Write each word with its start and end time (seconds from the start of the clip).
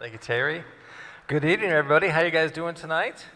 Thank 0.00 0.14
you, 0.14 0.18
Terry. 0.18 0.64
Good 1.26 1.44
evening, 1.44 1.68
everybody. 1.68 2.08
How 2.08 2.22
you 2.22 2.30
guys 2.30 2.52
doing 2.52 2.74
tonight? 2.74 3.26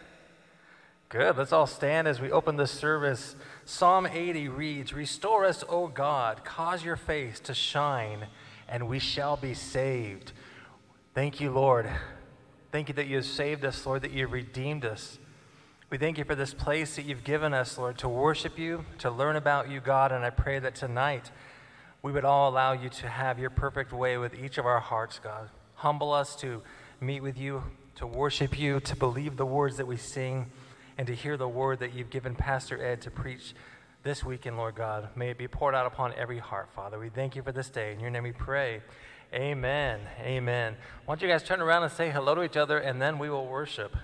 Good. 1.09 1.37
Let's 1.37 1.53
all 1.53 1.67
stand 1.67 2.07
as 2.07 2.19
we 2.19 2.31
open 2.31 2.57
this 2.57 2.71
service. 2.71 3.35
Psalm 3.65 4.07
80 4.07 4.49
reads, 4.49 4.91
Restore 4.91 5.45
us, 5.45 5.63
O 5.69 5.87
God, 5.87 6.43
cause 6.43 6.83
your 6.83 6.95
face 6.95 7.39
to 7.41 7.53
shine, 7.53 8.29
and 8.67 8.87
we 8.87 8.97
shall 8.97 9.37
be 9.37 9.53
saved. 9.53 10.31
Thank 11.13 11.39
you, 11.39 11.51
Lord. 11.51 11.87
Thank 12.71 12.89
you 12.89 12.95
that 12.95 13.05
you 13.05 13.17
have 13.17 13.25
saved 13.25 13.63
us, 13.63 13.85
Lord, 13.85 14.01
that 14.01 14.09
you 14.09 14.23
have 14.23 14.33
redeemed 14.33 14.85
us. 14.85 15.19
We 15.91 15.99
thank 15.99 16.17
you 16.17 16.23
for 16.23 16.33
this 16.33 16.55
place 16.55 16.95
that 16.95 17.05
you've 17.05 17.23
given 17.23 17.53
us, 17.53 17.77
Lord, 17.77 17.99
to 17.99 18.09
worship 18.09 18.57
you, 18.57 18.85
to 18.97 19.11
learn 19.11 19.35
about 19.35 19.69
you, 19.69 19.81
God, 19.81 20.11
and 20.11 20.25
I 20.25 20.31
pray 20.31 20.57
that 20.57 20.73
tonight 20.73 21.29
we 22.01 22.11
would 22.11 22.25
all 22.25 22.49
allow 22.49 22.71
you 22.71 22.89
to 22.89 23.07
have 23.07 23.37
your 23.37 23.51
perfect 23.51 23.93
way 23.93 24.17
with 24.17 24.33
each 24.33 24.57
of 24.57 24.65
our 24.65 24.79
hearts, 24.79 25.19
God. 25.19 25.51
Humble 25.75 26.13
us 26.13 26.35
to 26.37 26.61
meet 26.99 27.21
with 27.21 27.37
you, 27.37 27.63
to 27.95 28.07
worship 28.07 28.57
you, 28.57 28.79
to 28.81 28.95
believe 28.95 29.37
the 29.37 29.45
words 29.45 29.77
that 29.77 29.87
we 29.87 29.97
sing, 29.97 30.47
and 30.97 31.07
to 31.07 31.13
hear 31.13 31.37
the 31.37 31.47
word 31.47 31.79
that 31.79 31.93
you've 31.93 32.09
given 32.09 32.35
Pastor 32.35 32.83
Ed 32.83 33.01
to 33.01 33.11
preach 33.11 33.53
this 34.03 34.23
weekend, 34.23 34.57
Lord 34.57 34.75
God. 34.75 35.09
May 35.15 35.31
it 35.31 35.37
be 35.37 35.47
poured 35.47 35.75
out 35.75 35.85
upon 35.85 36.13
every 36.13 36.39
heart, 36.39 36.69
Father. 36.75 36.99
We 36.99 37.09
thank 37.09 37.35
you 37.35 37.41
for 37.41 37.51
this 37.51 37.69
day. 37.69 37.93
In 37.93 37.99
your 37.99 38.09
name 38.09 38.23
we 38.23 38.31
pray. 38.31 38.81
Amen. 39.33 39.99
Amen. 40.21 40.75
Why 41.05 41.15
don't 41.15 41.21
you 41.21 41.27
guys 41.27 41.43
turn 41.43 41.59
around 41.59 41.83
and 41.83 41.91
say 41.91 42.09
hello 42.09 42.35
to 42.35 42.43
each 42.43 42.55
other, 42.55 42.77
and 42.77 43.01
then 43.01 43.19
we 43.19 43.29
will 43.29 43.47
worship. 43.47 43.95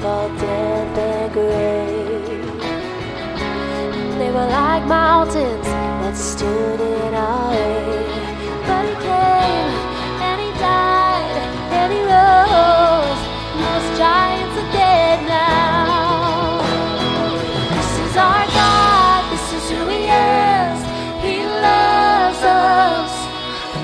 called 0.00 0.32
damp 0.38 0.98
and 0.98 1.32
gray. 1.32 2.02
They 4.18 4.30
were 4.30 4.46
like 4.46 4.84
mountains 4.86 5.66
that 6.02 6.16
stood 6.16 6.80
in 6.80 7.14
our 7.14 7.50
way. 7.50 7.96
But 8.68 8.82
he 8.90 8.94
came 9.10 9.70
and 10.26 10.38
he 10.44 10.50
died 10.58 11.36
and 11.78 11.88
he 11.92 12.00
rose. 12.14 13.20
Most 13.64 13.88
giants 13.98 14.56
are 14.62 14.72
dead 14.72 15.18
now. 15.28 16.62
This 17.76 17.92
is 18.06 18.16
our 18.16 18.46
God. 18.60 19.22
This 19.32 19.46
is 19.58 19.64
who 19.70 19.80
He 19.94 20.02
is. 20.08 20.78
He 21.26 21.36
loves 21.68 22.42
us. 22.42 23.12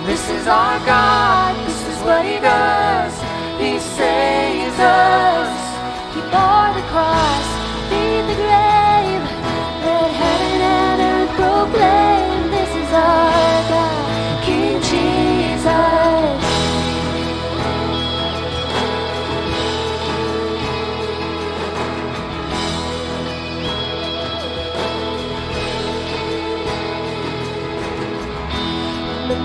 This 0.07 0.25
is 0.31 0.47
our 0.47 0.79
God. 0.87 1.53
This 1.67 1.81
is 1.93 1.99
what 2.05 2.25
He 2.25 2.39
does. 2.41 2.88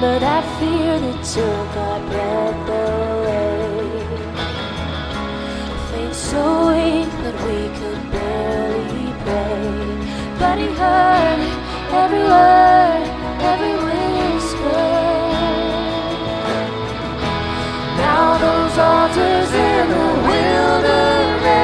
but 0.02 0.22
I 0.24 0.42
fear 0.60 1.00
they 1.00 1.18
took 1.36 1.70
our 1.88 2.00
breath 2.10 2.70
away. 2.70 3.90
Faint 5.90 6.16
so 6.16 6.44
weak 6.70 7.12
that 7.24 7.38
we 7.48 7.60
could 7.80 8.02
barely 8.12 9.08
pray, 9.24 9.70
but 10.40 10.56
he 10.58 10.68
heard 10.82 11.40
every 12.02 12.26
word, 12.34 13.06
every 13.52 13.76
whisper. 13.86 14.90
Now 18.04 18.26
those 18.46 18.76
altars 18.92 19.52
in 19.70 19.84
the 19.94 20.08
wilderness 20.30 21.64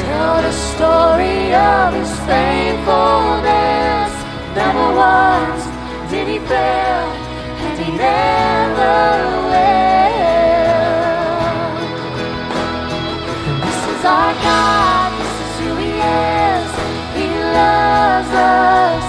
tell 0.00 0.36
the 0.46 0.54
story 0.70 1.40
of 1.54 1.88
his 1.98 2.12
faithfulness. 2.28 4.12
Never 4.54 4.88
once 4.96 5.63
he 6.22 6.38
fell, 6.38 7.08
and 7.66 7.78
he 7.78 7.90
never 7.96 8.94
will. 9.50 9.74
This 13.64 13.80
is 13.92 14.04
our 14.04 14.32
God, 14.48 15.10
this 15.20 15.36
is 15.44 15.52
who 15.60 15.70
he 15.82 15.90
is, 15.90 16.70
he 17.18 17.26
loves 17.58 18.30
us. 18.30 19.06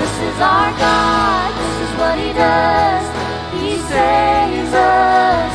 This 0.00 0.14
is 0.28 0.36
our 0.40 0.70
God, 0.76 1.48
this 1.62 1.76
is 1.86 1.92
what 2.00 2.16
he 2.18 2.30
does, 2.32 3.06
he 3.54 3.78
saves 3.86 4.72
us. 4.74 5.54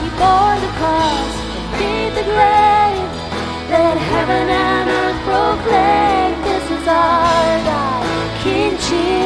He 0.00 0.08
bore 0.16 0.56
the 0.64 0.72
cross, 0.80 1.34
and 1.58 1.68
beat 1.78 2.12
the 2.18 2.24
grave, 2.24 3.10
let 3.68 3.96
heaven 4.12 4.48
and 4.48 4.88
earth 4.88 5.20
proclaim, 5.28 6.30
this 6.48 6.66
is 6.70 6.86
our 6.88 7.64
God, 7.68 8.02
King 8.42 8.72
Jesus. 8.88 9.25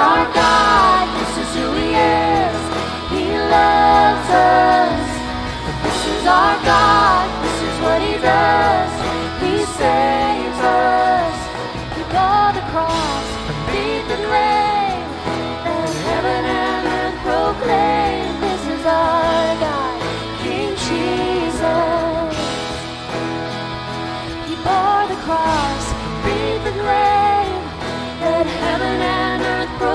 our 0.00 0.24
God. 0.32 1.04
This 1.20 1.34
is 1.44 1.50
who 1.56 1.66
He 1.76 1.88
is. 1.92 2.60
He 3.12 3.24
loves 3.56 4.28
us. 4.32 5.08
This 5.84 6.00
is 6.14 6.24
our 6.26 6.56
God. 6.64 7.26
This 7.44 7.58
is 7.68 7.76
what 7.84 8.00
He 8.08 8.14
does. 8.16 8.92
He 9.44 9.54
saves 9.80 10.60
us. 10.64 11.36
He 11.96 12.02
bore 12.14 12.52
the 12.58 12.64
cross, 12.72 13.26
beat 13.68 14.04
the 14.12 14.20
grave, 14.28 15.08
and 15.68 15.90
heaven 16.08 16.42
and 16.64 16.82
earth 16.98 17.18
proclaim. 17.26 18.30
This 18.46 18.62
is 18.76 18.82
our 18.86 19.48
God, 19.64 19.98
King 20.42 20.72
Jesus. 20.88 22.32
He 24.48 24.54
bore 24.64 25.04
the 25.12 25.20
cross. 25.26 25.69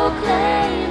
proclaim. 0.06 0.85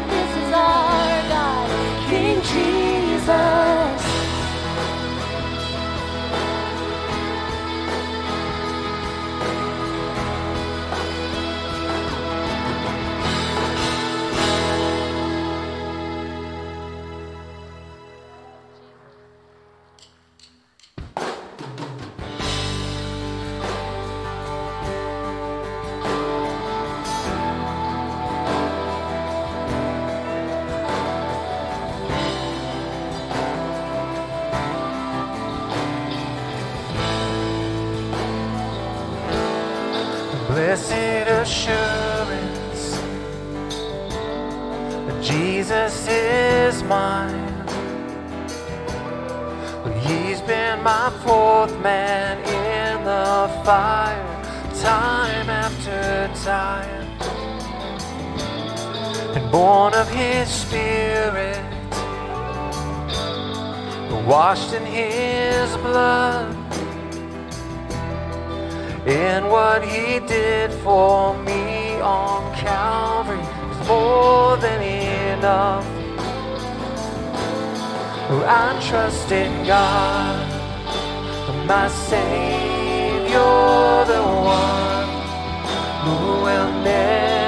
Blessed 40.46 41.26
assurance, 41.28 42.98
that 45.06 45.22
Jesus 45.22 46.06
is 46.08 46.82
mine. 46.82 47.50
He's 50.06 50.40
been 50.42 50.82
my 50.82 51.10
fourth 51.24 51.78
man 51.80 52.38
in 52.40 53.04
the 53.04 53.48
fire, 53.64 54.42
time 54.82 55.48
after 55.48 56.30
time. 56.44 57.08
And 59.34 59.50
born 59.50 59.94
of 59.94 60.08
his 60.10 60.48
spirit, 60.48 61.58
washed 64.26 64.74
in 64.74 64.84
his 64.84 65.76
blood. 65.78 66.63
In 69.06 69.50
what 69.50 69.84
he 69.84 70.18
did 70.20 70.72
for 70.82 71.36
me 71.42 72.00
on 72.00 72.54
Calvary 72.54 73.38
is 73.38 73.86
more 73.86 74.56
than 74.56 74.82
enough. 74.82 75.86
I 78.46 78.80
trust 78.88 79.30
in 79.30 79.66
God, 79.66 80.48
my 81.66 81.88
Savior, 81.88 83.38
the 84.06 84.22
one 84.22 85.08
who 86.04 86.42
will 86.42 86.72
never 86.82 87.43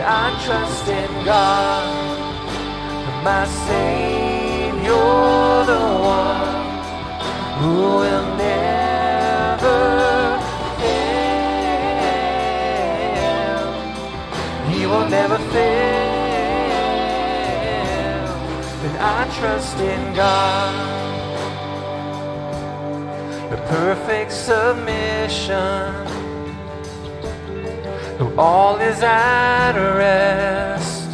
I 0.00 0.30
trust 0.44 0.88
in 0.88 1.24
God, 1.24 1.84
my 3.24 3.44
Savior, 3.66 4.94
the 5.66 5.80
one 6.00 6.58
who 7.58 7.74
will 7.98 8.28
never 8.36 9.80
fail. 10.78 11.18
He 14.70 14.80
will 14.86 15.08
never 15.08 15.38
fail. 15.52 15.88
Then 18.82 18.96
I 19.00 19.28
trust 19.38 19.78
in 19.78 20.14
God. 20.14 20.74
The 23.50 23.56
perfect 23.56 24.32
submission. 24.32 26.17
All 28.38 28.76
is 28.76 29.02
at 29.02 29.72
rest. 29.72 31.10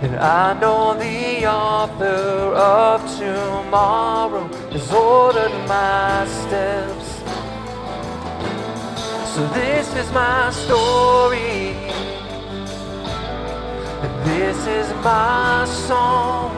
And 0.00 0.14
I 0.14 0.56
know 0.60 0.94
the 0.96 1.44
author 1.44 2.54
of 2.54 3.00
tomorrow 3.18 4.46
has 4.70 4.92
ordered 4.92 5.50
my 5.66 6.24
steps. 6.24 7.08
So 9.34 9.44
this 9.48 9.92
is 9.96 10.12
my 10.12 10.50
story. 10.50 11.74
This 14.30 14.58
is 14.68 14.88
my 15.02 15.64
song. 15.64 16.54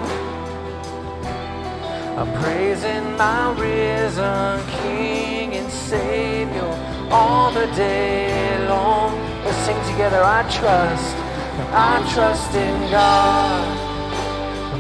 I'm 2.19 2.31
praising 2.43 3.17
my 3.17 3.53
risen 3.59 4.61
King 4.83 5.55
and 5.55 5.73
Savior 5.73 7.02
all 7.13 7.53
the 7.53 7.67
day 7.77 8.59
long. 8.67 9.13
Let's 9.45 9.59
sing 9.67 9.77
together. 9.93 10.23
I 10.25 10.43
trust, 10.59 11.17
I 11.73 12.03
trust 12.15 12.55
in 12.55 12.91
God, 12.91 13.69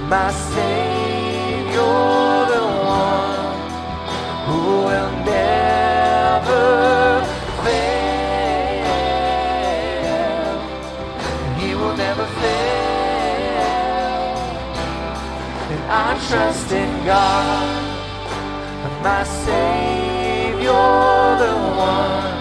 my 0.08 0.30
Savior, 0.54 2.00
the 2.54 2.64
one 2.98 3.70
who 4.46 4.60
will 4.88 5.12
never 5.28 6.64
fail. 7.64 8.92
He 11.60 11.68
will 11.74 11.96
never 11.96 12.26
fail. 12.40 12.62
And 15.72 15.82
I 15.90 15.92
trust 16.28 16.72
in 16.72 16.90
God, 17.04 17.82
my 19.02 19.22
Savior, 19.24 20.01
the 20.64 21.54
one 21.76 22.38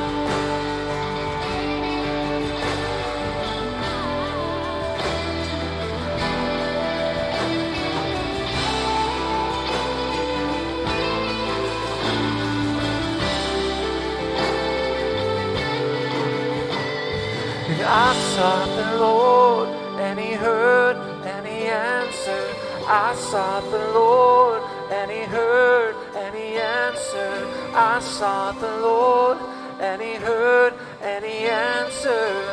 I 17.93 18.13
sought 18.36 18.69
the 18.77 19.00
Lord, 19.00 19.67
and 20.00 20.17
He 20.17 20.31
heard, 20.31 20.95
and 21.25 21.45
He 21.45 21.65
answered. 21.67 22.55
I 22.88 23.13
sought 23.15 23.69
the 23.69 23.91
Lord, 23.91 24.62
and 24.89 25.12
He 25.12 25.24
heard, 25.24 25.95
and 26.15 26.33
He 26.33 26.55
answered. 26.55 27.43
I 27.75 28.00
sought 28.00 28.62
the 28.62 28.77
Lord, 28.77 29.38
and 29.81 30.01
He 30.01 30.13
heard, 30.13 30.74
and 31.01 31.25
He 31.25 31.50
answered. 31.50 32.45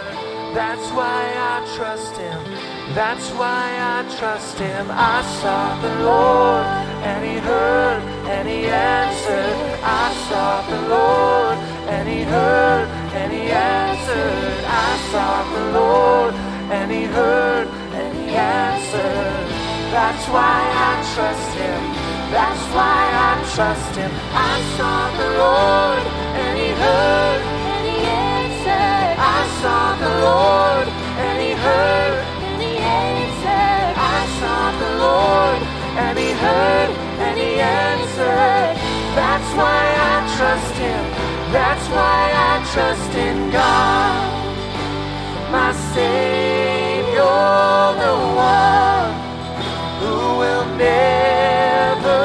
That's 0.54 0.90
why 0.90 1.22
I 1.54 1.56
trust 1.76 2.16
Him. 2.16 2.42
That's 2.94 3.30
why 3.38 3.62
I 3.78 4.16
trust 4.18 4.58
Him. 4.58 4.88
I 4.90 5.22
sought 5.40 5.80
the 5.82 5.94
Lord, 6.02 6.66
and 7.06 7.24
He 7.24 7.36
heard, 7.38 8.02
and 8.26 8.48
He 8.48 8.66
answered. 8.66 9.56
I 9.84 10.12
sought 10.28 10.66
the 10.68 10.82
Lord, 10.88 11.77
and 11.88 12.08
He 12.08 12.22
heard, 12.22 12.86
and 13.16 13.32
He 13.32 13.50
answered. 13.50 14.64
I 14.64 14.90
sought 15.10 15.48
the 15.56 15.64
Lord, 15.80 16.34
and 16.70 16.90
He 16.92 17.04
heard, 17.04 17.66
and 17.96 18.10
He 18.18 18.36
answered. 18.36 19.48
That's 19.90 20.24
why 20.28 20.58
I 20.88 20.92
trust 21.14 21.50
Him. 21.56 21.80
That's 22.30 22.64
why 22.76 23.00
I 23.28 23.32
trust 23.54 23.96
Him. 23.96 24.12
I 24.36 24.54
sought 24.76 25.12
the 25.16 25.30
Lord, 25.40 26.04
and 26.36 26.52
He 26.60 26.70
heard, 26.76 27.40
and 27.72 27.82
He 27.88 27.98
answered. 28.04 29.16
I 29.16 29.40
sought 29.60 29.96
the 30.04 30.14
Lord, 30.28 30.86
and 31.24 31.36
He 31.40 31.52
heard, 31.56 32.20
and 32.48 32.60
He 32.60 32.76
answered. 32.76 33.92
I 33.96 34.20
sought 34.38 34.76
the 34.84 34.92
Lord, 35.08 35.60
and 36.04 36.18
He 36.18 36.30
heard, 36.36 36.90
and 37.24 37.34
He 37.38 37.52
answered. 37.60 38.76
That's 39.16 39.50
why 39.56 39.82
I 40.12 40.14
trust 40.36 40.74
Him. 40.76 41.37
That's 41.88 41.96
why 41.96 42.28
I 42.34 42.60
trust 42.74 43.14
in 43.14 43.50
God 43.50 44.28
my 45.50 45.72
Savior, 45.94 47.22
the 48.02 48.14
one 48.36 49.12
who 50.00 50.16
will 50.36 50.66
never 50.76 52.20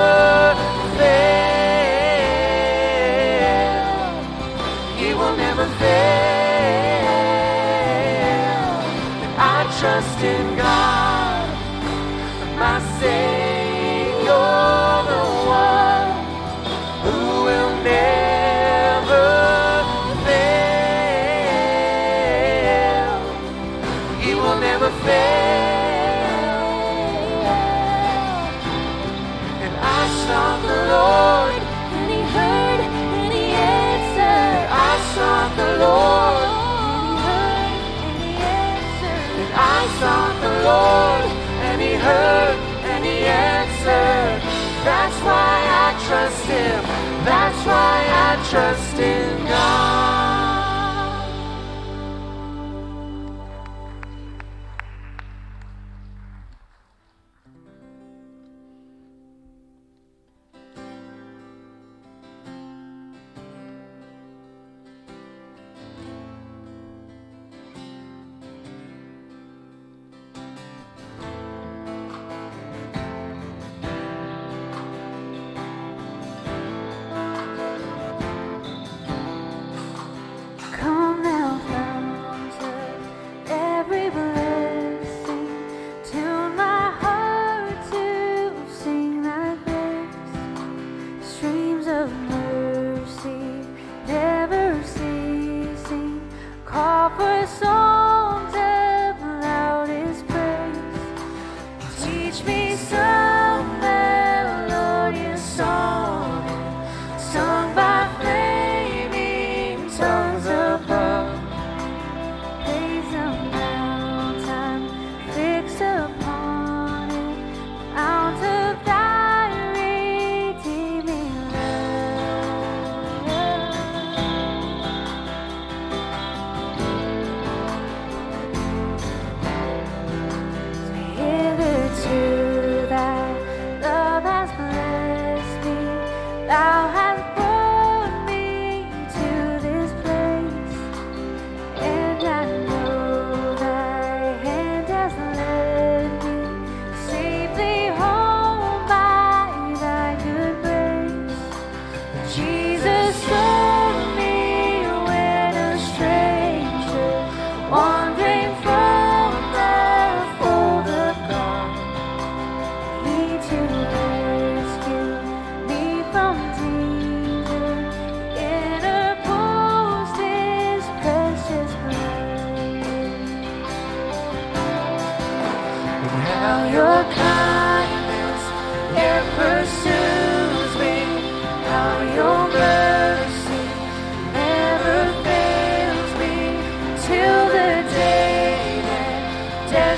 fail. 0.97 1.23
He 4.97 5.13
will 5.13 5.35
never 5.37 5.65
fail. 5.79 5.93
I 9.37 9.63
trust 9.79 10.19
in 10.23 10.52
Lord, 40.73 41.25
and 41.67 41.77
He 41.81 41.93
heard, 42.07 42.57
and 42.91 43.01
He 43.05 43.17
answered. 43.25 44.39
That's 44.89 45.19
why 45.27 45.55
I 45.85 45.89
trust 46.07 46.43
Him. 46.57 46.81
That's 47.29 47.61
why 47.71 47.95
I 48.27 48.31
trust 48.51 48.97
in 48.99 49.45
God. 49.45 50.22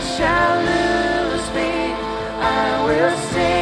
Shall 0.01 0.59
lose 0.59 1.47
me. 1.55 1.93
I 2.41 2.83
will 2.85 3.17
sing, 3.31 3.54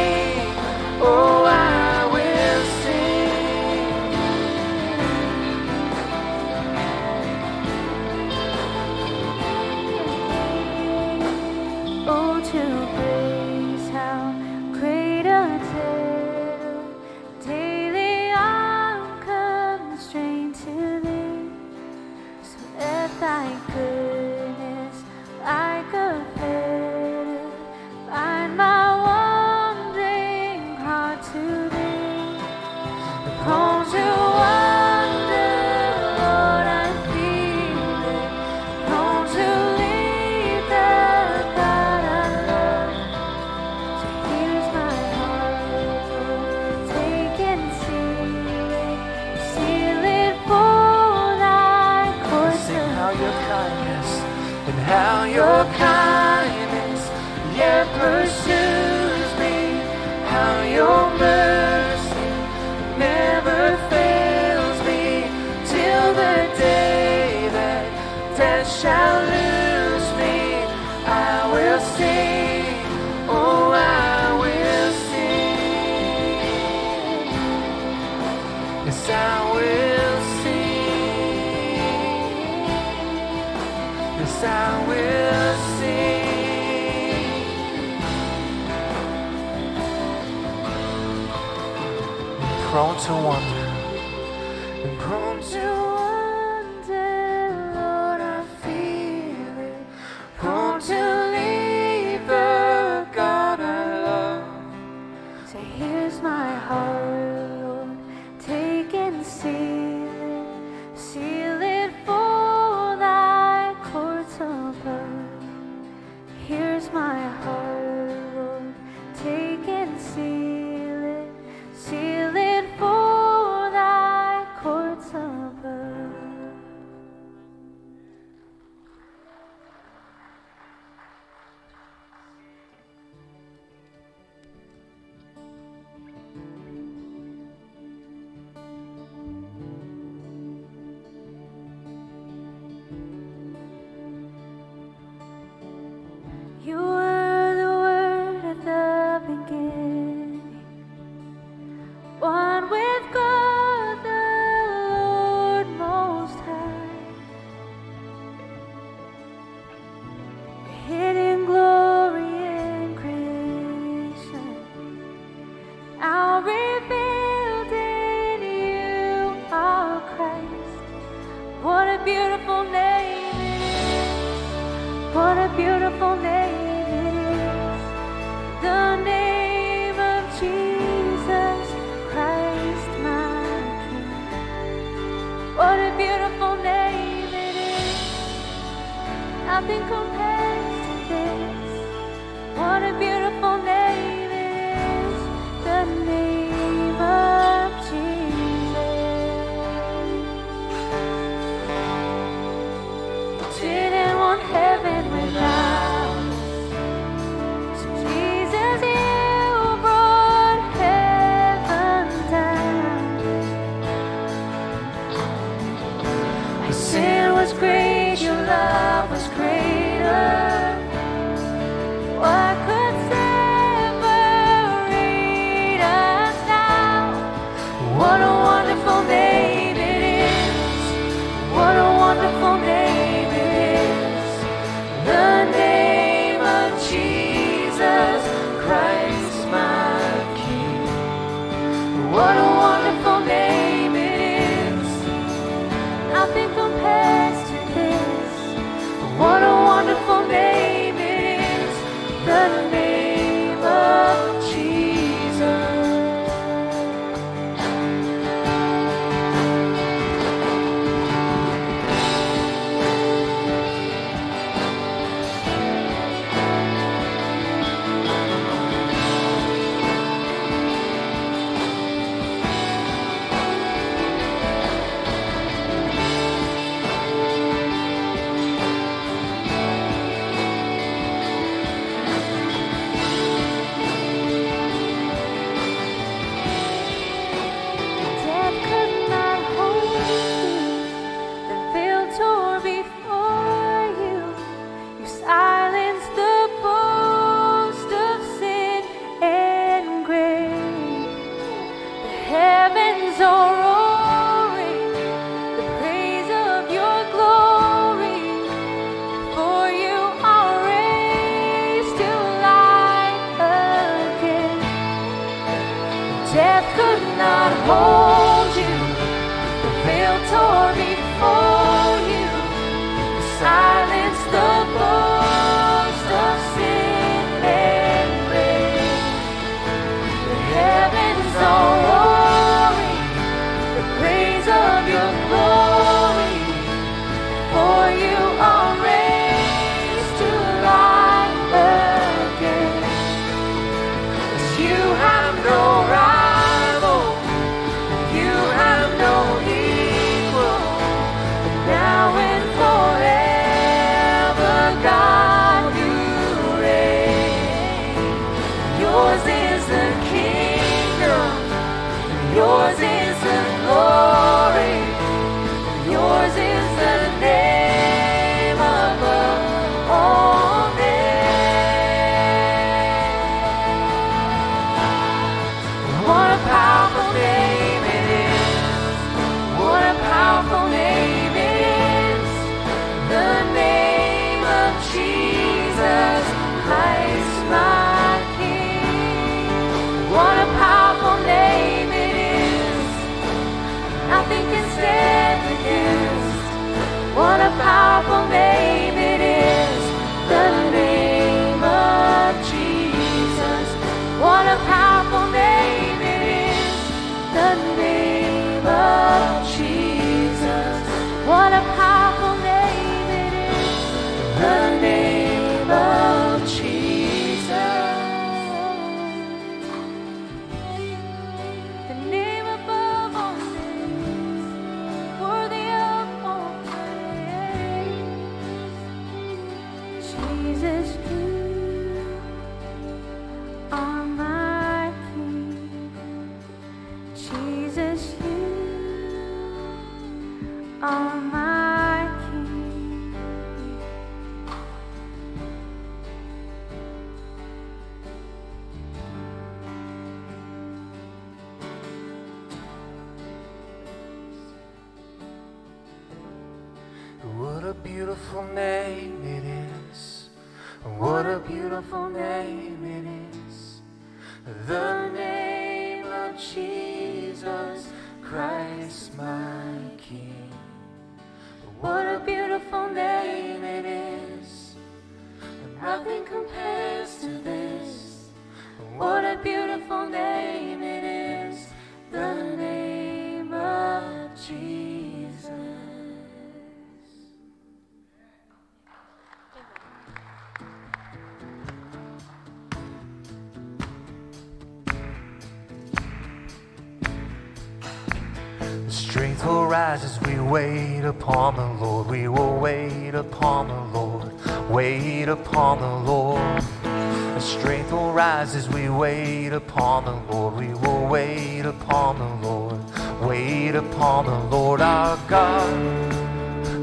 rise 508.14 508.54
as 508.54 508.68
we 508.68 508.88
wait 508.88 509.48
upon 509.48 510.04
the 510.04 510.14
Lord. 510.32 510.54
We 510.54 510.72
will 510.74 511.08
wait 511.08 511.62
upon 511.62 512.18
the 512.20 512.32
Lord. 512.46 512.78
Wait 513.20 513.74
upon 513.74 514.26
the 514.26 514.38
Lord 514.54 514.80
our 514.80 515.18
God. 515.28 516.14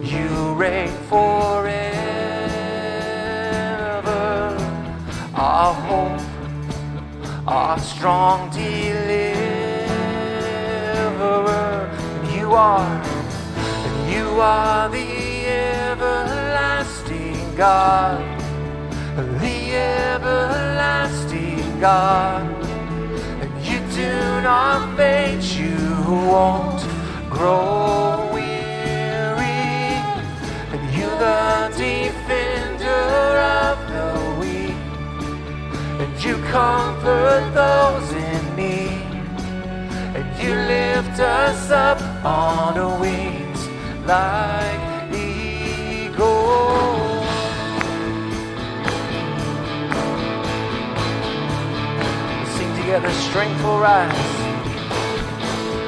You 0.04 0.54
reign 0.56 0.91
forever. 1.08 1.72
Our 5.34 5.74
hope, 5.74 6.22
our 7.48 7.80
strong 7.80 8.50
deliverer. 8.50 9.50
You 12.36 12.52
are, 12.54 13.02
and 13.86 14.12
you 14.12 14.41
are 14.41 14.89
the 14.89 15.46
everlasting 15.88 17.56
God, 17.56 18.31
God. 21.82 22.46
And 23.41 23.52
you 23.65 23.80
do 23.96 24.41
not 24.44 24.96
faint, 24.96 25.44
you 25.58 25.76
won't 26.06 26.80
grow 27.28 28.30
weary, 28.32 29.41
and 30.74 30.84
you 30.96 31.08
the 31.26 31.74
defender 31.76 33.34
of 33.65 33.78
the 33.96 34.10
weak, 34.39 34.78
and 36.02 36.24
you 36.24 36.38
comfort 36.52 37.50
those 37.56 38.12
in 38.13 38.56
need. 38.56 39.02
And 40.15 40.28
you 40.39 40.54
lift 40.54 41.20
us 41.20 41.72
up 41.72 42.00
on 42.24 43.00
wings 43.02 43.67
like 44.06 45.12
eagles. 45.12 46.90
Sing 52.91 52.99
together, 52.99 53.21
strength 53.21 53.63
will 53.63 53.80
rise. 53.80 54.12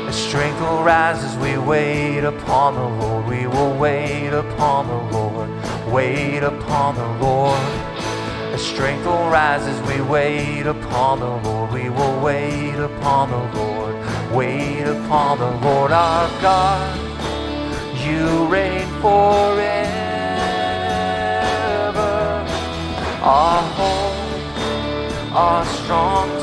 The 0.05 0.13
strength 0.13 0.61
will 0.61 0.83
rise 0.83 1.21
as 1.21 1.35
we 1.35 1.57
wait 1.57 2.23
upon 2.23 2.75
the 2.75 2.87
Lord. 3.05 3.25
We 3.27 3.45
will 3.45 3.77
wait 3.77 4.29
upon 4.29 4.87
the 4.87 5.17
Lord. 5.17 5.49
Wait 5.91 6.43
upon 6.43 6.95
the 6.95 7.07
Lord. 7.25 7.59
The 8.53 8.57
strength 8.57 9.05
will 9.05 9.29
rise 9.29 9.63
as 9.63 9.81
we 9.89 10.01
wait 10.01 10.65
upon 10.65 11.19
the 11.19 11.35
Lord. 11.49 11.73
We 11.73 11.89
will 11.89 12.21
wait 12.21 12.79
upon 12.79 13.31
the 13.31 13.59
Lord. 13.59 13.95
Wait 14.31 14.83
upon 14.83 15.39
the 15.39 15.51
Lord 15.67 15.91
our 15.91 16.29
God. 16.41 16.97
You 17.97 18.47
reign 18.47 18.87
forever. 19.01 19.91
Our 23.21 23.61
hope, 23.75 25.35
our 25.35 25.65
strong 25.65 26.42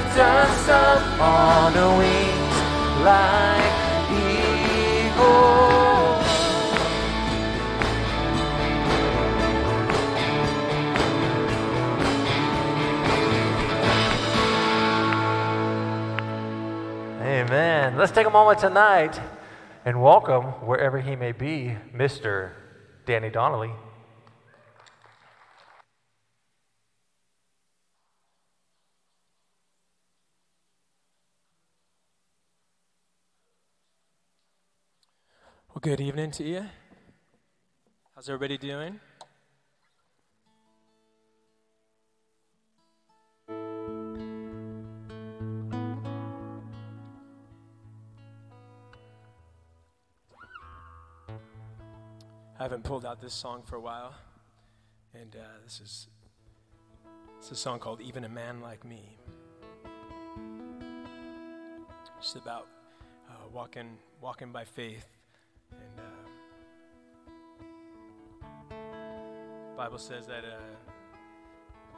us 0.17 0.69
up 0.69 1.19
on 1.19 1.73
the 1.73 1.87
wings 1.97 2.55
like 3.03 3.81
eagles. 4.11 5.01
Amen. 17.21 17.97
Let's 17.97 18.11
take 18.11 18.27
a 18.27 18.29
moment 18.29 18.59
tonight 18.59 19.19
and 19.85 20.01
welcome, 20.01 20.43
wherever 20.65 20.99
he 20.99 21.15
may 21.15 21.31
be, 21.31 21.77
Mr. 21.93 22.51
Danny 23.05 23.29
Donnelly. 23.29 23.71
Well, 35.83 35.95
good 35.95 36.01
evening 36.01 36.31
to 36.31 36.43
you. 36.43 36.65
How's 38.13 38.27
everybody 38.29 38.57
doing? 38.57 38.99
I 43.49 43.53
haven't 52.59 52.83
pulled 52.83 53.05
out 53.05 53.21
this 53.21 53.33
song 53.33 53.63
for 53.63 53.77
a 53.77 53.81
while, 53.81 54.13
and 55.13 55.35
uh, 55.35 55.39
this 55.63 55.79
is 55.79 56.07
it's 57.39 57.51
a 57.51 57.55
song 57.55 57.79
called 57.79 58.01
"Even 58.01 58.25
a 58.25 58.29
Man 58.29 58.61
Like 58.61 58.85
Me." 58.85 59.17
It's 62.19 62.35
about 62.35 62.67
uh, 63.29 63.47
walking 63.51 63.97
walking 64.21 64.51
by 64.51 64.65
faith 64.65 65.20
and 65.71 65.99
uh, 68.71 68.75
Bible 69.77 69.97
says 69.97 70.27
that 70.27 70.43
uh, 70.43 70.57
uh, 71.93 71.97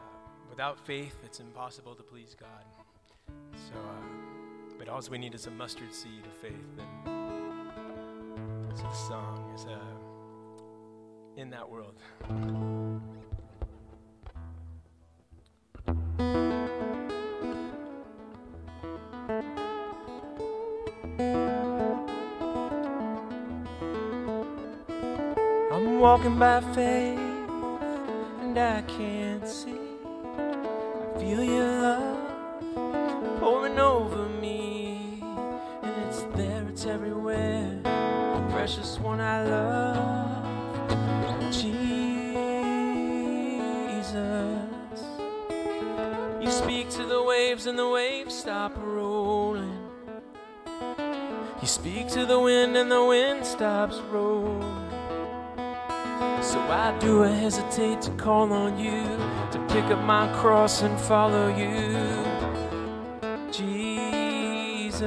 without 0.50 0.80
faith, 0.80 1.16
it's 1.24 1.40
impossible 1.40 1.96
to 1.96 2.04
please 2.04 2.36
God. 2.40 2.66
So, 3.56 3.76
uh, 3.76 4.76
but 4.78 4.88
all 4.90 5.02
we 5.10 5.18
need 5.18 5.34
is 5.36 5.48
a 5.48 5.52
mustard 5.52 5.94
seed 5.94 6.26
of 6.26 6.34
faith. 6.34 6.54
And 7.06 8.78
so 8.78 8.84
the 8.84 8.94
song 8.94 9.52
is 9.56 9.66
uh, 9.66 9.80
in 11.38 11.50
that 11.50 11.70
world. 11.70 12.00
Walking 26.04 26.38
by 26.38 26.60
faith 26.76 27.18
and 28.42 28.60
I 28.60 28.82
can't 28.82 29.48
see. 29.48 29.80
I 30.36 31.18
feel 31.18 31.42
your 31.42 31.82
love 31.82 33.40
pouring 33.40 33.80
over 33.80 34.28
me, 34.28 35.22
and 35.82 36.06
it's 36.06 36.24
there, 36.36 36.68
it's 36.68 36.86
everywhere. 36.86 37.80
Precious 38.50 39.00
one 39.00 39.22
I 39.22 39.44
love, 39.48 40.44
Jesus. 41.54 41.94
You 46.42 46.52
speak 46.52 46.90
to 46.90 47.06
the 47.06 47.24
waves, 47.24 47.66
and 47.66 47.80
the 47.80 47.88
waves 47.88 48.38
stop 48.38 48.74
rolling. 48.76 49.80
You 51.62 51.68
speak 51.68 52.10
to 52.10 52.26
the 52.26 52.42
wind 52.42 52.76
and 52.76 52.92
the 52.92 53.06
wind 53.06 53.46
stops 53.46 54.00
rolling. 54.12 54.83
Why 56.68 56.98
do 57.00 57.24
I 57.24 57.28
hesitate 57.28 58.02
to 58.04 58.12
call 58.12 58.52
on 58.54 58.78
you, 58.80 59.04
to 59.52 59.60
pick 59.68 59.86
up 59.86 60.04
my 60.04 60.28
cross 60.40 60.82
and 60.82 61.00
follow 61.00 61.48
you? 61.50 61.98
Jesus. 63.52 65.04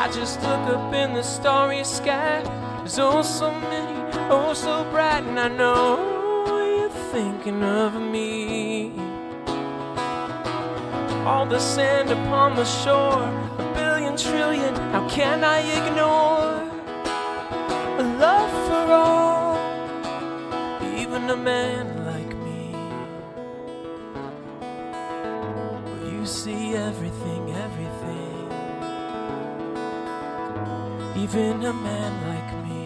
I 0.00 0.10
just 0.12 0.40
look 0.42 0.64
up 0.76 0.94
in 0.94 1.14
the 1.14 1.22
starry 1.22 1.82
sky. 1.84 2.42
There's 2.78 2.98
oh 2.98 3.22
so 3.22 3.50
many, 3.50 3.98
oh 4.30 4.52
so 4.54 4.84
bright, 4.90 5.24
and 5.24 5.40
I 5.40 5.48
know 5.48 5.96
you're 6.78 6.90
thinking 7.10 7.62
of 7.64 7.94
me. 7.94 8.92
All 11.26 11.46
the 11.46 11.58
sand 11.58 12.10
upon 12.10 12.54
the 12.54 12.64
shore, 12.64 13.24
a 13.58 13.74
billion 13.74 14.16
trillion, 14.16 14.74
how 14.92 15.08
can 15.08 15.42
I 15.42 15.60
ignore 15.60 16.35
man 21.46 21.86
like 22.04 22.34
me? 22.46 22.72
Well, 25.84 26.12
you 26.12 26.26
see 26.26 26.74
everything, 26.74 27.42
everything, 27.66 28.48
even 31.22 31.64
a 31.64 31.72
man 31.72 32.12
like 32.32 32.52
me. 32.66 32.82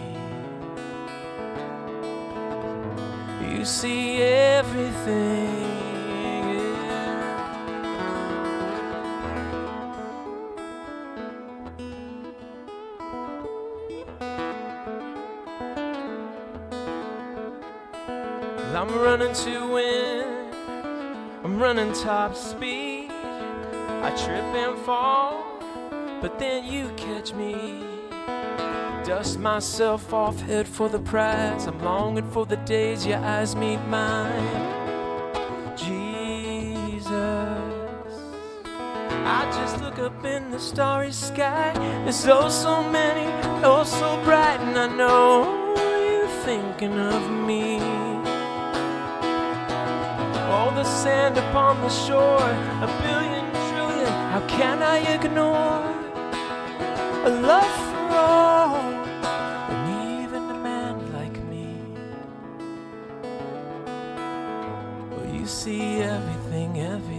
You 3.57 3.65
see 3.65 4.21
everything. 4.21 5.40
I'm 18.81 18.99
running 18.99 19.35
to 19.35 19.73
win. 19.75 20.25
I'm 21.45 21.61
running 21.61 21.93
top 21.93 22.35
speed. 22.35 23.11
I 23.11 24.09
trip 24.17 24.43
and 24.57 24.79
fall, 24.87 25.45
but 26.23 26.39
then 26.39 26.65
you 26.65 26.89
catch 26.97 27.35
me. 27.35 27.85
Dust 29.05 29.39
myself 29.39 30.15
off, 30.15 30.41
head 30.41 30.67
for 30.67 30.89
the 30.89 30.99
prize. 30.99 31.67
I'm 31.67 31.79
longing 31.81 32.31
for 32.31 32.47
the 32.47 32.57
days 32.57 33.05
your 33.05 33.19
eyes 33.19 33.55
meet 33.55 33.81
mine. 33.89 34.49
Jesus. 35.77 37.11
I 39.37 39.45
just 39.59 39.83
look 39.83 39.99
up 39.99 40.25
in 40.25 40.51
the 40.51 40.59
starry 40.59 41.13
sky. 41.13 41.75
There's 42.05 42.27
oh 42.27 42.49
so 42.49 42.83
many, 42.89 43.27
oh 43.63 43.85
so 43.85 44.19
bright, 44.25 44.59
and 44.61 44.79
I 44.79 44.87
know 44.97 45.75
you're 45.77 46.29
thinking 46.47 46.99
of 46.99 47.31
me. 47.47 47.70
The 50.81 50.87
sand 50.87 51.37
upon 51.37 51.79
the 51.83 51.91
shore, 51.91 52.49
a 52.87 52.89
billion 53.03 53.47
trillion. 53.69 54.13
How 54.33 54.43
can 54.49 54.83
I 54.83 54.97
ignore 55.17 55.85
a 57.29 57.31
love 57.49 57.75
for 57.91 58.09
all, 58.17 58.77
and 59.73 60.25
even 60.25 60.43
a 60.49 60.59
man 60.71 60.95
like 61.13 61.37
me? 61.53 61.69
Well, 65.11 65.29
you 65.35 65.47
see 65.47 66.01
everything, 66.01 66.81
everything, 66.81 67.10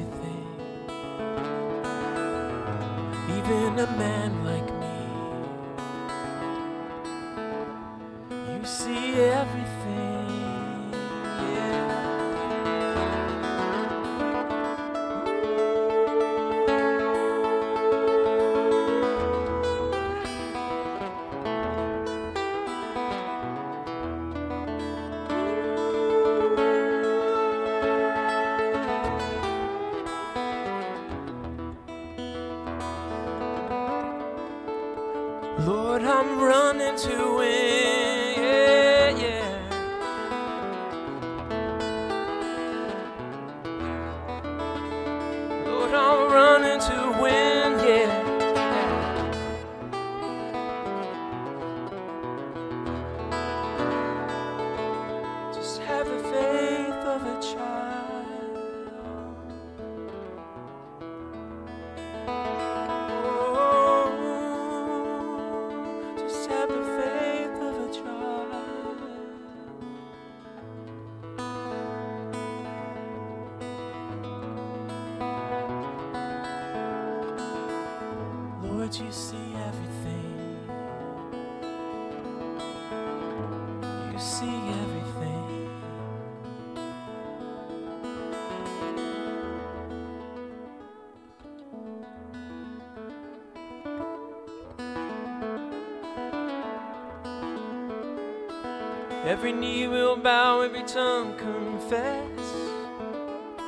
Every 99.41 99.53
knee 99.53 99.87
will 99.87 100.17
bow, 100.17 100.61
every 100.61 100.83
tongue 100.83 101.35
confess 101.35 102.39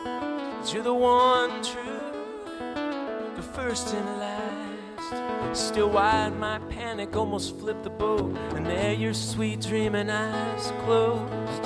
that 0.05 0.71
you're 0.71 0.83
the 0.83 0.93
one 0.93 1.63
true, 1.63 1.99
the 3.35 3.41
first 3.41 3.91
and 3.95 4.05
last. 4.19 5.57
Still 5.57 5.89
wide, 5.89 6.37
my 6.37 6.59
panic 6.69 7.15
almost 7.15 7.57
flipped 7.57 7.81
the 7.81 7.89
boat, 7.89 8.37
and 8.53 8.67
there 8.67 8.93
your 8.93 9.15
sweet 9.15 9.61
dreaming 9.61 10.11
eyes 10.11 10.71
closed. 10.85 11.63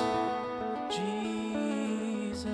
Jesus, 0.89 2.45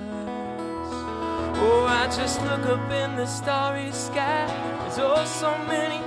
oh, 1.62 1.86
I 1.88 2.08
just 2.16 2.42
look 2.42 2.66
up 2.66 2.90
in 2.90 3.14
the 3.14 3.26
starry 3.26 3.92
sky. 3.92 4.48
There's 4.80 4.98
oh 4.98 5.24
so 5.24 5.56
many, 5.68 6.00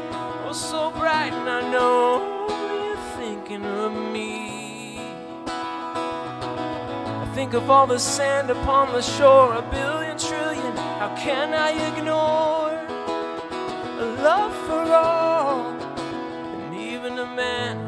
oh 0.45 0.51
so 0.51 0.91
bright, 0.91 1.31
and 1.31 1.49
I 1.49 1.71
know 1.71 2.47
you're 2.83 2.97
thinking 3.15 3.63
of 3.63 3.93
me. 4.11 4.66
Think 7.37 7.53
of 7.53 7.69
all 7.69 7.85
the 7.85 7.99
sand 7.99 8.49
upon 8.49 8.91
the 8.93 9.01
shore, 9.03 9.53
a 9.53 9.61
billion 9.61 10.17
trillion. 10.17 10.75
How 10.97 11.15
can 11.15 11.53
I 11.53 11.69
ignore 11.89 12.71
a 14.01 14.05
love 14.23 14.55
for 14.65 14.91
all, 14.91 15.69
and 15.69 16.73
even 16.73 17.19
a 17.19 17.27
man 17.27 17.86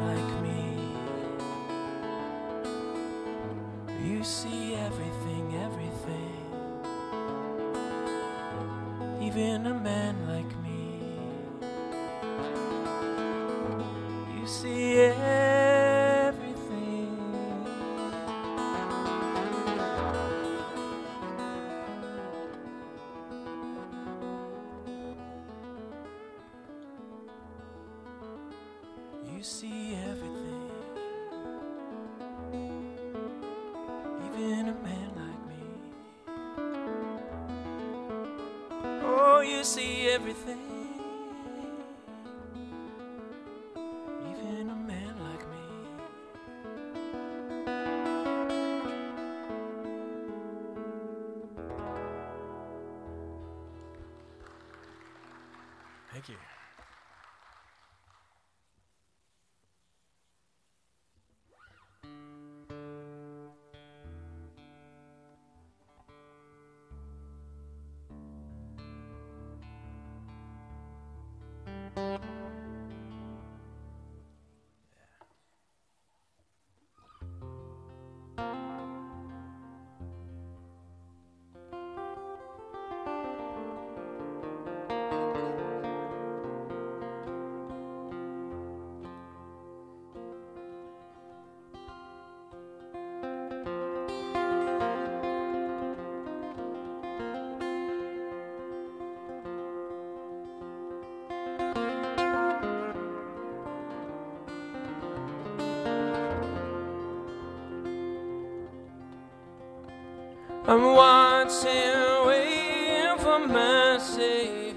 I'm 110.70 110.84
watching, 110.94 112.26
waiting 112.28 113.18
for 113.18 113.40
mercy. 113.40 114.72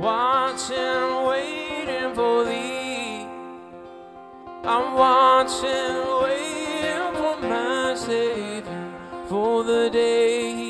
Watching, 0.00 1.26
waiting 1.28 2.12
for 2.12 2.44
thee. 2.44 3.24
I'm 4.64 4.94
watching, 4.94 5.94
waiting 6.24 7.14
for 7.14 7.36
my 7.40 7.94
Savior, 7.94 8.90
for 9.28 9.62
the 9.62 9.90
day 9.90 10.61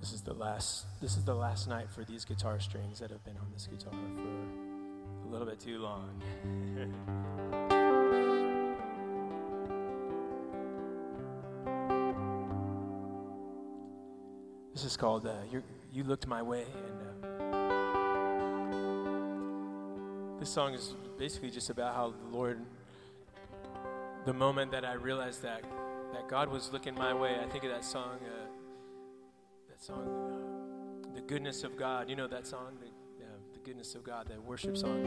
This 0.00 0.12
is 0.12 0.22
the 0.22 0.34
last 0.34 0.86
this 1.00 1.16
is 1.16 1.24
the 1.24 1.34
last 1.34 1.68
night 1.68 1.88
for 1.90 2.04
these 2.04 2.24
guitar 2.24 2.58
strings 2.58 2.98
that 2.98 3.10
have 3.10 3.24
been 3.24 3.36
on 3.36 3.46
this 3.52 3.68
guitar 3.68 3.92
for 3.92 5.28
a 5.28 5.30
little 5.30 5.46
bit 5.46 5.60
too 5.60 5.78
long. 5.78 6.10
This 14.72 14.84
is 14.84 14.96
called 14.96 15.26
uh, 15.26 15.34
You 15.92 16.02
Looked 16.04 16.26
My 16.26 16.42
Way. 16.42 16.64
And 16.64 17.24
uh, 17.24 17.58
this 20.40 20.48
song 20.48 20.72
is 20.72 20.94
basically 21.18 21.50
just 21.50 21.68
about 21.68 21.94
how 21.94 22.14
the 22.18 22.34
Lord, 22.34 22.58
the 24.24 24.32
moment 24.32 24.72
that 24.72 24.86
I 24.86 24.94
realized 24.94 25.42
that, 25.42 25.62
that 26.14 26.26
God 26.26 26.48
was 26.48 26.72
looking 26.72 26.94
my 26.94 27.12
way, 27.12 27.36
I 27.38 27.46
think 27.50 27.64
of 27.64 27.70
that 27.70 27.84
song, 27.84 28.18
uh, 28.24 28.46
that 29.68 29.82
song, 29.82 31.04
uh, 31.04 31.14
The 31.14 31.20
Goodness 31.20 31.64
of 31.64 31.76
God. 31.76 32.08
You 32.08 32.16
know 32.16 32.26
that 32.28 32.46
song, 32.46 32.78
The, 32.80 32.86
uh, 33.24 33.28
the 33.52 33.58
Goodness 33.58 33.94
of 33.94 34.02
God, 34.04 34.28
that 34.28 34.42
worship 34.42 34.78
song. 34.78 35.04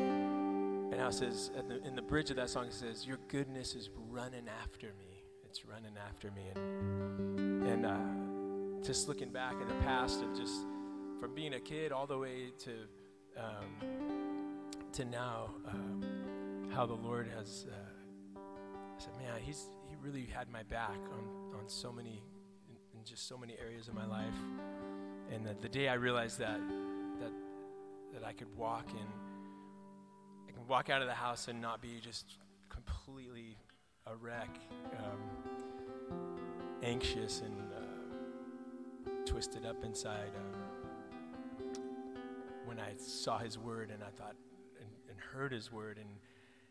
And 0.91 1.01
how 1.01 1.07
it 1.07 1.13
says, 1.16 1.49
the, 1.68 1.84
in 1.84 1.95
the 1.95 2.03
bridge 2.03 2.30
of 2.30 2.36
that 2.36 2.51
song, 2.51 2.68
it 2.68 2.74
says, 2.74 3.07
Your 3.07 3.18
goodness 3.30 3.74
is 3.74 3.89
running 4.11 4.47
after 4.61 4.93
me. 4.99 5.24
It's 5.43 5.66
running 5.66 5.97
after 6.07 6.30
me. 6.30 6.51
And, 6.53 7.63
and 7.63 7.86
uh, 7.88 8.24
just 8.86 9.07
looking 9.07 9.29
back 9.29 9.53
in 9.61 9.67
the 9.67 9.83
past 9.83 10.21
of 10.21 10.36
just 10.38 10.61
from 11.19 11.33
being 11.33 11.55
a 11.55 11.59
kid 11.59 11.91
all 11.91 12.05
the 12.05 12.17
way 12.17 12.51
to 12.59 12.71
um, 13.38 13.89
to 14.93 15.03
now, 15.05 15.49
um, 15.67 16.69
how 16.73 16.86
the 16.86 16.93
Lord 16.93 17.27
has. 17.36 17.65
Uh, 17.69 18.39
said, 18.97 19.11
man, 19.17 19.41
he's 19.41 19.67
he 19.89 19.95
really 20.01 20.25
had 20.25 20.49
my 20.49 20.63
back 20.63 20.97
on, 21.11 21.59
on 21.59 21.67
so 21.67 21.91
many 21.91 22.23
in, 22.69 22.99
in 22.99 23.03
just 23.03 23.27
so 23.27 23.38
many 23.38 23.55
areas 23.59 23.88
of 23.88 23.93
my 23.93 24.05
life. 24.05 24.36
And 25.33 25.45
the 25.61 25.69
day 25.69 25.89
I 25.89 25.95
realized 25.95 26.39
that 26.39 26.59
that 27.19 27.31
that 28.13 28.23
I 28.23 28.33
could 28.33 28.55
walk 28.55 28.89
in 28.91 29.07
I 30.47 30.51
can 30.51 30.65
walk 30.67 30.89
out 30.89 31.01
of 31.01 31.07
the 31.07 31.13
house 31.13 31.47
and 31.47 31.59
not 31.61 31.81
be 31.81 31.99
just 32.01 32.38
completely 32.69 33.57
a 34.07 34.15
wreck, 34.15 34.49
um, 34.99 35.19
anxious 36.83 37.41
and 37.41 37.71
uh, 37.73 37.84
twisted 39.36 39.65
up 39.65 39.83
inside. 39.83 40.31
Um, 40.38 41.67
when 42.63 42.79
I 42.79 42.93
saw 42.95 43.38
His 43.38 43.57
Word 43.57 43.91
and 43.93 44.01
I 44.01 44.09
thought 44.17 44.33
and, 44.79 44.88
and 45.09 45.19
heard 45.19 45.51
His 45.51 45.69
Word 45.73 45.97
and 45.97 46.07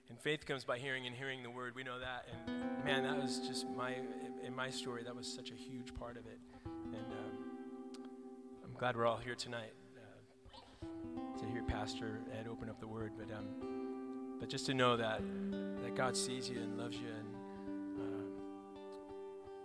and 0.08 0.18
faith 0.18 0.46
comes 0.46 0.64
by 0.64 0.78
hearing 0.78 1.06
and 1.06 1.14
hearing 1.14 1.42
the 1.42 1.50
word. 1.50 1.74
We 1.74 1.82
know 1.82 1.98
that. 1.98 2.26
And 2.30 2.84
man, 2.84 3.02
that 3.04 3.20
was 3.20 3.40
just 3.48 3.66
my, 3.70 3.94
in 4.44 4.54
my 4.54 4.68
story, 4.68 5.02
that 5.02 5.16
was 5.16 5.26
such 5.26 5.50
a 5.50 5.54
huge 5.54 5.94
part 5.94 6.18
of 6.18 6.26
it. 6.26 6.38
And 6.66 6.94
um, 6.94 7.38
I'm 8.62 8.74
glad 8.78 8.96
we're 8.96 9.06
all 9.06 9.16
here 9.16 9.34
tonight 9.34 9.72
uh, 9.96 11.38
to 11.38 11.46
hear 11.46 11.62
Pastor 11.62 12.20
Ed 12.38 12.46
open 12.50 12.68
up 12.68 12.80
the 12.80 12.86
word. 12.86 13.12
But, 13.16 13.34
um, 13.34 14.36
but 14.38 14.50
just 14.50 14.66
to 14.66 14.74
know 14.74 14.96
that, 14.98 15.22
that 15.82 15.94
God 15.94 16.14
sees 16.16 16.50
you 16.50 16.58
and 16.58 16.76
loves 16.78 16.96
you 16.96 17.08
and 17.08 18.00
uh, 18.00 18.24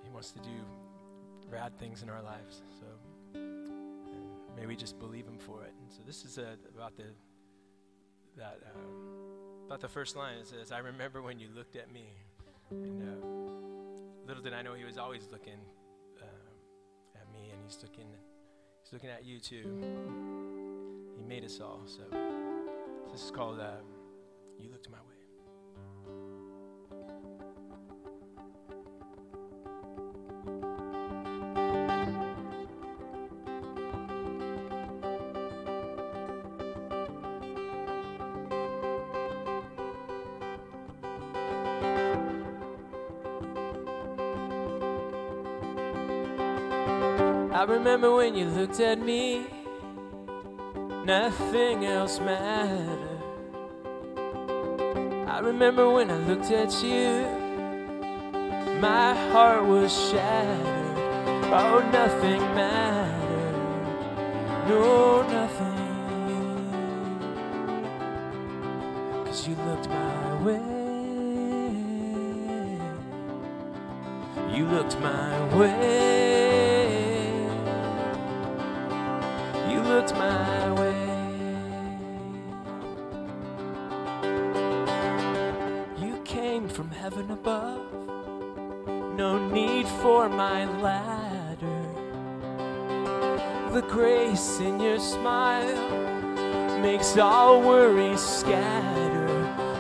He 0.03 0.09
wants 0.09 0.31
to 0.31 0.39
do 0.39 0.51
rad 1.49 1.77
things 1.79 2.03
in 2.03 2.09
our 2.09 2.21
lives. 2.21 2.61
So 2.79 3.39
may 4.55 4.65
we 4.65 4.75
just 4.75 4.99
believe 4.99 5.25
Him 5.25 5.37
for 5.37 5.63
it. 5.63 5.73
And 5.81 5.91
so 5.91 6.01
this 6.05 6.25
is 6.25 6.37
uh, 6.37 6.55
about 6.75 6.95
the, 6.97 7.05
that. 8.37 8.59
Um, 8.75 9.19
about 9.69 9.81
the 9.81 9.87
first 9.87 10.15
line. 10.15 10.39
It 10.39 10.47
says, 10.47 10.71
I 10.71 10.79
remember 10.79 11.21
when 11.21 11.37
you 11.37 11.47
looked 11.55 11.75
at 11.75 11.93
me. 11.93 12.07
And 12.71 13.03
uh, 13.03 14.27
little 14.27 14.41
did 14.41 14.51
I 14.51 14.63
know 14.63 14.73
he 14.73 14.83
was 14.83 14.97
always 14.97 15.27
looking 15.31 15.59
uh, 16.19 17.19
at 17.21 17.31
me, 17.31 17.51
and 17.51 17.61
he's 17.63 17.77
looking, 17.83 18.07
he's 18.81 18.91
looking 18.91 19.11
at 19.11 19.23
you 19.23 19.39
too. 19.39 19.63
He 21.15 21.23
made 21.23 21.43
us 21.43 21.59
all. 21.61 21.81
So 21.85 22.01
this 23.11 23.23
is 23.23 23.29
called 23.29 23.59
uh, 23.59 23.73
You 24.59 24.71
Looked 24.71 24.89
My 24.89 24.97
Way. 24.97 25.08
I 47.59 47.63
remember 47.63 48.15
when 48.15 48.35
you 48.35 48.45
looked 48.45 48.79
at 48.79 49.01
me, 49.01 49.45
nothing 51.03 51.83
else 51.85 52.17
mattered. 52.21 53.19
I 55.27 55.39
remember 55.39 55.89
when 55.91 56.09
I 56.09 56.19
looked 56.19 56.51
at 56.51 56.71
you, 56.81 57.27
my 58.79 59.13
heart 59.33 59.65
was 59.65 59.91
shattered. 59.91 60.97
Oh, 61.51 61.81
nothing 61.91 62.39
mattered. 62.55 63.57
No, 64.69 65.23
nothing. 65.23 65.75
Cause 69.25 69.45
you 69.49 69.55
looked 69.55 69.89
my 69.89 70.43
way. 70.45 70.63
You 74.55 74.65
looked 74.65 74.97
my 75.01 75.57
way. 75.57 76.28
My 80.13 80.71
way. 80.73 81.05
You 85.97 86.21
came 86.25 86.67
from 86.67 86.89
heaven 86.89 87.31
above. 87.31 87.93
No 89.15 89.47
need 89.49 89.87
for 89.87 90.29
my 90.29 90.65
ladder. 90.81 91.85
The 93.73 93.81
grace 93.81 94.59
in 94.59 94.79
your 94.79 94.99
smile 94.99 96.79
makes 96.81 97.17
all 97.17 97.61
worries 97.61 98.21
scatter. 98.21 99.27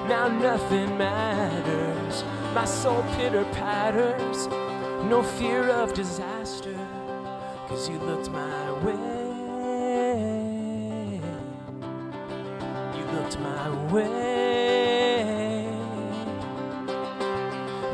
Now 0.07 0.27
nothing 0.27 0.97
matters. 0.97 2.23
My 2.53 2.65
soul 2.65 3.03
pitter 3.15 3.45
patters. 3.53 4.47
No 5.09 5.23
fear 5.23 5.69
of 5.69 5.93
disaster. 5.93 6.77
Cause 7.67 7.89
you 7.89 7.97
looked 7.99 8.29
my 8.29 8.71
way. 8.83 9.18
My 13.39 13.69
way. 13.91 15.65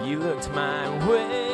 You 0.04 0.20
looked 0.20 0.50
my 0.52 1.08
way. 1.08 1.45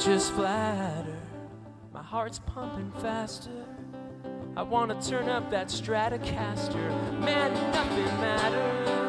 Just 0.00 0.32
flatter. 0.32 1.18
My 1.92 2.02
heart's 2.02 2.38
pumping 2.38 2.90
faster. 3.02 3.66
I 4.56 4.62
wanna 4.62 5.00
turn 5.02 5.28
up 5.28 5.50
that 5.50 5.68
Stratocaster. 5.68 7.20
Man, 7.20 7.52
nothing 7.72 8.20
matters 8.20 8.99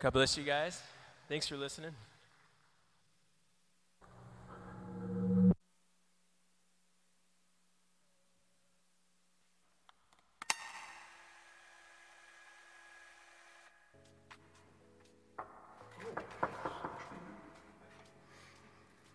God 0.00 0.14
bless 0.14 0.38
you 0.38 0.44
guys. 0.44 0.80
Thanks 1.28 1.46
for 1.46 1.58
listening. 1.58 1.90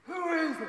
Who 0.03 0.33
is 0.33 0.57
it? 0.57 0.67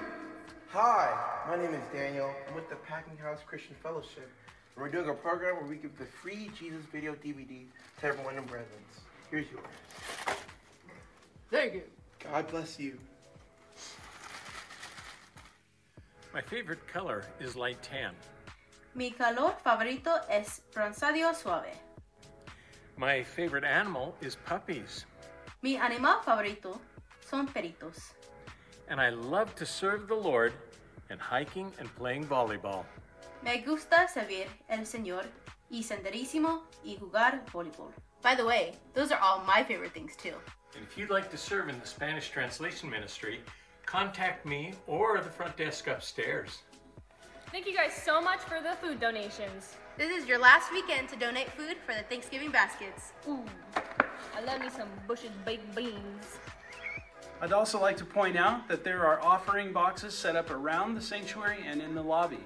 Hi, 0.70 1.44
my 1.46 1.56
name 1.58 1.74
is 1.74 1.82
Daniel. 1.92 2.30
I'm 2.48 2.54
with 2.54 2.70
the 2.70 2.76
Packing 2.76 3.18
House 3.18 3.40
Christian 3.46 3.76
Fellowship. 3.82 4.30
We're 4.78 4.88
doing 4.88 5.10
a 5.10 5.14
program 5.14 5.56
where 5.56 5.66
we 5.66 5.76
give 5.76 5.98
the 5.98 6.06
free 6.06 6.50
Jesus 6.58 6.86
video 6.90 7.14
DVD 7.16 7.66
to 8.00 8.06
everyone 8.06 8.38
in 8.38 8.44
presents. 8.44 9.00
Here's 9.30 9.46
yours. 9.50 9.64
Thank 11.50 11.74
you. 11.74 11.82
God 12.22 12.48
bless 12.48 12.78
you. 12.78 12.98
My 16.32 16.40
favorite 16.42 16.86
color 16.86 17.24
is 17.40 17.56
light 17.56 17.82
tan. 17.82 18.14
Mi 18.94 19.10
color 19.10 19.54
favorito 19.64 20.20
es 20.30 20.62
bronceado 20.72 21.34
suave. 21.34 21.72
My 22.96 23.22
favorite 23.22 23.64
animal 23.64 24.14
is 24.20 24.36
puppies. 24.46 25.04
Mi 25.62 25.76
animal 25.76 26.20
favorito 26.22 26.78
son 27.20 27.46
peritos. 27.48 28.12
And 28.88 29.00
I 29.00 29.10
love 29.10 29.54
to 29.56 29.66
serve 29.66 30.08
the 30.08 30.14
Lord 30.14 30.52
and 31.10 31.20
hiking 31.20 31.72
and 31.78 31.94
playing 31.96 32.26
volleyball. 32.26 32.84
Me 33.42 33.62
gusta 33.62 34.08
servir 34.08 34.46
el 34.68 34.86
Señor 34.86 35.24
y 35.70 35.82
senderismo 35.82 36.62
y 36.84 36.96
jugar 36.98 37.44
voleibol. 37.52 37.92
By 38.22 38.34
the 38.34 38.44
way, 38.44 38.74
those 38.94 39.12
are 39.12 39.20
all 39.20 39.42
my 39.44 39.62
favorite 39.62 39.92
things 39.92 40.16
too. 40.16 40.34
And 40.74 40.84
if 40.84 40.98
you'd 40.98 41.10
like 41.10 41.30
to 41.30 41.38
serve 41.38 41.68
in 41.68 41.78
the 41.78 41.86
Spanish 41.86 42.30
translation 42.30 42.90
ministry, 42.90 43.40
contact 43.84 44.44
me 44.44 44.74
or 44.86 45.20
the 45.20 45.30
front 45.30 45.56
desk 45.56 45.86
upstairs. 45.86 46.58
Thank 47.52 47.66
you 47.66 47.74
guys 47.74 47.94
so 47.94 48.20
much 48.20 48.40
for 48.40 48.60
the 48.60 48.74
food 48.82 49.00
donations. 49.00 49.76
This 49.96 50.10
is 50.10 50.28
your 50.28 50.38
last 50.38 50.72
weekend 50.72 51.08
to 51.10 51.16
donate 51.16 51.50
food 51.52 51.76
for 51.86 51.94
the 51.94 52.02
Thanksgiving 52.02 52.50
baskets. 52.50 53.12
Ooh, 53.28 53.44
I 54.36 54.42
love 54.44 54.60
me 54.60 54.68
some 54.68 54.88
Bush's 55.06 55.30
baked 55.44 55.74
beans. 55.74 56.38
I'd 57.40 57.52
also 57.52 57.80
like 57.80 57.96
to 57.98 58.04
point 58.04 58.36
out 58.36 58.66
that 58.68 58.82
there 58.82 59.06
are 59.06 59.20
offering 59.22 59.72
boxes 59.72 60.14
set 60.14 60.36
up 60.36 60.50
around 60.50 60.94
the 60.94 61.00
sanctuary 61.00 61.64
and 61.66 61.80
in 61.80 61.94
the 61.94 62.02
lobby. 62.02 62.40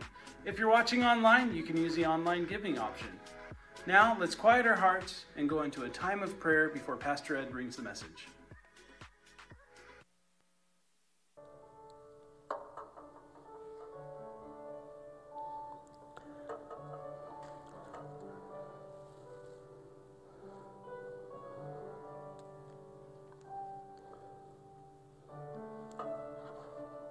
If 0.45 0.59
you're 0.59 0.71
watching 0.71 1.05
online, 1.05 1.55
you 1.55 1.63
can 1.63 1.77
use 1.77 1.95
the 1.95 2.07
online 2.07 2.45
giving 2.45 2.79
option. 2.79 3.20
Now, 3.87 4.17
let's 4.21 4.35
quiet 4.35 4.67
our 4.67 4.77
hearts 4.77 5.25
and 5.37 5.49
go 5.49 5.63
into 5.63 5.85
a 5.85 5.89
time 5.89 6.23
of 6.23 6.39
prayer 6.39 6.69
before 6.69 6.97
Pastor 6.97 7.37
Ed 7.37 7.51
brings 7.51 7.77
the 7.77 7.83
message. 7.83 8.29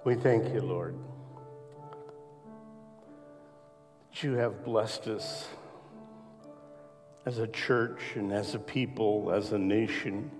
We 0.04 0.14
thank 0.14 0.54
you, 0.54 0.60
Lord, 0.60 0.96
that 4.08 4.22
you 4.22 4.34
have 4.34 4.64
blessed 4.64 5.08
us 5.08 5.46
as 7.26 7.38
a 7.38 7.46
church 7.46 8.00
and 8.14 8.32
as 8.32 8.54
a 8.54 8.58
people, 8.58 9.30
as 9.32 9.52
a 9.52 9.58
nation. 9.58 10.30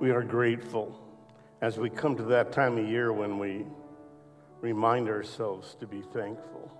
We 0.00 0.10
are 0.10 0.22
grateful 0.22 0.98
as 1.60 1.78
we 1.78 1.90
come 1.90 2.16
to 2.16 2.22
that 2.24 2.52
time 2.52 2.78
of 2.78 2.88
year 2.88 3.12
when 3.12 3.38
we 3.38 3.66
remind 4.60 5.08
ourselves 5.08 5.76
to 5.80 5.86
be 5.86 6.02
thankful. 6.14 6.70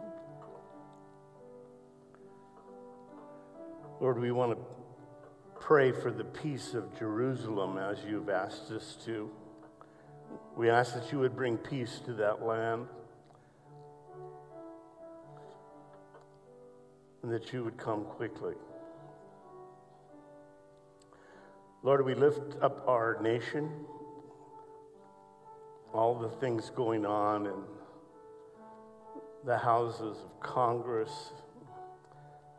Lord, 4.01 4.21
we 4.21 4.31
want 4.31 4.53
to 4.57 4.64
pray 5.61 5.93
for 5.93 6.11
the 6.11 6.25
peace 6.25 6.75
of 6.75 6.97
Jerusalem 6.99 7.77
as 7.77 7.99
you've 8.09 8.31
asked 8.31 8.71
us 8.71 8.97
to. 9.05 9.31
We 10.57 10.71
ask 10.71 10.95
that 10.95 11.12
you 11.12 11.19
would 11.19 11.37
bring 11.37 11.59
peace 11.59 12.01
to 12.07 12.12
that 12.14 12.43
land 12.43 12.87
and 17.23 17.33
that 17.33 17.53
you 17.53 17.64
would 17.64 17.77
come 17.77 18.05
quickly. 18.05 18.55
Lord, 21.83 22.05
we 22.05 22.14
lift 22.14 22.57
up 22.61 22.87
our 22.89 23.19
nation, 23.23 23.71
all 25.93 26.14
the 26.19 26.29
things 26.29 26.71
going 26.71 27.07
on 27.07 27.47
in 27.47 27.62
the 29.45 29.57
houses 29.57 30.19
of 30.19 30.41
Congress, 30.41 31.33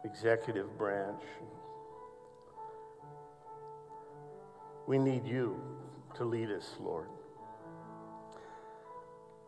executive 0.05 0.78
branch. 0.78 1.22
We 4.88 4.97
need 4.97 5.28
you 5.28 5.62
to 6.16 6.24
lead 6.24 6.49
us, 6.49 6.76
Lord. 6.80 7.10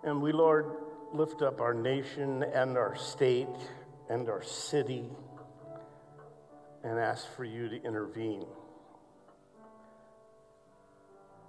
And 0.03 0.21
we, 0.21 0.31
Lord, 0.31 0.71
lift 1.13 1.41
up 1.41 1.61
our 1.61 1.73
nation 1.73 2.43
and 2.43 2.77
our 2.77 2.95
state 2.95 3.47
and 4.11 4.27
our 4.27 4.43
city 4.43 5.05
and 6.83 6.99
ask 6.99 7.25
for 7.37 7.45
you 7.45 7.69
to 7.69 7.81
intervene. 7.83 8.45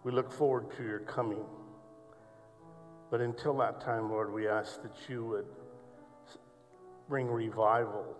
We 0.04 0.12
look 0.12 0.30
forward 0.30 0.70
to 0.76 0.84
your 0.84 1.00
coming. 1.00 1.44
But 3.10 3.20
until 3.20 3.58
that 3.58 3.80
time, 3.80 4.10
Lord, 4.10 4.32
we 4.32 4.46
ask 4.46 4.80
that 4.82 4.92
you 5.08 5.24
would 5.24 5.46
bring 7.08 7.26
revival. 7.26 8.16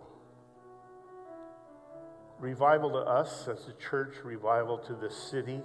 Revival 2.37 2.91
to 2.91 2.97
us 2.97 3.47
as 3.47 3.69
a 3.69 3.73
church, 3.81 4.15
revival 4.25 4.77
to 4.79 4.93
the 4.93 5.09
city, 5.09 5.61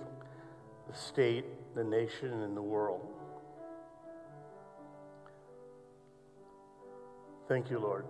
the 0.88 0.96
state, 0.96 1.44
the 1.74 1.82
nation, 1.82 2.42
and 2.42 2.56
the 2.56 2.62
world. 2.62 3.08
Thank 7.48 7.70
you, 7.70 7.80
Lord, 7.80 8.04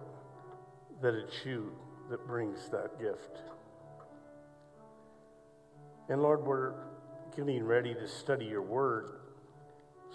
that 1.02 1.14
it's 1.14 1.44
you 1.44 1.72
that 2.10 2.26
brings 2.26 2.68
that 2.70 2.98
gift. 3.00 3.42
And 6.08 6.22
Lord, 6.22 6.44
we're 6.44 6.72
getting 7.36 7.64
ready 7.64 7.94
to 7.94 8.08
study 8.08 8.46
your 8.46 8.62
word. 8.62 9.10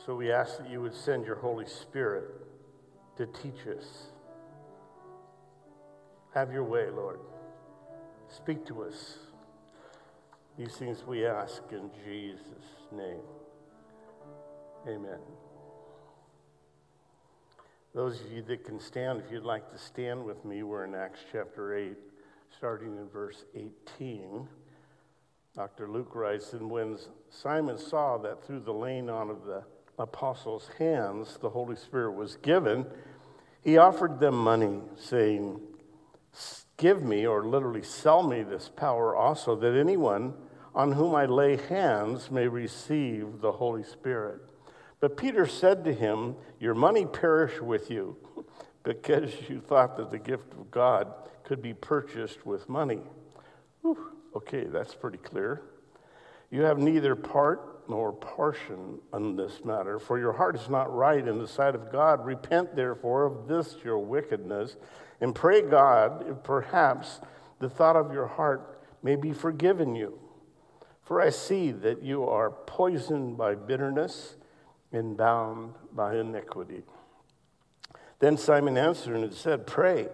So 0.05 0.15
we 0.15 0.31
ask 0.31 0.57
that 0.57 0.69
you 0.69 0.81
would 0.81 0.95
send 0.95 1.25
your 1.25 1.35
Holy 1.35 1.67
Spirit 1.67 2.25
to 3.17 3.27
teach 3.27 3.67
us. 3.67 4.07
Have 6.33 6.51
your 6.51 6.63
way, 6.63 6.89
Lord. 6.89 7.19
Speak 8.27 8.65
to 8.65 8.83
us. 8.83 9.19
These 10.57 10.75
things 10.77 11.03
we 11.05 11.25
ask 11.25 11.61
in 11.71 11.89
Jesus' 12.03 12.41
name. 12.91 13.21
Amen. 14.87 15.19
Those 17.93 18.21
of 18.21 18.31
you 18.31 18.41
that 18.47 18.63
can 18.63 18.79
stand, 18.79 19.21
if 19.23 19.31
you'd 19.31 19.43
like 19.43 19.71
to 19.71 19.77
stand 19.77 20.25
with 20.25 20.43
me, 20.45 20.63
we're 20.63 20.83
in 20.83 20.95
Acts 20.95 21.19
chapter 21.31 21.77
8, 21.77 21.95
starting 22.49 22.97
in 22.97 23.07
verse 23.07 23.45
18. 23.53 24.47
Dr. 25.55 25.87
Luke 25.87 26.15
writes, 26.15 26.53
And 26.53 26.71
when 26.71 26.97
Simon 27.29 27.77
saw 27.77 28.17
that 28.17 28.43
through 28.43 28.61
the 28.61 28.73
laying 28.73 29.11
on 29.11 29.29
of 29.29 29.45
the 29.45 29.63
apostles' 29.99 30.71
hands 30.79 31.37
the 31.39 31.51
Holy 31.51 31.75
Spirit 31.75 32.13
was 32.13 32.35
given, 32.37 32.87
he 33.61 33.77
offered 33.77 34.19
them 34.19 34.37
money, 34.37 34.79
saying, 34.97 35.61
Give 36.77 37.03
me, 37.03 37.27
or 37.27 37.45
literally 37.45 37.83
sell 37.83 38.23
me, 38.23 38.41
this 38.41 38.71
power 38.75 39.15
also, 39.15 39.55
that 39.57 39.75
anyone 39.75 40.33
on 40.73 40.93
whom 40.93 41.13
I 41.13 41.27
lay 41.27 41.57
hands 41.57 42.31
may 42.31 42.47
receive 42.47 43.39
the 43.39 43.51
Holy 43.51 43.83
Spirit. 43.83 44.41
But 45.03 45.17
Peter 45.17 45.45
said 45.45 45.83
to 45.83 45.93
him, 45.93 46.37
Your 46.63 46.75
money 46.75 47.05
perish 47.05 47.59
with 47.59 47.91
you 47.91 48.15
because 48.83 49.33
you 49.49 49.59
thought 49.59 49.97
that 49.97 50.11
the 50.11 50.17
gift 50.17 50.53
of 50.53 50.71
God 50.71 51.13
could 51.43 51.61
be 51.61 51.73
purchased 51.73 52.45
with 52.45 52.69
money. 52.69 53.01
Whew, 53.81 54.13
okay, 54.33 54.63
that's 54.63 54.95
pretty 54.95 55.17
clear. 55.17 55.61
You 56.51 56.61
have 56.61 56.77
neither 56.77 57.17
part 57.17 57.89
nor 57.89 58.13
portion 58.13 58.99
on 59.11 59.35
this 59.35 59.65
matter, 59.65 59.99
for 59.99 60.17
your 60.17 60.31
heart 60.31 60.55
is 60.55 60.69
not 60.69 60.95
right 60.95 61.27
in 61.27 61.37
the 61.37 61.49
sight 61.49 61.75
of 61.75 61.91
God. 61.91 62.25
Repent, 62.25 62.77
therefore, 62.77 63.25
of 63.25 63.49
this 63.49 63.75
your 63.83 63.99
wickedness, 63.99 64.77
and 65.19 65.35
pray 65.35 65.63
God 65.63 66.25
if 66.29 66.43
perhaps 66.43 67.19
the 67.59 67.69
thought 67.69 67.97
of 67.97 68.13
your 68.13 68.27
heart 68.27 68.81
may 69.03 69.17
be 69.17 69.33
forgiven 69.33 69.95
you. 69.95 70.17
For 71.01 71.19
I 71.19 71.29
see 71.29 71.73
that 71.73 72.03
you 72.03 72.23
are 72.23 72.51
poisoned 72.51 73.37
by 73.37 73.55
bitterness 73.55 74.37
and 74.93 75.17
bound 75.17 75.73
by 75.91 76.15
iniquity. 76.15 76.83
Then 78.19 78.37
Simon 78.37 78.77
answered 78.77 79.17
and 79.17 79.33
said, 79.33 79.67
Pray 79.67 80.07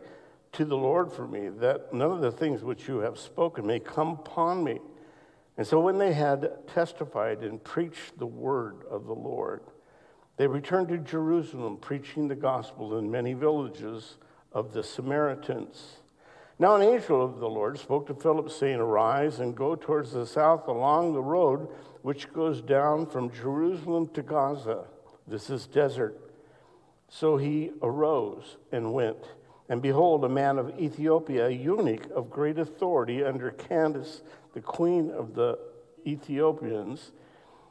to 0.53 0.65
the 0.65 0.77
Lord 0.77 1.11
for 1.11 1.27
me, 1.27 1.49
that 1.59 1.93
none 1.93 2.11
of 2.11 2.21
the 2.21 2.32
things 2.32 2.63
which 2.63 2.88
you 2.88 2.99
have 2.99 3.19
spoken 3.19 3.67
may 3.67 3.80
come 3.80 4.09
upon 4.13 4.63
me. 4.63 4.80
And 5.57 5.67
so 5.67 5.80
when 5.80 5.97
they 5.97 6.13
had 6.13 6.67
testified 6.67 7.43
and 7.43 7.63
preached 7.63 8.17
the 8.17 8.25
word 8.25 8.84
of 8.89 9.05
the 9.05 9.13
Lord, 9.13 9.61
they 10.38 10.47
returned 10.47 10.88
to 10.88 10.97
Jerusalem, 10.97 11.77
preaching 11.77 12.30
the 12.30 12.36
gospel 12.36 12.97
in 12.97 13.11
many 13.11 13.34
villages 13.34 14.15
of 14.53 14.73
the 14.73 14.84
Samaritans. 14.84 15.97
Now, 16.57 16.75
an 16.75 16.82
angel 16.82 17.23
of 17.23 17.39
the 17.39 17.49
Lord 17.49 17.77
spoke 17.77 18.07
to 18.07 18.13
Philip, 18.13 18.49
saying, 18.49 18.80
Arise 18.80 19.39
and 19.39 19.55
go 19.55 19.75
towards 19.75 20.13
the 20.13 20.25
south 20.25 20.67
along 20.67 21.13
the 21.13 21.21
road 21.21 21.67
which 22.02 22.32
goes 22.34 22.62
down 22.62 23.06
from 23.06 23.32
Jerusalem 23.32 24.08
to 24.14 24.22
Gaza. 24.22 24.86
This 25.28 25.50
is 25.50 25.68
desert. 25.68 26.20
So 27.10 27.38
he 27.38 27.72
arose 27.82 28.58
and 28.72 28.93
went. 28.93 29.18
And 29.68 29.82
behold, 29.82 30.24
a 30.24 30.30
man 30.30 30.58
of 30.58 30.80
Ethiopia, 30.80 31.47
a 31.47 31.52
eunuch 31.52 32.10
of 32.12 32.30
great 32.30 32.58
authority 32.58 33.24
under 33.24 33.52
Candace, 33.52 34.22
the 34.54 34.62
queen 34.62 35.12
of 35.12 35.36
the 35.36 35.60
Ethiopians, 36.08 37.12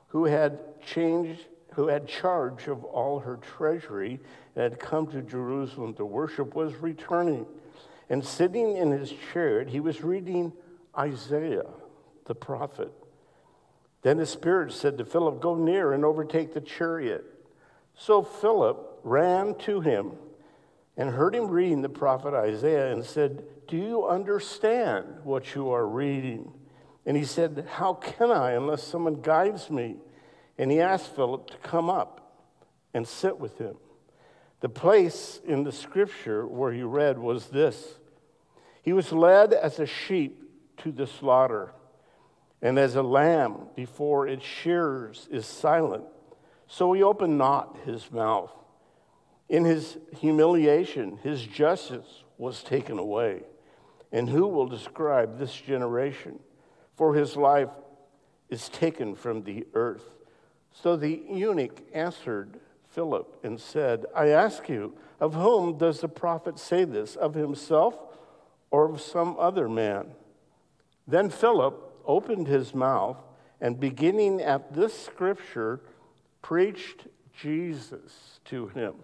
who 0.09 0.25
had 0.25 0.81
changed, 0.81 1.47
who 1.75 1.89
had 1.89 2.07
charge 2.07 2.69
of 2.69 2.85
all 2.85 3.21
her 3.21 3.37
treasury, 3.37 4.21
and 4.55 4.63
had 4.63 4.79
come 4.79 5.07
to 5.09 5.23
Jerusalem 5.23 5.95
to 5.95 6.05
worship, 6.05 6.55
was 6.55 6.75
returning. 6.77 7.47
And 8.09 8.25
sitting 8.25 8.77
in 8.77 8.91
his 8.91 9.13
chariot, 9.33 9.69
he 9.69 9.81
was 9.81 10.03
reading 10.03 10.53
Isaiah, 10.97 11.67
the 12.27 12.35
prophet. 12.35 12.93
Then 14.03 14.19
the 14.19 14.27
Spirit 14.27 14.73
said 14.73 14.99
to 14.99 15.05
Philip, 15.05 15.41
Go 15.41 15.55
near 15.55 15.93
and 15.93 16.05
overtake 16.05 16.55
the 16.55 16.61
chariot. 16.61 17.25
So 17.97 18.23
Philip 18.23 19.01
ran 19.03 19.55
to 19.61 19.81
him 19.81 20.13
and 20.97 21.11
heard 21.11 21.35
him 21.35 21.49
reading 21.49 21.83
the 21.83 21.89
prophet 21.89 22.35
Isaiah 22.35 22.93
and 22.93 23.05
said, 23.05 23.45
Do 23.67 23.77
you 23.77 24.07
understand 24.07 25.07
what 25.25 25.55
you 25.55 25.71
are 25.71 25.87
reading? 25.87 26.53
And 27.07 27.17
he 27.17 27.25
said, 27.25 27.67
How 27.69 27.95
can 27.95 28.31
I 28.31 28.53
unless 28.53 28.83
someone 28.83 29.23
guides 29.23 29.71
me? 29.71 29.97
And 30.59 30.71
he 30.71 30.81
asked 30.81 31.15
Philip 31.15 31.51
to 31.51 31.57
come 31.59 31.89
up 31.89 32.45
and 32.93 33.07
sit 33.07 33.39
with 33.39 33.59
him. 33.59 33.77
The 34.61 34.69
place 34.69 35.41
in 35.47 35.63
the 35.63 35.73
scripture 35.73 36.47
where 36.47 36.73
he 36.73 36.83
read 36.83 37.19
was 37.19 37.47
this 37.47 37.99
He 38.83 38.93
was 38.93 39.13
led 39.13 39.53
as 39.53 39.79
a 39.79 39.87
sheep 39.87 40.43
to 40.79 40.93
the 40.93 41.07
slaughter, 41.07 41.73
and 42.61 42.79
as 42.79 42.97
a 42.97 43.03
lamb 43.03 43.69
before 43.77 44.27
its 44.27 44.45
shearers 44.45 45.29
is 45.31 45.47
silent, 45.47 46.05
so 46.67 46.93
he 46.93 47.03
opened 47.03 47.39
not 47.39 47.79
his 47.85 48.11
mouth. 48.11 48.53
In 49.49 49.65
his 49.65 49.97
humiliation, 50.19 51.19
his 51.23 51.43
justice 51.43 52.25
was 52.37 52.63
taken 52.63 52.99
away. 52.99 53.43
And 54.13 54.29
who 54.29 54.47
will 54.47 54.67
describe 54.67 55.39
this 55.39 55.55
generation? 55.55 56.39
For 56.97 57.15
his 57.15 57.37
life 57.37 57.71
is 58.49 58.69
taken 58.69 59.15
from 59.15 59.43
the 59.43 59.67
earth. 59.75 60.05
So 60.73 60.97
the 60.97 61.23
eunuch 61.31 61.81
answered 61.93 62.61
Philip 62.91 63.41
and 63.43 63.61
said, 63.61 64.07
I 64.15 64.29
ask 64.29 64.69
you, 64.69 64.95
of 65.21 65.35
whom 65.35 65.79
does 65.79 66.01
the 66.01 66.09
prophet 66.09 66.59
say 66.59 66.85
this? 66.85 67.17
Of 67.17 67.35
himself 67.35 67.99
or 68.71 68.91
of 68.91 69.01
some 69.01 69.37
other 69.39 69.69
man? 69.69 70.13
Then 71.07 71.31
Philip 71.31 71.88
opened 72.09 72.49
his 72.49 72.75
mouth 72.75 73.19
and, 73.61 73.79
beginning 73.79 74.41
at 74.41 74.75
this 74.75 74.99
scripture, 74.99 75.81
preached 76.43 77.07
Jesus 77.33 78.41
to 78.47 78.69
him. 78.69 78.95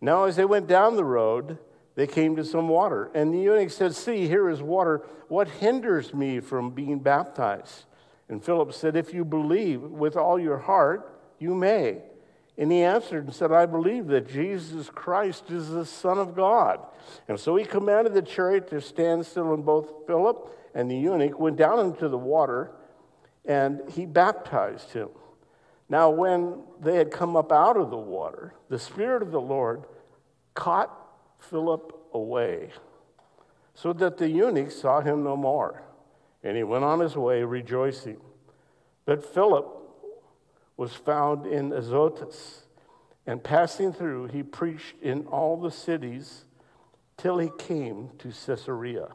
Now, 0.00 0.24
as 0.24 0.36
they 0.36 0.44
went 0.44 0.66
down 0.66 0.96
the 0.96 1.04
road, 1.04 1.58
they 1.94 2.06
came 2.06 2.36
to 2.36 2.44
some 2.44 2.68
water. 2.68 3.10
And 3.14 3.32
the 3.32 3.38
eunuch 3.38 3.70
said, 3.70 3.94
See, 3.94 4.28
here 4.28 4.48
is 4.48 4.62
water. 4.62 5.02
What 5.28 5.48
hinders 5.48 6.12
me 6.12 6.40
from 6.40 6.70
being 6.70 6.98
baptized? 6.98 7.84
And 8.28 8.44
Philip 8.44 8.72
said, 8.72 8.96
If 8.96 9.14
you 9.14 9.24
believe 9.24 9.80
with 9.80 10.16
all 10.16 10.38
your 10.38 10.58
heart, 10.58 11.10
you 11.38 11.54
may. 11.54 12.02
And 12.56 12.70
he 12.70 12.82
answered 12.82 13.24
and 13.24 13.34
said, 13.34 13.50
I 13.50 13.66
believe 13.66 14.06
that 14.08 14.28
Jesus 14.28 14.88
Christ 14.88 15.50
is 15.50 15.70
the 15.70 15.84
Son 15.84 16.18
of 16.18 16.36
God. 16.36 16.80
And 17.28 17.38
so 17.38 17.56
he 17.56 17.64
commanded 17.64 18.14
the 18.14 18.22
chariot 18.22 18.68
to 18.68 18.80
stand 18.80 19.26
still, 19.26 19.54
and 19.54 19.64
both 19.64 20.06
Philip 20.06 20.50
and 20.74 20.90
the 20.90 20.96
eunuch 20.96 21.38
went 21.38 21.56
down 21.56 21.78
into 21.78 22.08
the 22.08 22.18
water, 22.18 22.72
and 23.44 23.80
he 23.90 24.06
baptized 24.06 24.92
him. 24.92 25.08
Now, 25.88 26.10
when 26.10 26.62
they 26.80 26.96
had 26.96 27.10
come 27.10 27.36
up 27.36 27.52
out 27.52 27.76
of 27.76 27.90
the 27.90 27.96
water, 27.96 28.54
the 28.68 28.78
Spirit 28.78 29.22
of 29.22 29.30
the 29.30 29.40
Lord 29.40 29.84
caught 30.54 30.90
Philip 31.38 31.92
away, 32.12 32.70
so 33.74 33.92
that 33.92 34.18
the 34.18 34.28
eunuch 34.28 34.70
saw 34.70 35.00
him 35.00 35.22
no 35.22 35.36
more. 35.36 35.82
And 36.42 36.56
he 36.56 36.62
went 36.62 36.84
on 36.84 37.00
his 37.00 37.16
way 37.16 37.42
rejoicing. 37.42 38.20
But 39.04 39.24
Philip 39.24 39.66
was 40.76 40.92
found 40.92 41.46
in 41.46 41.72
Azotus, 41.72 42.66
and 43.26 43.42
passing 43.42 43.92
through, 43.92 44.26
he 44.26 44.42
preached 44.42 44.94
in 45.00 45.26
all 45.26 45.60
the 45.60 45.70
cities 45.70 46.44
till 47.16 47.38
he 47.38 47.50
came 47.58 48.10
to 48.18 48.28
Caesarea. 48.28 49.08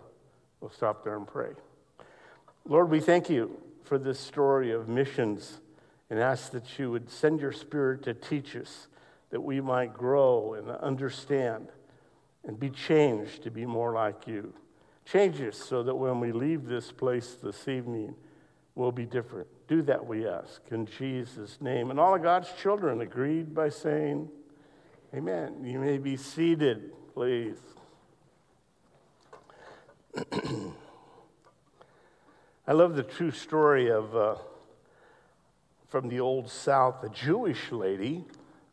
We'll 0.62 0.72
stop 0.72 1.04
there 1.04 1.16
and 1.16 1.28
pray. 1.28 1.52
Lord, 2.66 2.90
we 2.90 3.00
thank 3.00 3.30
you 3.30 3.60
for 3.84 3.98
this 3.98 4.20
story 4.20 4.72
of 4.72 4.88
missions 4.88 5.60
and 6.10 6.20
ask 6.20 6.52
that 6.52 6.78
you 6.78 6.92
would 6.92 7.10
send 7.10 7.40
your 7.40 7.52
spirit 7.52 8.04
to 8.04 8.14
teach 8.14 8.56
us 8.56 8.88
that 9.30 9.42
we 9.42 9.62
might 9.62 9.94
grow 9.94 10.56
and 10.56 10.70
understand 10.70 11.68
and 12.46 12.60
be 12.60 12.70
changed 12.70 13.44
to 13.44 13.52
be 13.52 13.66
more 13.66 13.94
like 13.94 14.28
you. 14.28 14.54
Change 15.06 15.42
us 15.42 15.58
so 15.58 15.84
that 15.84 15.96
when 15.96 16.20
we 16.20 16.32
leave 16.32 16.66
this 16.66 16.92
place 16.92 17.38
this 17.42 17.68
evening, 17.68 18.16
we'll 18.76 18.92
be 18.92 19.06
different. 19.06 19.48
Do 19.68 19.82
that, 19.84 20.06
we 20.06 20.28
ask, 20.28 20.62
in 20.72 20.86
Jesus' 20.86 21.60
name. 21.62 21.92
And 21.92 22.00
all 22.00 22.16
of 22.16 22.24
God's 22.24 22.52
children 22.62 23.02
agreed 23.02 23.54
by 23.54 23.70
saying, 23.70 24.30
Amen. 25.14 25.64
You 25.64 25.80
may 25.80 25.98
be 25.98 26.16
seated, 26.16 26.92
please. 27.14 27.58
I 32.68 32.74
love 32.74 32.96
the 32.96 33.04
true 33.04 33.32
story 33.32 33.92
of. 33.92 34.16
Uh, 34.16 34.36
from 35.90 36.08
the 36.08 36.20
Old 36.20 36.50
South, 36.50 37.04
a 37.04 37.10
Jewish 37.10 37.72
lady 37.72 38.24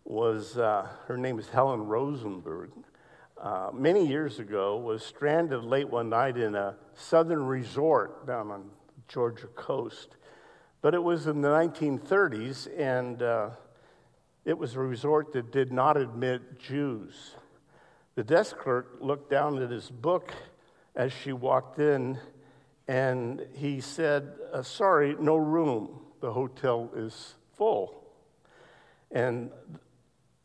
was, 0.04 0.58
uh, 0.58 0.86
her 1.06 1.16
name 1.16 1.38
is 1.38 1.48
Helen 1.48 1.86
Rosenberg. 1.86 2.70
Uh, 3.40 3.70
many 3.72 4.06
years 4.06 4.38
ago, 4.38 4.76
was 4.76 5.02
stranded 5.02 5.64
late 5.64 5.88
one 5.88 6.10
night 6.10 6.36
in 6.36 6.54
a 6.54 6.76
southern 6.94 7.46
resort 7.46 8.26
down 8.26 8.50
on 8.50 8.70
Georgia 9.08 9.46
coast. 9.46 10.16
But 10.82 10.94
it 10.94 11.02
was 11.02 11.26
in 11.26 11.40
the 11.40 11.48
1930s, 11.48 12.68
and 12.78 13.22
uh, 13.22 13.50
it 14.44 14.58
was 14.58 14.74
a 14.74 14.80
resort 14.80 15.32
that 15.32 15.50
did 15.52 15.72
not 15.72 15.96
admit 15.96 16.58
Jews. 16.58 17.34
The 18.14 18.24
desk 18.24 18.58
clerk 18.58 18.98
looked 19.00 19.30
down 19.30 19.62
at 19.62 19.70
his 19.70 19.90
book 19.90 20.32
as 20.96 21.12
she 21.12 21.32
walked 21.32 21.78
in, 21.78 22.18
and 22.88 23.46
he 23.54 23.80
said, 23.80 24.32
uh, 24.52 24.62
Sorry, 24.62 25.14
no 25.20 25.36
room 25.36 26.00
the 26.20 26.32
hotel 26.32 26.90
is 26.96 27.34
full. 27.56 28.02
And 29.10 29.50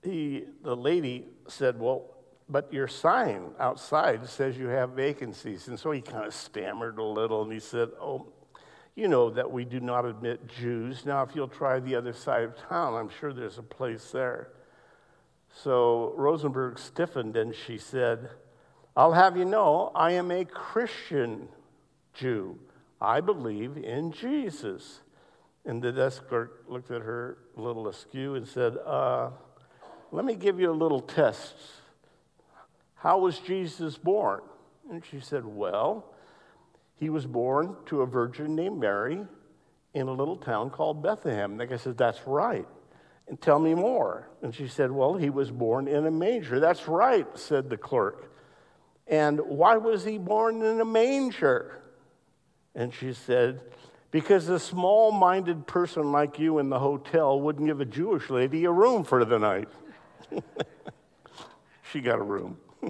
he, 0.04 0.44
the 0.64 0.76
lady 0.76 1.26
said, 1.48 1.80
Well, 1.80 2.06
but 2.50 2.72
your 2.74 2.88
sign 2.88 3.52
outside 3.60 4.28
says 4.28 4.58
you 4.58 4.68
have 4.68 4.92
vacancies. 4.92 5.68
And 5.68 5.80
so 5.80 5.92
he 5.92 6.02
kind 6.02 6.26
of 6.26 6.34
stammered 6.34 6.98
a 6.98 7.04
little 7.04 7.44
and 7.44 7.52
he 7.52 7.60
said, 7.60 7.90
Oh, 8.00 8.28
you 8.94 9.08
know 9.08 9.30
that 9.30 9.50
we 9.50 9.64
do 9.64 9.80
not 9.80 10.06
admit 10.06 10.48
Jews. 10.48 11.06
Now, 11.06 11.24
if 11.24 11.34
you'll 11.34 11.48
try 11.48 11.80
the 11.80 11.96
other 11.96 12.12
side 12.12 12.44
of 12.44 12.58
town, 12.58 12.94
I'm 12.94 13.10
sure 13.10 13.32
there's 13.32 13.58
a 13.58 13.64
place 13.64 14.12
there. 14.12 14.50
So 15.64 16.14
Rosenberg 16.18 16.78
stiffened 16.78 17.38
and 17.38 17.56
she 17.56 17.78
said, 17.78 18.30
I'll 18.96 19.14
have 19.14 19.38
you 19.38 19.46
know, 19.46 19.92
I 19.96 20.12
am 20.12 20.32
a 20.32 20.46
Christian 20.46 21.48
Jew. 22.14 22.60
I 23.00 23.22
believe 23.22 23.78
in 23.78 24.12
Jesus. 24.12 25.02
And 25.66 25.82
the 25.82 25.92
desk 25.92 26.28
clerk 26.28 26.66
looked 26.68 26.92
at 26.92 27.02
her 27.02 27.38
a 27.56 27.62
little 27.62 27.88
askew 27.88 28.36
and 28.36 28.48
said, 28.48 28.78
uh, 28.86 29.30
let 30.12 30.26
me 30.26 30.36
give 30.36 30.60
you 30.60 30.70
a 30.70 30.74
little 30.74 31.00
test. 31.00 31.56
How 32.96 33.20
was 33.20 33.40
Jesus 33.40 33.98
born? 33.98 34.42
And 34.90 35.04
she 35.06 35.22
said, 35.22 35.46
Well, 35.46 36.14
he 36.98 37.10
was 37.10 37.26
born 37.26 37.78
to 37.88 38.02
a 38.02 38.06
virgin 38.06 38.56
named 38.56 38.80
Mary 38.80 39.22
in 39.94 40.08
a 40.08 40.12
little 40.12 40.36
town 40.36 40.70
called 40.70 41.02
Bethlehem. 41.02 41.52
And 41.52 41.60
the 41.60 41.66
guy 41.66 41.78
said, 41.78 41.98
That's 41.98 42.20
right. 42.28 42.68
And 43.28 43.40
tell 43.40 43.58
me 43.58 43.74
more. 43.74 44.30
And 44.42 44.54
she 44.54 44.68
said, 44.68 44.92
Well, 44.92 45.16
he 45.16 45.30
was 45.30 45.50
born 45.50 45.88
in 45.88 46.06
a 46.06 46.12
manger. 46.12 46.60
That's 46.60 46.88
right, 46.88 47.26
said 47.38 47.70
the 47.70 47.78
clerk. 47.78 48.31
And 49.12 49.42
why 49.42 49.76
was 49.76 50.06
he 50.06 50.18
born 50.18 50.64
in 50.64 50.80
a 50.80 50.86
manger? 50.86 51.82
And 52.74 52.94
she 52.94 53.12
said, 53.12 53.60
Because 54.10 54.48
a 54.48 54.58
small 54.58 55.12
minded 55.12 55.68
person 55.68 56.14
like 56.14 56.40
you 56.40 56.60
in 56.60 56.70
the 56.70 56.80
hotel 56.80 57.40
wouldn't 57.40 57.68
give 57.68 57.82
a 57.82 57.86
Jewish 57.86 58.30
lady 58.30 58.64
a 58.64 58.72
room 58.72 59.04
for 59.04 59.26
the 59.26 59.38
night. 59.38 59.68
she 61.92 62.00
got 62.00 62.20
a 62.20 62.24
room. 62.24 62.58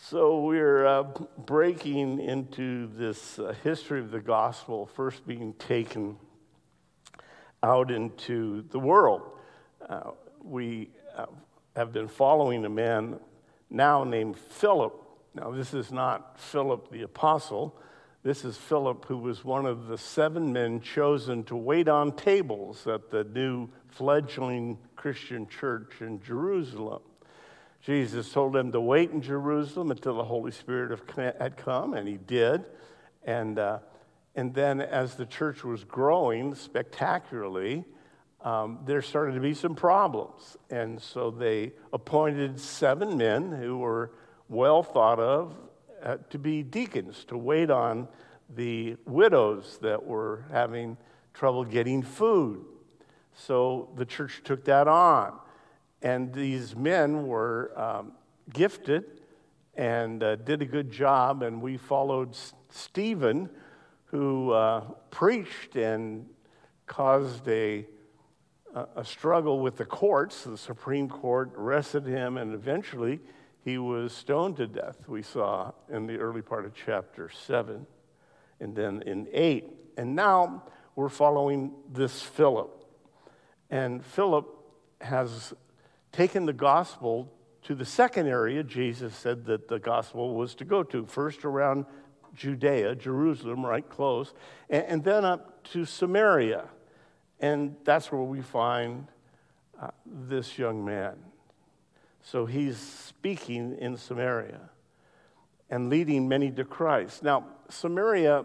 so 0.00 0.40
we're 0.40 0.86
uh, 0.86 1.02
breaking 1.36 2.20
into 2.20 2.86
this 2.94 3.38
uh, 3.38 3.54
history 3.62 4.00
of 4.00 4.10
the 4.10 4.20
gospel, 4.20 4.86
first 4.86 5.26
being 5.26 5.52
taken 5.58 6.16
out 7.62 7.90
into 7.90 8.62
the 8.70 8.78
world. 8.78 9.20
Uh, 9.86 10.12
we 10.42 10.88
uh, 11.14 11.26
have 11.76 11.92
been 11.92 12.08
following 12.08 12.64
a 12.64 12.70
man 12.70 13.20
now 13.70 14.04
named 14.04 14.36
Philip. 14.36 14.94
Now, 15.34 15.50
this 15.50 15.74
is 15.74 15.92
not 15.92 16.38
Philip 16.40 16.90
the 16.90 17.02
apostle. 17.02 17.76
This 18.22 18.44
is 18.44 18.56
Philip, 18.56 19.04
who 19.04 19.18
was 19.18 19.44
one 19.44 19.64
of 19.64 19.86
the 19.86 19.98
seven 19.98 20.52
men 20.52 20.80
chosen 20.80 21.44
to 21.44 21.56
wait 21.56 21.88
on 21.88 22.12
tables 22.12 22.86
at 22.86 23.10
the 23.10 23.24
new 23.24 23.68
fledgling 23.88 24.78
Christian 24.96 25.46
church 25.46 26.00
in 26.00 26.20
Jerusalem. 26.20 27.02
Jesus 27.80 28.32
told 28.32 28.56
him 28.56 28.72
to 28.72 28.80
wait 28.80 29.12
in 29.12 29.22
Jerusalem 29.22 29.92
until 29.92 30.16
the 30.16 30.24
Holy 30.24 30.50
Spirit 30.50 30.98
had 31.38 31.56
come, 31.56 31.94
and 31.94 32.08
he 32.08 32.16
did. 32.16 32.64
And, 33.24 33.58
uh, 33.58 33.78
and 34.34 34.52
then, 34.52 34.80
as 34.80 35.14
the 35.14 35.26
church 35.26 35.62
was 35.62 35.84
growing 35.84 36.54
spectacularly, 36.54 37.84
um, 38.42 38.78
there 38.84 39.02
started 39.02 39.34
to 39.34 39.40
be 39.40 39.54
some 39.54 39.74
problems. 39.74 40.56
And 40.70 41.00
so 41.00 41.30
they 41.30 41.72
appointed 41.92 42.60
seven 42.60 43.16
men 43.16 43.52
who 43.52 43.78
were 43.78 44.12
well 44.48 44.82
thought 44.82 45.18
of 45.18 45.54
uh, 46.02 46.18
to 46.30 46.38
be 46.38 46.62
deacons, 46.62 47.24
to 47.24 47.36
wait 47.36 47.70
on 47.70 48.08
the 48.54 48.96
widows 49.04 49.78
that 49.82 50.06
were 50.06 50.44
having 50.50 50.96
trouble 51.34 51.64
getting 51.64 52.02
food. 52.02 52.64
So 53.34 53.90
the 53.96 54.04
church 54.04 54.42
took 54.44 54.64
that 54.64 54.88
on. 54.88 55.38
And 56.02 56.32
these 56.32 56.76
men 56.76 57.26
were 57.26 57.72
um, 57.76 58.12
gifted 58.52 59.04
and 59.76 60.22
uh, 60.22 60.36
did 60.36 60.62
a 60.62 60.64
good 60.64 60.90
job. 60.90 61.42
And 61.42 61.60
we 61.60 61.76
followed 61.76 62.30
S- 62.30 62.52
Stephen, 62.70 63.50
who 64.06 64.52
uh, 64.52 64.80
preached 65.10 65.76
and 65.76 66.26
caused 66.86 67.46
a, 67.48 67.84
a 68.96 69.04
struggle 69.04 69.60
with 69.60 69.76
the 69.76 69.84
courts. 69.84 70.44
The 70.44 70.58
Supreme 70.58 71.08
Court 71.08 71.52
arrested 71.56 72.06
him, 72.06 72.36
and 72.36 72.54
eventually 72.54 73.20
he 73.64 73.78
was 73.78 74.12
stoned 74.12 74.56
to 74.56 74.66
death, 74.66 74.96
we 75.08 75.22
saw 75.22 75.72
in 75.90 76.06
the 76.06 76.16
early 76.16 76.42
part 76.42 76.64
of 76.64 76.72
chapter 76.74 77.28
7 77.28 77.86
and 78.60 78.74
then 78.74 79.02
in 79.02 79.28
8. 79.32 79.66
And 79.96 80.14
now 80.14 80.64
we're 80.96 81.08
following 81.08 81.74
this 81.92 82.22
Philip. 82.22 82.84
And 83.70 84.04
Philip 84.04 84.46
has 85.00 85.52
taken 86.12 86.46
the 86.46 86.52
gospel 86.52 87.32
to 87.62 87.74
the 87.74 87.84
second 87.84 88.26
area 88.26 88.62
Jesus 88.62 89.14
said 89.14 89.44
that 89.46 89.68
the 89.68 89.78
gospel 89.78 90.34
was 90.34 90.54
to 90.56 90.64
go 90.64 90.82
to. 90.84 91.04
First 91.04 91.44
around 91.44 91.84
Judea, 92.34 92.94
Jerusalem, 92.94 93.66
right 93.66 93.88
close, 93.88 94.32
and, 94.70 94.84
and 94.84 95.04
then 95.04 95.24
up 95.24 95.64
to 95.72 95.84
Samaria. 95.84 96.64
And 97.40 97.76
that's 97.84 98.10
where 98.10 98.22
we 98.22 98.40
find 98.40 99.06
uh, 99.80 99.90
this 100.06 100.58
young 100.58 100.84
man. 100.84 101.16
So 102.22 102.46
he's 102.46 102.76
speaking 102.76 103.76
in 103.78 103.96
Samaria 103.96 104.70
and 105.70 105.88
leading 105.88 106.28
many 106.28 106.50
to 106.52 106.64
Christ. 106.64 107.22
Now, 107.22 107.44
Samaria 107.68 108.44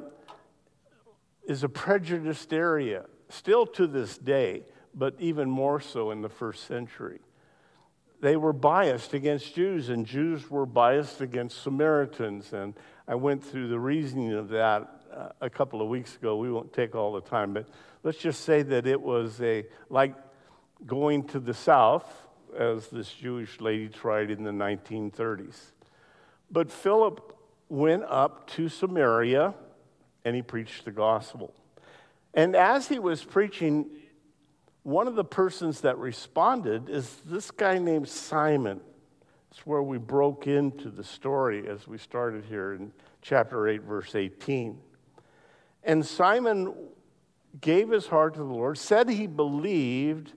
is 1.48 1.64
a 1.64 1.70
prejudiced 1.70 2.54
area, 2.54 3.06
still 3.30 3.66
to 3.68 3.88
this 3.88 4.18
day, 4.18 4.64
but 4.94 5.16
even 5.20 5.50
more 5.50 5.82
so 5.82 6.12
in 6.12 6.22
the 6.22 6.30
first 6.30 6.66
century. 6.68 7.20
They 8.22 8.38
were 8.38 8.54
biased 8.54 9.14
against 9.14 9.54
Jews, 9.56 9.89
and 9.89 10.06
Jews 10.06 10.50
were 10.50 10.66
biased 10.66 11.20
against 11.20 11.62
Samaritans. 11.62 12.54
And 12.54 12.74
I 13.08 13.16
went 13.16 13.44
through 13.44 13.68
the 13.68 13.80
reasoning 13.80 14.32
of 14.32 14.48
that 14.50 14.88
uh, 15.14 15.30
a 15.41 15.50
couple 15.50 15.82
of 15.82 15.89
weeks 15.89 16.16
ago. 16.16 16.38
We 16.38 16.50
won't 16.50 16.72
take 16.72 16.96
all 16.96 17.12
the 17.12 17.22
time, 17.22 17.54
but 17.54 17.68
let's 18.04 18.18
just 18.18 18.43
say 18.43 18.62
that 18.62 18.86
it 18.86 19.01
was 19.01 19.41
a 19.41 19.66
like 19.89 20.16
going 20.86 21.24
to 21.30 21.39
the 21.39 21.54
south, 21.54 22.06
as 22.58 22.88
this 22.88 23.12
Jewish 23.12 23.60
lady 23.60 23.89
tried 23.89 24.30
in 24.30 24.43
the 24.43 24.51
1930s. 24.51 25.72
But 26.51 26.72
Philip 26.72 27.36
went 27.70 28.04
up 28.04 28.47
to 28.51 28.70
Samaria 28.70 29.56
and 30.26 30.36
he 30.36 30.41
preached 30.41 30.86
the 30.86 30.91
gospel. 30.91 31.54
And 32.34 32.56
as 32.56 32.88
he 32.88 32.99
was 32.99 33.24
preaching, 33.24 33.88
one 34.84 35.08
of 35.08 35.16
the 35.16 35.24
persons 35.24 35.82
that 35.82 35.97
responded 35.97 36.89
is 36.89 37.22
this 37.26 37.51
guy 37.51 37.78
named 37.78 38.08
Simon. 38.08 38.82
It's 39.51 39.66
where 39.66 39.84
we 39.84 39.97
broke 39.97 40.47
into 40.47 40.89
the 40.89 41.04
story 41.04 41.68
as 41.68 41.88
we 41.88 41.97
started 41.97 42.45
here 42.45 42.74
in 42.74 42.91
chapter 43.22 43.68
8, 43.68 43.84
verse 43.84 44.16
18. 44.16 44.80
And 45.84 46.06
Simon 46.06 46.74
gave 47.62 47.89
his 47.89 48.08
heart 48.08 48.34
to 48.34 48.39
the 48.39 48.45
Lord, 48.45 48.78
said 48.78 49.10
he 49.10 49.28
believed, 49.28 50.34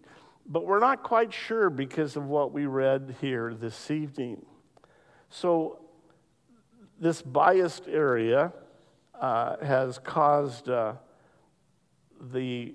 but 0.46 0.64
we're 0.64 0.78
not 0.78 1.02
quite 1.02 1.32
sure 1.32 1.70
because 1.70 2.16
of 2.16 2.26
what 2.26 2.52
we 2.52 2.66
read 2.66 3.16
here 3.20 3.54
this 3.54 3.90
evening. 3.90 4.44
So, 5.28 5.80
this 6.98 7.20
biased 7.20 7.88
area 7.88 8.52
uh, 9.20 9.56
has 9.64 9.98
caused 9.98 10.68
uh, 10.68 10.94
the 12.32 12.74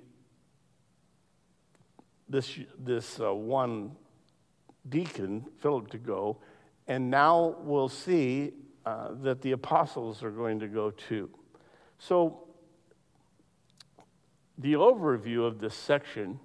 this 2.30 2.60
this 2.80 3.20
uh, 3.20 3.34
one 3.34 3.92
deacon 4.89 5.46
Philip 5.60 5.89
to 5.92 5.98
go, 5.98 6.38
and 6.88 7.10
now 7.10 7.56
we'll 7.60 7.89
see 7.89 8.54
uh, 8.86 9.10
that 9.22 9.42
the 9.42 9.52
apostles 9.52 10.24
are 10.24 10.32
going 10.32 10.60
to 10.60 10.68
go 10.68 10.92
too. 10.92 11.30
So 12.00 12.48
the 14.62 14.74
overview 14.74 15.45
of 15.45 15.59
this 15.59 15.74
section 15.74 16.39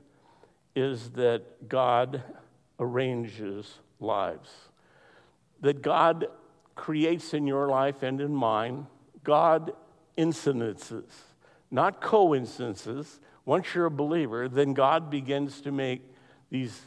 is 0.75 1.11
that 1.11 1.69
God 1.69 2.23
arranges 2.79 3.79
lives, 4.01 4.51
that 5.61 5.83
God 5.83 6.27
creates 6.75 7.35
in 7.35 7.47
your 7.47 7.69
life 7.69 8.03
and 8.03 8.21
in 8.21 8.35
mine, 8.35 8.87
God 9.23 9.73
incidences, 10.17 11.05
not 11.71 12.01
coincidences. 12.01 13.21
Once 13.45 13.75
you're 13.75 13.87
a 13.87 13.91
believer, 13.91 14.49
then 14.49 14.73
God 14.75 15.11
begins 15.11 15.61
to 15.63 15.73
make 15.73 16.03
these 16.51 16.81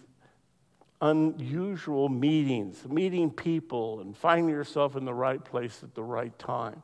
unusual 1.02 2.10
meetings, 2.10 2.88
meeting 2.88 3.30
people 3.32 4.02
and 4.02 4.16
finding 4.18 4.50
yourself 4.50 4.96
in 4.96 5.06
the 5.06 5.14
right 5.14 5.44
place 5.44 5.82
at 5.84 5.96
the 5.96 6.04
right 6.04 6.38
time. 6.38 6.82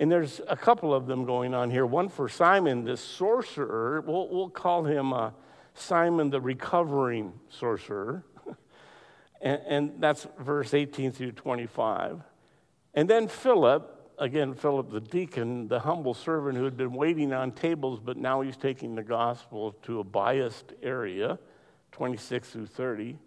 And 0.00 0.10
there's 0.10 0.40
a 0.48 0.56
couple 0.56 0.94
of 0.94 1.06
them 1.06 1.26
going 1.26 1.52
on 1.52 1.70
here. 1.70 1.84
One 1.84 2.08
for 2.08 2.26
Simon, 2.26 2.84
this 2.84 3.02
sorcerer. 3.02 4.00
We'll, 4.00 4.28
we'll 4.28 4.48
call 4.48 4.82
him 4.84 5.12
uh, 5.12 5.32
Simon 5.74 6.30
the 6.30 6.40
recovering 6.40 7.34
sorcerer. 7.50 8.24
and, 9.42 9.60
and 9.68 9.92
that's 10.00 10.26
verse 10.38 10.72
18 10.72 11.12
through 11.12 11.32
25. 11.32 12.22
And 12.94 13.10
then 13.10 13.28
Philip, 13.28 14.14
again, 14.18 14.54
Philip 14.54 14.90
the 14.90 15.02
deacon, 15.02 15.68
the 15.68 15.80
humble 15.80 16.14
servant 16.14 16.56
who 16.56 16.64
had 16.64 16.78
been 16.78 16.94
waiting 16.94 17.34
on 17.34 17.52
tables, 17.52 18.00
but 18.02 18.16
now 18.16 18.40
he's 18.40 18.56
taking 18.56 18.94
the 18.94 19.02
gospel 19.02 19.72
to 19.82 20.00
a 20.00 20.04
biased 20.04 20.72
area, 20.82 21.38
26 21.92 22.48
through 22.48 22.66
30. 22.68 23.18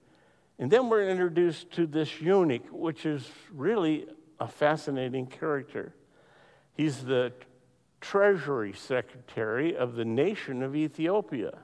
And 0.57 0.71
then 0.71 0.89
we're 0.89 1.07
introduced 1.07 1.69
to 1.73 1.85
this 1.85 2.19
eunuch, 2.19 2.63
which 2.71 3.05
is 3.05 3.29
really 3.51 4.07
a 4.39 4.47
fascinating 4.47 5.27
character. 5.27 5.93
He's 6.75 7.05
the 7.05 7.33
treasury 8.01 8.73
secretary 8.73 9.75
of 9.75 9.95
the 9.95 10.05
nation 10.05 10.61
of 10.63 10.75
Ethiopia. 10.75 11.59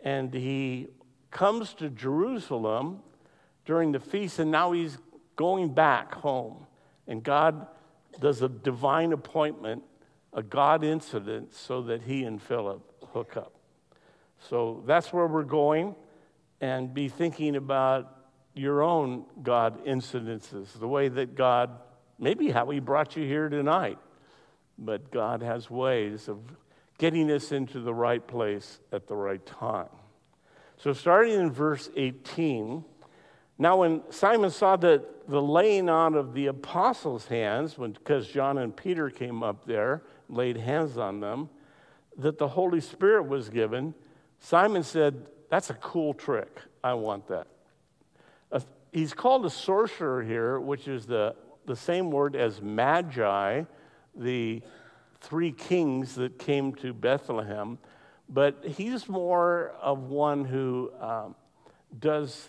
And 0.00 0.32
he 0.32 0.88
comes 1.30 1.74
to 1.74 1.88
Jerusalem 1.90 3.00
during 3.64 3.92
the 3.92 4.00
feast, 4.00 4.38
and 4.38 4.50
now 4.50 4.72
he's 4.72 4.98
going 5.36 5.74
back 5.74 6.14
home. 6.14 6.66
And 7.06 7.22
God 7.22 7.66
does 8.20 8.42
a 8.42 8.48
divine 8.48 9.12
appointment, 9.12 9.82
a 10.32 10.42
God 10.42 10.84
incident, 10.84 11.54
so 11.54 11.82
that 11.82 12.02
he 12.02 12.24
and 12.24 12.40
Philip 12.40 12.82
hook 13.12 13.36
up. 13.36 13.52
So 14.38 14.82
that's 14.86 15.12
where 15.12 15.26
we're 15.26 15.44
going. 15.44 15.94
and 16.62 16.94
be 16.94 17.08
thinking 17.08 17.56
about 17.56 18.16
your 18.54 18.82
own 18.82 19.24
God 19.42 19.84
incidences, 19.84 20.78
the 20.78 20.86
way 20.86 21.08
that 21.08 21.34
God, 21.34 21.70
maybe 22.18 22.50
how 22.50 22.70
He 22.70 22.78
brought 22.78 23.16
you 23.16 23.26
here 23.26 23.48
tonight, 23.48 23.98
but 24.78 25.10
God 25.10 25.42
has 25.42 25.70
ways 25.70 26.28
of 26.28 26.38
getting 26.98 27.30
us 27.30 27.52
into 27.52 27.80
the 27.80 27.94
right 27.94 28.26
place 28.26 28.80
at 28.92 29.06
the 29.06 29.14
right 29.14 29.44
time. 29.44 29.88
So, 30.76 30.92
starting 30.92 31.34
in 31.34 31.50
verse 31.50 31.90
18, 31.96 32.84
now 33.58 33.76
when 33.78 34.02
Simon 34.10 34.50
saw 34.50 34.76
that 34.76 35.28
the 35.28 35.40
laying 35.40 35.88
on 35.88 36.14
of 36.14 36.34
the 36.34 36.46
apostles' 36.46 37.26
hands, 37.26 37.78
when, 37.78 37.92
because 37.92 38.28
John 38.28 38.58
and 38.58 38.76
Peter 38.76 39.08
came 39.08 39.42
up 39.42 39.64
there, 39.66 40.02
laid 40.28 40.56
hands 40.56 40.98
on 40.98 41.20
them, 41.20 41.48
that 42.18 42.38
the 42.38 42.48
Holy 42.48 42.80
Spirit 42.80 43.28
was 43.28 43.48
given, 43.48 43.94
Simon 44.40 44.82
said, 44.82 45.26
That's 45.48 45.70
a 45.70 45.74
cool 45.74 46.14
trick. 46.14 46.60
I 46.82 46.94
want 46.94 47.28
that. 47.28 47.46
He's 48.92 49.14
called 49.14 49.46
a 49.46 49.50
sorcerer 49.50 50.22
here, 50.22 50.60
which 50.60 50.86
is 50.86 51.06
the, 51.06 51.34
the 51.64 51.74
same 51.74 52.10
word 52.10 52.36
as 52.36 52.60
magi, 52.60 53.62
the 54.14 54.62
three 55.20 55.52
kings 55.52 56.14
that 56.16 56.38
came 56.38 56.74
to 56.76 56.92
Bethlehem. 56.92 57.78
But 58.28 58.64
he's 58.64 59.08
more 59.08 59.72
of 59.80 60.04
one 60.04 60.44
who 60.44 60.90
um, 61.00 61.34
does 61.98 62.48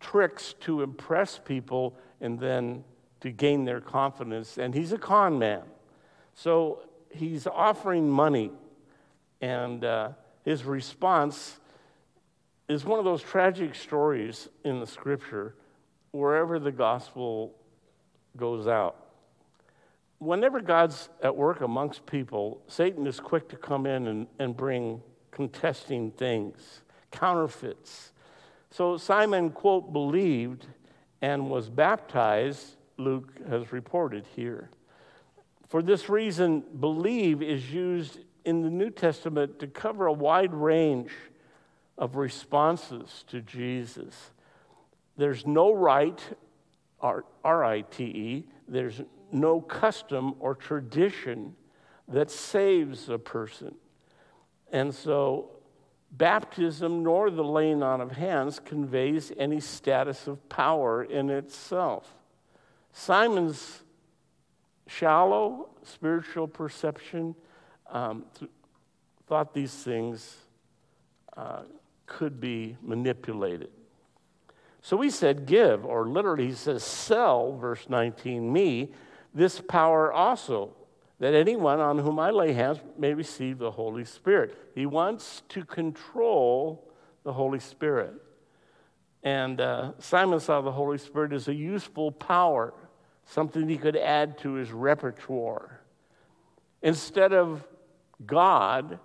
tricks 0.00 0.54
to 0.60 0.82
impress 0.82 1.38
people 1.38 1.96
and 2.20 2.38
then 2.38 2.84
to 3.20 3.30
gain 3.30 3.64
their 3.64 3.80
confidence. 3.80 4.58
And 4.58 4.74
he's 4.74 4.92
a 4.92 4.98
con 4.98 5.38
man. 5.38 5.62
So 6.34 6.80
he's 7.10 7.46
offering 7.46 8.10
money. 8.10 8.50
And 9.40 9.84
uh, 9.84 10.10
his 10.44 10.64
response 10.64 11.58
is 12.68 12.84
one 12.84 12.98
of 12.98 13.04
those 13.04 13.22
tragic 13.22 13.74
stories 13.74 14.48
in 14.64 14.80
the 14.80 14.86
scripture 14.86 15.54
wherever 16.10 16.58
the 16.58 16.72
gospel 16.72 17.54
goes 18.36 18.66
out. 18.66 19.01
Whenever 20.22 20.60
God's 20.60 21.08
at 21.20 21.36
work 21.36 21.62
amongst 21.62 22.06
people, 22.06 22.62
Satan 22.68 23.08
is 23.08 23.18
quick 23.18 23.48
to 23.48 23.56
come 23.56 23.86
in 23.86 24.06
and, 24.06 24.28
and 24.38 24.56
bring 24.56 25.02
contesting 25.32 26.12
things, 26.12 26.82
counterfeits. 27.10 28.12
So 28.70 28.96
Simon, 28.96 29.50
quote, 29.50 29.92
believed 29.92 30.68
and 31.22 31.50
was 31.50 31.68
baptized, 31.68 32.76
Luke 32.98 33.32
has 33.48 33.72
reported 33.72 34.24
here. 34.36 34.70
For 35.68 35.82
this 35.82 36.08
reason, 36.08 36.62
believe 36.78 37.42
is 37.42 37.72
used 37.72 38.20
in 38.44 38.62
the 38.62 38.70
New 38.70 38.90
Testament 38.90 39.58
to 39.58 39.66
cover 39.66 40.06
a 40.06 40.12
wide 40.12 40.54
range 40.54 41.10
of 41.98 42.14
responses 42.14 43.24
to 43.26 43.40
Jesus. 43.40 44.30
There's 45.16 45.44
no 45.48 45.72
right, 45.72 46.20
R 47.00 47.24
I 47.44 47.80
T 47.80 48.04
E, 48.04 48.44
there's 48.68 49.02
no 49.32 49.60
custom 49.60 50.34
or 50.40 50.54
tradition 50.54 51.54
that 52.08 52.30
saves 52.30 53.08
a 53.08 53.18
person. 53.18 53.74
And 54.70 54.94
so, 54.94 55.50
baptism 56.10 57.02
nor 57.02 57.30
the 57.30 57.44
laying 57.44 57.82
on 57.82 58.00
of 58.00 58.12
hands 58.12 58.58
conveys 58.58 59.32
any 59.38 59.60
status 59.60 60.26
of 60.26 60.48
power 60.48 61.02
in 61.04 61.30
itself. 61.30 62.14
Simon's 62.92 63.82
shallow 64.86 65.70
spiritual 65.82 66.46
perception 66.46 67.34
um, 67.90 68.24
th- 68.38 68.50
thought 69.26 69.54
these 69.54 69.72
things 69.72 70.36
uh, 71.36 71.62
could 72.06 72.40
be 72.40 72.76
manipulated. 72.82 73.70
So 74.82 75.00
he 75.00 75.10
said, 75.10 75.46
Give, 75.46 75.86
or 75.86 76.06
literally, 76.06 76.48
he 76.48 76.54
says, 76.54 76.82
Sell, 76.82 77.56
verse 77.56 77.88
19, 77.88 78.52
me 78.52 78.90
this 79.34 79.60
power 79.60 80.12
also, 80.12 80.74
that 81.18 81.34
anyone 81.34 81.80
on 81.80 81.98
whom 81.98 82.18
I 82.18 82.30
lay 82.30 82.52
hands 82.52 82.80
may 82.98 83.14
receive 83.14 83.58
the 83.58 83.70
Holy 83.70 84.04
Spirit. 84.04 84.56
He 84.74 84.86
wants 84.86 85.42
to 85.50 85.64
control 85.64 86.90
the 87.22 87.32
Holy 87.32 87.60
Spirit. 87.60 88.14
And 89.22 89.60
uh, 89.60 89.92
Simon 89.98 90.40
saw 90.40 90.60
the 90.60 90.72
Holy 90.72 90.98
Spirit 90.98 91.32
as 91.32 91.46
a 91.46 91.54
useful 91.54 92.10
power, 92.10 92.74
something 93.24 93.68
he 93.68 93.78
could 93.78 93.96
add 93.96 94.38
to 94.38 94.54
his 94.54 94.72
repertoire. 94.72 95.80
Instead 96.82 97.32
of 97.32 97.64
God, 98.26 98.98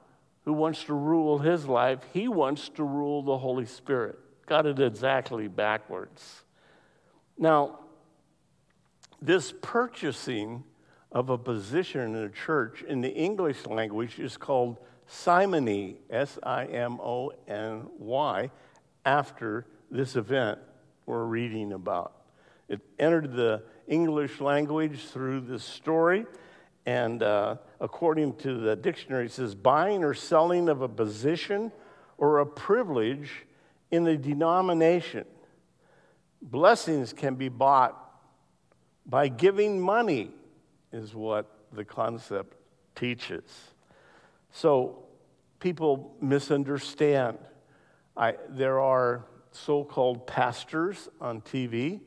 who 0.46 0.54
wants 0.54 0.86
to 0.86 0.94
rule 0.94 1.38
his 1.38 1.66
life, 1.66 2.00
he 2.14 2.28
wants 2.28 2.70
to 2.70 2.84
rule 2.84 3.22
the 3.22 3.38
Holy 3.38 3.66
Spirit. 3.66 4.18
Got 4.48 4.66
it 4.66 4.80
exactly 4.80 5.48
backwards. 5.48 6.44
Now, 7.38 7.80
this 9.22 9.54
purchasing 9.62 10.64
of 11.12 11.30
a 11.30 11.38
position 11.38 12.16
in 12.16 12.24
a 12.24 12.30
church 12.30 12.84
in 12.84 13.02
the 13.02 13.10
English 13.10 13.66
language 13.66 14.20
is 14.20 14.38
called 14.38 14.78
simony, 15.08 15.98
S 16.10 16.38
I 16.44 16.66
M 16.66 17.00
O 17.02 17.32
N 17.48 17.88
Y, 17.98 18.52
after 19.06 19.66
this 19.90 20.16
event 20.16 20.60
we're 21.06 21.26
reading 21.26 21.74
about. 21.74 22.14
It 22.68 22.82
entered 23.00 23.32
the 23.32 23.64
English 23.88 24.42
language 24.42 25.06
through 25.06 25.42
this 25.42 25.64
story, 25.64 26.26
and 26.86 27.24
uh, 27.24 27.56
according 27.80 28.36
to 28.38 28.60
the 28.60 28.76
dictionary, 28.76 29.28
it 29.28 29.32
says 29.32 29.56
buying 29.56 30.04
or 30.04 30.14
selling 30.14 30.68
of 30.68 30.82
a 30.82 30.90
position 30.90 31.72
or 32.18 32.40
a 32.40 32.46
privilege 32.46 33.46
in 33.92 34.06
a 34.08 34.18
denomination. 34.18 35.26
Blessings 36.42 37.14
can 37.14 37.36
be 37.36 37.48
bought 37.48 38.07
by 39.08 39.30
giving 39.30 39.80
money, 39.80 40.32
is 40.92 41.16
what 41.16 41.50
the 41.72 41.86
concept 41.86 42.56
teaches. 42.96 43.44
So 44.52 45.06
people 45.60 46.16
misunderstand. 46.22 47.38
I, 48.16 48.36
there 48.50 48.80
are 48.80 49.26
so 49.52 49.84
called 49.84 50.28
pastors 50.28 51.10
on 51.22 51.42
TV 51.42 52.02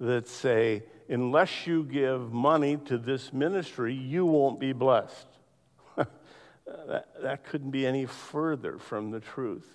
that 0.00 0.28
say, 0.28 0.82
unless 1.08 1.66
you 1.66 1.84
give 1.84 2.32
money 2.32 2.76
to 2.76 2.98
this 2.98 3.32
ministry, 3.32 3.94
you 3.94 4.26
won't 4.26 4.60
be 4.60 4.72
blessed. 4.72 5.26
that, 5.96 7.08
that 7.22 7.44
couldn't 7.44 7.70
be 7.70 7.86
any 7.86 8.06
further 8.06 8.78
from 8.78 9.10
the 9.10 9.20
truth. 9.20 9.66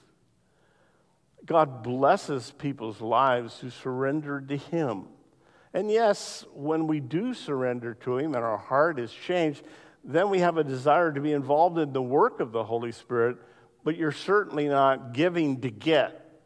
God 1.45 1.84
blesses 1.84 2.53
people's 2.57 3.01
lives 3.01 3.59
who 3.59 3.70
surrender 3.70 4.41
to 4.41 4.57
Him. 4.57 5.05
And 5.74 5.91
yes, 5.91 6.45
when 6.53 6.88
we 6.88 6.99
do 6.99 7.34
surrender 7.34 7.93
to 7.95 8.17
Him 8.17 8.34
and 8.34 8.43
our 8.43 8.57
heart 8.57 8.99
is 8.99 9.11
changed, 9.11 9.63
then 10.03 10.30
we 10.30 10.39
have 10.39 10.57
a 10.57 10.63
desire 10.63 11.11
to 11.11 11.22
be 11.22 11.34
involved 11.34 11.78
in 11.78 11.93
the 11.93 12.01
work 12.01 12.39
of 12.39 12.51
the 12.51 12.63
Holy 12.63 12.91
Spirit, 12.91 13.38
but 13.84 13.95
you're 13.97 14.11
certainly 14.11 14.67
not 14.67 15.13
giving 15.13 15.61
to 15.61 15.70
get. 15.70 16.41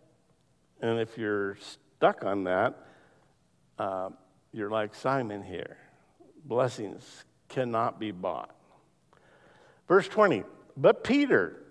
And 0.82 1.00
if 1.00 1.18
you're 1.18 1.58
stuck 1.58 2.26
on 2.26 2.44
that, 2.46 2.86
uh, 3.80 4.10
you're 4.52 4.70
like 4.70 4.94
Simon 4.94 5.42
here. 5.42 5.78
Blessings 6.46 7.26
cannot 7.48 8.00
be 8.00 8.12
bought. 8.12 8.54
Verse 9.88 10.08
20, 10.08 10.44
but 10.76 11.04
Peter 11.04 11.64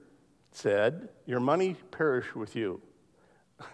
said, 0.53 1.09
Your 1.27 1.41
money 1.41 1.77
perish 1.91 2.35
with 2.35 2.57
you. 2.57 2.81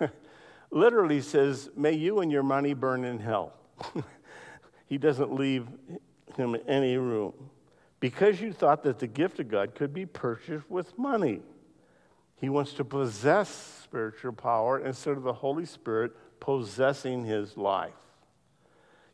Literally 0.70 1.20
says, 1.20 1.70
May 1.76 1.92
you 1.92 2.20
and 2.20 2.32
your 2.32 2.42
money 2.42 2.74
burn 2.74 3.04
in 3.04 3.18
hell. 3.18 3.52
he 4.86 4.98
doesn't 4.98 5.32
leave 5.32 5.66
him 6.36 6.56
any 6.66 6.96
room. 6.96 7.34
Because 8.00 8.40
you 8.40 8.52
thought 8.52 8.84
that 8.84 8.98
the 8.98 9.06
gift 9.06 9.40
of 9.40 9.48
God 9.48 9.74
could 9.74 9.92
be 9.92 10.06
purchased 10.06 10.70
with 10.70 10.96
money. 10.96 11.40
He 12.36 12.48
wants 12.48 12.72
to 12.74 12.84
possess 12.84 13.48
spiritual 13.82 14.32
power 14.32 14.78
instead 14.78 15.16
of 15.16 15.24
the 15.24 15.32
Holy 15.32 15.66
Spirit 15.66 16.12
possessing 16.38 17.24
his 17.24 17.56
life. 17.56 17.94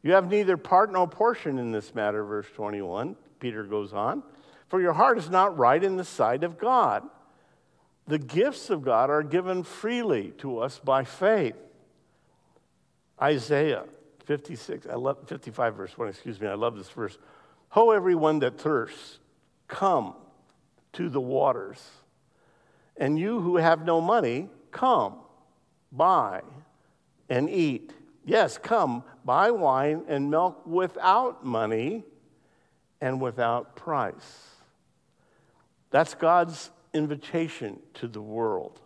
You 0.03 0.13
have 0.13 0.31
neither 0.31 0.59
part 0.59 0.93
nor 0.93 1.09
portion 1.09 1.59
in 1.59 1.73
this 1.73 1.95
matter, 1.95 2.23
verse 2.25 2.47
21. 2.55 3.17
Peter 3.41 3.65
goes 3.65 3.95
on. 3.95 4.23
For 4.69 4.81
your 4.81 4.93
heart 4.93 5.17
is 5.17 5.31
not 5.31 5.57
right 5.57 5.83
in 5.83 5.97
the 5.97 6.05
sight 6.05 6.45
of 6.45 6.59
God. 6.59 7.05
The 8.07 8.19
gifts 8.19 8.69
of 8.69 8.83
God 8.83 9.09
are 9.09 9.23
given 9.23 9.63
freely 9.63 10.33
to 10.39 10.59
us 10.59 10.79
by 10.79 11.05
faith. 11.05 11.57
Isaiah 13.21 13.85
56, 14.25 14.87
I 14.87 14.95
love 14.95 15.19
55 15.27 15.75
verse 15.77 15.97
1, 15.97 16.09
excuse 16.09 16.41
me, 16.41 16.49
I 16.49 16.55
love 16.55 16.77
this 16.77 16.89
verse. 16.89 17.19
Ho 17.71 17.91
everyone 17.91 18.39
that 18.41 18.59
thirsts, 18.59 19.19
come 19.69 20.15
to 20.93 21.09
the 21.09 21.21
waters. 21.21 21.83
And 22.97 23.19
you 23.19 23.41
who 23.41 23.57
have 23.57 23.85
no 23.85 24.01
money, 24.01 24.49
come, 24.71 25.17
buy 25.91 26.43
and 27.29 27.51
eat. 27.51 27.93
Yes, 28.25 28.59
come, 28.59 29.03
buy 29.25 29.51
wine 29.51 30.05
and 30.09 30.31
milk 30.31 30.67
without 30.67 31.45
money 31.45 32.05
and 33.01 33.21
without 33.21 33.77
price. 33.77 34.51
That's 35.91 36.15
God's 36.15 36.71
invitation 36.93 37.81
to 37.95 38.09
the 38.09 38.23
world. 38.23 38.81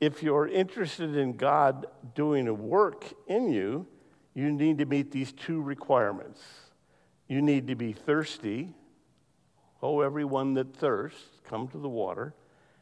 if 0.00 0.22
you're 0.22 0.46
interested 0.46 1.16
in 1.16 1.36
God 1.36 1.86
doing 2.14 2.48
a 2.48 2.54
work 2.54 3.12
in 3.26 3.50
you, 3.50 3.86
you 4.34 4.50
need 4.50 4.78
to 4.78 4.86
meet 4.86 5.10
these 5.12 5.32
two 5.32 5.62
requirements. 5.62 6.40
You 7.28 7.40
need 7.40 7.68
to 7.68 7.74
be 7.74 7.92
thirsty. 7.92 8.70
Oh, 9.82 10.00
everyone 10.00 10.54
that 10.54 10.74
thirsts, 10.74 11.40
come 11.44 11.68
to 11.68 11.78
the 11.78 11.88
water. 11.88 12.34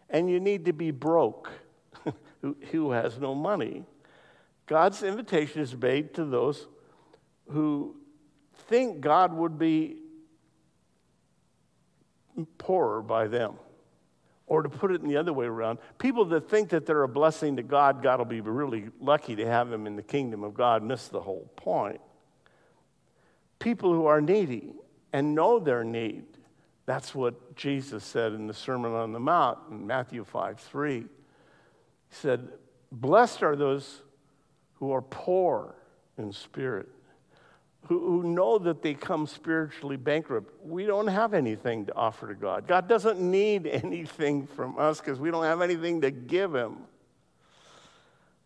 And 0.09 0.31
you 0.31 0.41
need 0.41 0.65
to 0.65 0.73
be 0.73 0.91
broke, 0.91 1.51
who, 2.41 2.57
who 2.71 2.91
has 2.91 3.19
no 3.19 3.35
money. 3.35 3.85
God's 4.67 5.03
invitation 5.03 5.61
is 5.61 5.77
made 5.77 6.15
to 6.15 6.25
those 6.25 6.67
who 7.51 7.97
think 8.69 9.01
God 9.01 9.33
would 9.35 9.59
be 9.59 9.99
poorer 12.59 13.03
by 13.03 13.27
them. 13.27 13.55
Or 14.53 14.63
to 14.63 14.69
put 14.69 14.91
it 14.93 15.01
in 15.01 15.09
the 15.09 15.17
other 15.17 15.33
way 15.33 15.47
around, 15.47 15.79
people 15.97 16.27
that 16.27 16.51
think 16.51 16.69
that 16.69 16.85
they're 16.85 17.05
a 17.05 17.09
blessing 17.09 17.57
to 17.57 17.63
God, 17.63 18.03
God 18.03 18.19
will 18.19 18.27
be 18.27 18.43
really 18.43 18.91
lucky 19.01 19.35
to 19.35 19.47
have 19.47 19.71
them 19.71 19.87
in 19.87 19.97
the 19.97 20.03
kingdom 20.03 20.45
of 20.45 20.53
God, 20.53 20.83
miss 20.83 21.09
the 21.09 21.23
whole 21.23 21.51
point. 21.57 22.03
People 23.61 23.95
who 23.95 24.05
are 24.05 24.21
needy 24.21 24.75
and 25.11 25.35
know 25.35 25.59
their 25.59 25.85
need. 25.85 26.25
That's 26.85 27.15
what 27.15 27.57
Jesus 27.57 28.05
said 28.05 28.35
in 28.35 28.47
the 28.47 28.53
Sermon 28.53 28.93
on 28.93 29.15
the 29.15 29.21
Mount 29.21 29.59
in 29.71 29.87
Matthew 29.87 30.23
5 30.23 30.61
3. 30.61 30.99
He 30.99 31.07
said, 32.11 32.47
Blessed 32.93 33.43
are 33.43 33.57
those 33.57 34.03
who 34.75 34.93
are 34.93 35.01
poor 35.01 35.77
in 36.19 36.31
spirit, 36.31 36.91
who, 37.87 37.99
who 37.99 38.23
know 38.29 38.59
that 38.59 38.83
they 38.83 38.95
come 38.95 39.27
spiritually 39.27 39.97
bankrupt. 39.97 40.53
We 40.65 40.87
don't 40.87 41.09
have 41.09 41.35
anything 41.35 41.87
to 41.87 41.95
offer 41.95 42.29
to 42.29 42.35
God. 42.35 42.67
God 42.67 42.89
doesn't 42.89 43.21
need 43.21 43.67
anything 43.85 44.47
from 44.47 44.79
us 44.79 45.01
because 45.01 45.19
we 45.19 45.31
don't 45.31 45.45
have 45.45 45.63
anything 45.63 46.01
to 46.03 46.11
give 46.11 46.55
Him, 46.55 46.79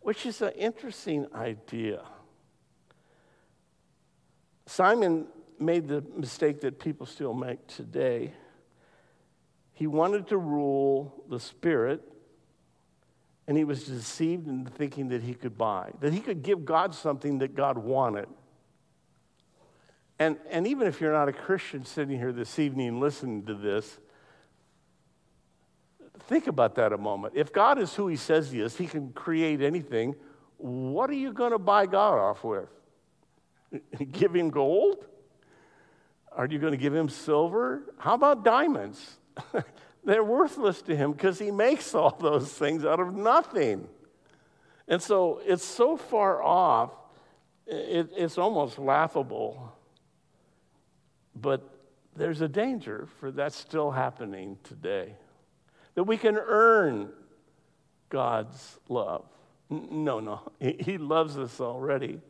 which 0.00 0.26
is 0.26 0.40
an 0.42 0.52
interesting 0.52 1.26
idea. 1.34 2.02
Simon 4.66 5.26
made 5.58 5.86
the 5.88 6.02
mistake 6.16 6.60
that 6.62 6.78
people 6.78 7.06
still 7.06 7.34
make 7.34 7.66
today. 7.66 8.32
He 9.72 9.86
wanted 9.86 10.28
to 10.28 10.38
rule 10.38 11.24
the 11.28 11.38
spirit, 11.38 12.02
and 13.46 13.56
he 13.56 13.64
was 13.64 13.84
deceived 13.84 14.48
into 14.48 14.70
thinking 14.70 15.08
that 15.08 15.22
he 15.22 15.34
could 15.34 15.56
buy, 15.56 15.92
that 16.00 16.12
he 16.12 16.20
could 16.20 16.42
give 16.42 16.64
God 16.64 16.94
something 16.94 17.38
that 17.38 17.54
God 17.54 17.78
wanted. 17.78 18.26
And, 20.18 20.36
and 20.50 20.66
even 20.66 20.86
if 20.86 21.00
you're 21.00 21.12
not 21.12 21.28
a 21.28 21.32
Christian 21.32 21.84
sitting 21.84 22.18
here 22.18 22.32
this 22.32 22.58
evening 22.58 23.00
listening 23.00 23.44
to 23.46 23.54
this, 23.54 23.98
think 26.20 26.46
about 26.46 26.74
that 26.76 26.92
a 26.92 26.98
moment. 26.98 27.34
If 27.36 27.52
God 27.52 27.78
is 27.78 27.94
who 27.94 28.08
he 28.08 28.16
says 28.16 28.50
he 28.50 28.60
is, 28.60 28.76
he 28.76 28.86
can 28.86 29.12
create 29.12 29.60
anything. 29.60 30.14
What 30.58 31.10
are 31.10 31.14
you 31.14 31.32
going 31.32 31.52
to 31.52 31.58
buy 31.58 31.86
God 31.86 32.18
off 32.18 32.44
with? 32.44 32.68
give 34.12 34.34
him 34.34 34.50
gold? 34.50 35.04
Are 36.32 36.46
you 36.46 36.58
going 36.58 36.72
to 36.72 36.78
give 36.78 36.94
him 36.94 37.08
silver? 37.08 37.82
How 37.98 38.14
about 38.14 38.44
diamonds? 38.44 39.18
They're 40.04 40.24
worthless 40.24 40.82
to 40.82 40.96
him 40.96 41.12
because 41.12 41.38
he 41.38 41.50
makes 41.50 41.94
all 41.94 42.16
those 42.20 42.52
things 42.52 42.84
out 42.84 43.00
of 43.00 43.14
nothing. 43.14 43.88
And 44.88 45.02
so 45.02 45.40
it's 45.44 45.64
so 45.64 45.96
far 45.96 46.42
off, 46.42 46.92
it, 47.66 48.10
it's 48.16 48.38
almost 48.38 48.78
laughable. 48.78 49.75
But 51.40 51.68
there's 52.16 52.40
a 52.40 52.48
danger 52.48 53.08
for 53.20 53.30
that 53.32 53.52
still 53.52 53.90
happening 53.90 54.58
today. 54.64 55.14
That 55.94 56.04
we 56.04 56.16
can 56.16 56.36
earn 56.36 57.10
God's 58.08 58.78
love. 58.88 59.26
No, 59.68 60.20
no, 60.20 60.40
He 60.60 60.98
loves 60.98 61.38
us 61.38 61.60
already. 61.60 62.20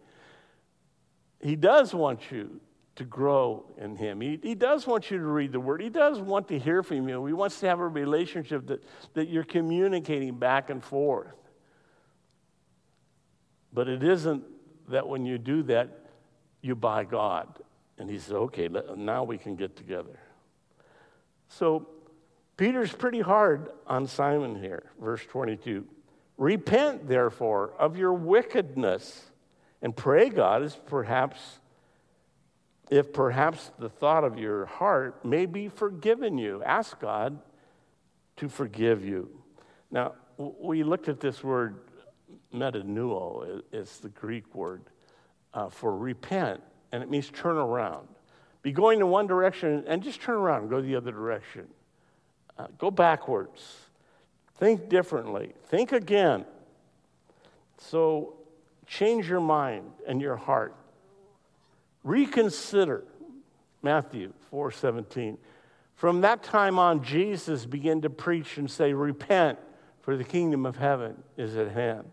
He 1.41 1.55
does 1.55 1.95
want 1.95 2.31
you 2.31 2.61
to 2.97 3.05
grow 3.05 3.67
in 3.77 3.95
Him. 3.97 4.21
He, 4.21 4.41
he 4.43 4.55
does 4.55 4.87
want 4.87 5.11
you 5.11 5.19
to 5.19 5.25
read 5.25 5.53
the 5.53 5.61
Word. 5.61 5.83
He 5.83 5.91
does 5.91 6.19
want 6.19 6.49
to 6.49 6.59
hear 6.59 6.83
from 6.83 7.09
you. 7.09 7.25
He 7.27 7.33
wants 7.33 7.61
to 7.61 7.67
have 7.67 7.79
a 7.79 7.87
relationship 7.87 8.67
that, 8.69 8.83
that 9.15 9.29
you're 9.29 9.45
communicating 9.45 10.39
back 10.39 10.71
and 10.71 10.83
forth. 10.83 11.35
But 13.73 13.89
it 13.89 14.03
isn't 14.03 14.45
that 14.89 15.07
when 15.07 15.27
you 15.27 15.37
do 15.37 15.63
that, 15.65 16.07
you 16.63 16.75
buy 16.75 17.05
God. 17.05 17.61
And 17.99 18.11
He 18.11 18.19
says, 18.19 18.33
okay, 18.33 18.69
now 18.97 19.25
we 19.25 19.39
can 19.39 19.57
get 19.57 19.77
together. 19.77 20.19
So 21.49 21.89
Peter's 22.57 22.93
pretty 22.93 23.21
hard 23.21 23.69
on 23.87 24.07
Simon 24.07 24.61
here, 24.61 24.91
verse 25.01 25.25
22. 25.27 25.87
Repent, 26.39 27.09
therefore, 27.09 27.73
of 27.79 27.97
your 27.97 28.13
wickedness 28.13 29.31
and 29.83 29.95
pray 29.95 30.29
God 30.29 30.63
is 30.63 30.79
perhaps, 30.87 31.61
if 32.91 33.13
perhaps 33.13 33.71
the 33.79 33.89
thought 33.89 34.25
of 34.25 34.39
your 34.39 34.67
heart 34.67 35.25
may 35.25 35.47
be 35.47 35.69
forgiven 35.69 36.39
you. 36.39 36.63
Ask 36.63 36.99
God 36.99 37.39
to 38.37 38.49
forgive 38.49 39.05
you. 39.05 39.31
Now, 39.91 40.15
we 40.39 40.83
looked 40.83 41.09
at 41.09 41.21
this 41.21 41.43
word 41.43 41.77
metanoeo, 42.53 43.63
it's 43.73 43.99
the 43.99 44.09
Greek 44.09 44.55
word 44.55 44.83
uh, 45.55 45.69
for 45.69 45.97
repent, 45.97 46.61
and 46.97 47.03
it 47.03 47.11
means 47.11 47.29
turn 47.29 47.59
around. 47.59 48.09
Be 48.63 48.73
going 48.73 49.01
in 49.01 49.09
one 49.09 49.27
direction 49.27 49.85
and 49.87 50.03
just 50.03 50.23
turn 50.23 50.37
around 50.37 50.63
and 50.63 50.71
go 50.71 50.81
the 50.81 50.97
other 50.97 51.13
direction. 51.13 51.69
Uh, 52.59 52.69
go 52.79 52.91
backwards. 52.91 53.77
Think 54.55 54.89
differently. 54.89 55.53
Think 55.67 55.93
again. 55.93 56.47
So 57.77 58.33
change 58.87 59.29
your 59.29 59.43
mind 59.43 59.91
and 60.09 60.23
your 60.23 60.37
heart. 60.37 60.75
Reconsider. 62.03 63.05
Matthew 63.83 64.33
4:17. 64.51 65.37
From 65.97 66.23
that 66.23 66.43
time 66.43 66.79
on 66.79 67.03
Jesus 67.03 67.67
began 67.67 68.01
to 68.01 68.09
preach 68.09 68.57
and 68.57 68.71
say, 68.71 68.95
"Repent, 68.95 69.59
for 70.01 70.17
the 70.17 70.25
kingdom 70.25 70.65
of 70.65 70.77
heaven 70.77 71.23
is 71.37 71.57
at 71.57 71.73
hand." 71.73 72.11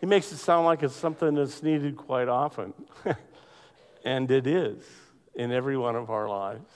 He 0.00 0.06
makes 0.06 0.32
it 0.32 0.38
sound 0.38 0.66
like 0.66 0.82
it's 0.82 0.96
something 0.96 1.34
that's 1.34 1.62
needed 1.62 1.96
quite 1.96 2.26
often. 2.26 2.74
and 4.04 4.30
it 4.30 4.46
is 4.46 4.82
in 5.34 5.52
every 5.52 5.76
one 5.76 5.96
of 5.96 6.10
our 6.10 6.28
lives. 6.28 6.70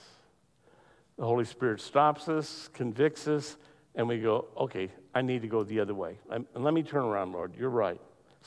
The 1.17 1.25
Holy 1.25 1.45
Spirit 1.45 1.81
stops 1.81 2.27
us, 2.27 2.69
convicts 2.73 3.27
us, 3.27 3.57
and 3.95 4.07
we 4.07 4.19
go, 4.19 4.45
okay, 4.57 4.91
I 5.13 5.21
need 5.21 5.41
to 5.43 5.47
go 5.47 5.63
the 5.63 5.79
other 5.79 5.93
way. 5.93 6.19
And 6.29 6.45
let 6.53 6.73
me 6.73 6.83
turn 6.83 7.05
around, 7.05 7.31
Lord. 7.31 7.55
You're 7.57 7.69
right. 7.69 7.99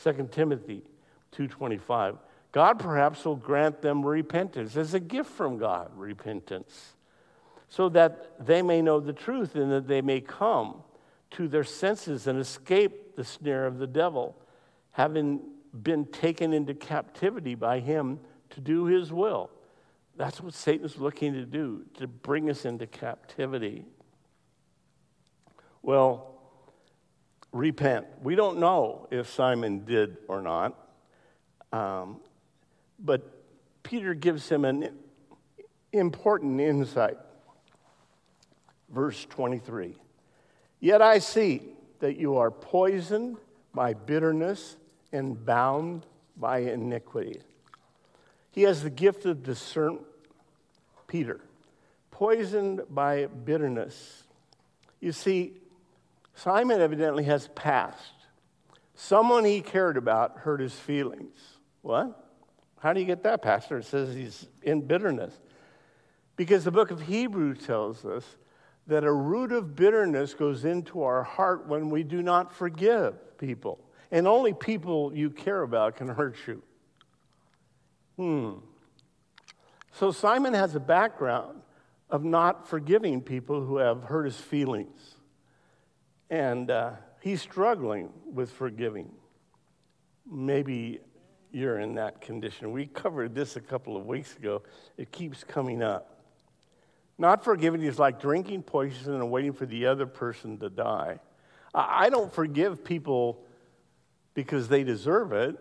2 0.03 0.29
Timothy 0.31 0.85
2:25. 1.33 2.19
God 2.53 2.79
perhaps 2.79 3.25
will 3.25 3.37
grant 3.37 3.83
them 3.83 4.05
repentance 4.05 4.77
as 4.77 4.95
a 4.95 5.01
gift 5.01 5.31
from 5.31 5.59
God, 5.59 5.91
repentance, 5.95 6.95
so 7.69 7.89
that 7.91 8.47
they 8.47 8.63
may 8.63 8.81
know 8.81 9.01
the 9.01 9.13
truth 9.13 9.55
and 9.55 9.71
that 9.71 9.87
they 9.87 10.01
may 10.01 10.21
come 10.21 10.83
to 11.33 11.47
their 11.47 11.65
senses 11.65 12.27
and 12.27 12.39
escape 12.39 13.17
the 13.17 13.25
snare 13.25 13.67
of 13.67 13.79
the 13.79 13.87
devil, 13.87 14.35
having 14.93 15.41
been 15.83 16.07
taken 16.07 16.55
into 16.55 16.73
captivity 16.73 17.55
by 17.55 17.81
him 17.81 18.19
to 18.51 18.61
do 18.61 18.87
his 18.87 19.13
will. 19.13 19.51
That's 20.17 20.41
what 20.41 20.53
Satan's 20.55 20.97
looking 20.97 21.33
to 21.35 21.45
do, 21.45 21.85
to 21.99 22.07
bring 22.07 22.51
us 22.51 22.65
into 22.65 22.87
captivity. 22.87 23.85
Well, 25.83 26.35
repent. 27.53 28.07
We 28.23 28.35
don't 28.35 28.59
know 28.59 29.07
if 29.11 29.31
Simon 29.31 29.85
did 29.85 30.19
or 30.27 30.43
not, 30.43 30.77
um, 31.73 32.21
but 32.99 33.23
Peter 33.83 34.13
gives 34.15 34.49
him 34.49 34.65
an 34.65 34.91
important 35.93 36.61
insight. 36.61 37.17
Verse 38.91 39.25
23 39.27 39.95
Yet 40.81 41.03
I 41.03 41.19
see 41.19 41.63
that 42.01 42.17
you 42.17 42.37
are 42.37 42.51
poisoned 42.51 43.37
by 43.75 43.95
bitterness 43.95 44.77
and 45.13 45.45
bound 45.45 46.07
by 46.37 46.59
iniquity. 46.59 47.41
He 48.59 48.65
has 48.65 48.83
the 48.83 48.91
gift 48.91 49.25
of 49.25 49.45
discernment, 49.45 50.05
Peter, 51.07 51.41
poisoned 52.11 52.81
by 52.91 53.27
bitterness. 53.27 54.25
You 54.99 55.13
see, 55.13 55.53
Simon 56.35 56.81
evidently 56.81 57.23
has 57.23 57.47
passed. 57.55 58.15
Someone 58.97 59.45
he 59.45 59.61
cared 59.61 59.97
about 59.97 60.39
hurt 60.39 60.59
his 60.59 60.75
feelings. 60.75 61.39
What? 61.83 62.33
How 62.81 62.93
do 62.93 62.99
you 62.99 63.07
get 63.07 63.23
that, 63.23 63.43
Pastor? 63.43 63.79
It 63.79 63.85
says 63.85 64.13
he's 64.17 64.49
in 64.63 64.81
bitterness. 64.81 65.39
Because 66.35 66.65
the 66.65 66.73
book 66.73 66.91
of 66.91 67.03
Hebrews 67.03 67.65
tells 67.65 68.05
us 68.05 68.25
that 68.89 69.05
a 69.05 69.13
root 69.13 69.53
of 69.53 69.77
bitterness 69.77 70.35
goes 70.35 70.65
into 70.65 71.05
our 71.05 71.23
heart 71.23 71.69
when 71.69 71.91
we 71.91 72.03
do 72.03 72.25
not 72.25 72.53
forgive 72.53 73.39
people. 73.39 73.79
And 74.11 74.27
only 74.27 74.53
people 74.53 75.13
you 75.15 75.31
care 75.31 75.63
about 75.63 75.95
can 75.95 76.09
hurt 76.09 76.35
you. 76.49 76.61
Hmm. 78.19 78.55
So 79.93 80.11
Simon 80.11 80.53
has 80.53 80.75
a 80.75 80.81
background 80.81 81.61
of 82.11 82.25
not 82.25 82.69
forgiving 82.69 83.21
people 83.21 83.65
who 83.65 83.77
have 83.77 84.03
hurt 84.03 84.25
his 84.25 84.37
feelings. 84.37 85.15
And 86.29 86.69
uh, 86.69 86.93
he's 87.21 87.41
struggling 87.41 88.11
with 88.27 88.51
forgiving. 88.51 89.13
Maybe 90.29 91.01
you're 91.53 91.79
in 91.79 91.95
that 91.95 92.21
condition. 92.21 92.73
We 92.73 92.87
covered 92.87 93.37
this 93.37 93.55
a 93.55 93.61
couple 93.61 93.97
of 93.97 94.05
weeks 94.05 94.37
ago. 94.37 94.63
It 94.97 95.13
keeps 95.13 95.45
coming 95.45 95.81
up. 95.81 96.25
Not 97.19 97.45
forgiving 97.45 97.83
is 97.83 98.01
like 98.01 98.21
drinking 98.21 98.65
poison 98.65 99.15
and 99.15 99.31
waiting 99.31 99.53
for 99.53 99.65
the 99.65 99.87
other 99.87 100.07
person 100.07 100.59
to 100.59 100.69
die. 100.69 101.21
I 101.73 102.11
don't 102.11 102.33
forgive 102.33 102.85
people 102.85 103.45
because 104.35 104.69
they 104.69 104.83
deserve 104.83 105.33
it. 105.33 105.57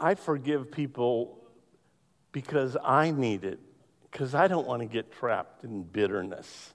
I 0.00 0.16
forgive 0.16 0.72
people 0.72 1.45
because 2.36 2.76
I 2.84 3.12
need 3.12 3.44
it, 3.44 3.58
because 4.12 4.34
I 4.34 4.46
don't 4.46 4.66
want 4.66 4.82
to 4.82 4.86
get 4.86 5.10
trapped 5.10 5.64
in 5.64 5.84
bitterness 5.84 6.74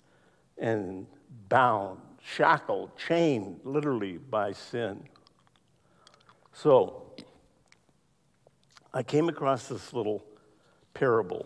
and 0.58 1.06
bound, 1.50 2.00
shackled, 2.20 2.98
chained 2.98 3.60
literally 3.64 4.18
by 4.18 4.54
sin. 4.54 5.04
So, 6.52 7.14
I 8.92 9.04
came 9.04 9.30
across 9.30 9.68
this 9.68 9.94
little 9.94 10.26
parable 10.96 11.46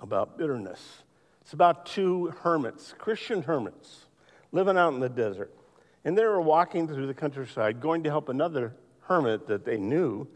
about 0.00 0.36
bitterness. 0.36 1.04
It's 1.42 1.52
about 1.52 1.86
two 1.86 2.34
hermits, 2.40 2.96
Christian 2.98 3.42
hermits, 3.42 4.06
living 4.50 4.76
out 4.76 4.92
in 4.92 4.98
the 4.98 5.08
desert. 5.08 5.54
And 6.04 6.18
they 6.18 6.24
were 6.24 6.40
walking 6.40 6.88
through 6.88 7.06
the 7.06 7.14
countryside, 7.14 7.80
going 7.80 8.02
to 8.02 8.10
help 8.10 8.28
another 8.28 8.74
hermit 9.02 9.46
that 9.46 9.64
they 9.64 9.76
knew 9.76 10.26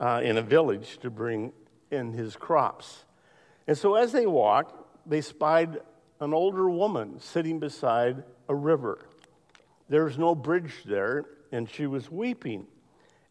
uh, 0.00 0.20
in 0.24 0.36
a 0.36 0.42
village 0.42 0.98
to 1.02 1.10
bring 1.10 1.52
in 1.90 2.12
his 2.12 2.36
crops. 2.36 3.04
And 3.66 3.76
so 3.76 3.94
as 3.94 4.12
they 4.12 4.26
walked, 4.26 4.74
they 5.06 5.20
spied 5.20 5.78
an 6.20 6.32
older 6.32 6.68
woman 6.70 7.20
sitting 7.20 7.58
beside 7.58 8.24
a 8.48 8.54
river. 8.54 9.06
There 9.88 10.04
was 10.04 10.18
no 10.18 10.34
bridge 10.34 10.72
there, 10.84 11.24
and 11.52 11.68
she 11.68 11.86
was 11.86 12.10
weeping. 12.10 12.66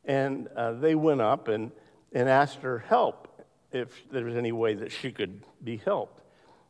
And 0.06 0.48
uh, 0.56 0.74
they 0.74 0.96
went 0.96 1.22
up 1.22 1.48
and, 1.48 1.72
and 2.14 2.30
asked 2.30 2.60
her 2.60 2.80
help 2.80 3.44
if 3.72 3.90
there 4.12 4.24
was 4.24 4.36
any 4.36 4.52
way 4.52 4.76
that 4.76 4.92
she 4.92 5.12
could 5.12 5.44
be 5.64 5.78
helped. 5.78 6.24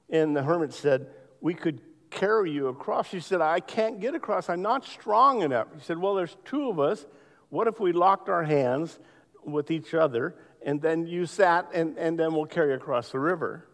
And 0.10 0.36
the 0.36 0.44
hermit 0.44 0.74
said, 0.74 1.08
We 1.42 1.54
could 1.54 1.82
carry 2.10 2.52
you 2.52 2.68
across. 2.68 3.10
She 3.10 3.20
said, 3.20 3.42
I 3.42 3.60
can't 3.60 4.00
get 4.00 4.16
across. 4.16 4.50
I'm 4.50 4.62
not 4.62 4.86
strong 4.86 5.42
enough. 5.42 5.68
He 5.76 5.82
said, 5.82 5.98
Well, 5.98 6.16
there's 6.16 6.36
two 6.46 6.70
of 6.70 6.80
us. 6.80 7.06
What 7.50 7.68
if 7.68 7.80
we 7.80 7.92
locked 7.92 8.30
our 8.30 8.44
hands 8.44 8.98
with 9.44 9.70
each 9.70 9.94
other 9.94 10.36
and 10.66 10.82
then 10.82 11.08
you 11.08 11.26
sat 11.26 11.70
and, 11.74 11.98
and 11.98 12.20
then 12.20 12.34
we'll 12.34 12.46
carry 12.46 12.72
you 12.72 12.76
across 12.76 13.12
the 13.12 13.20
river? 13.20 13.66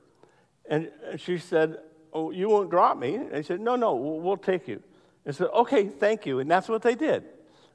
And 0.70 0.92
she 1.18 1.40
said, 1.40 1.78
Oh, 2.14 2.30
you 2.30 2.50
won't 2.50 2.70
drop 2.70 2.98
me. 2.98 3.16
And 3.16 3.36
he 3.36 3.42
said, 3.42 3.60
No, 3.60 3.76
no, 3.76 3.96
we'll, 3.96 4.20
we'll 4.20 4.38
take 4.38 4.68
you. 4.68 4.84
And 5.26 5.36
said, 5.36 5.48
Okay, 5.48 5.88
thank 5.88 6.28
you. 6.28 6.40
And 6.40 6.52
that's 6.52 6.70
what 6.70 6.84
they 6.84 6.94
did. 6.94 7.24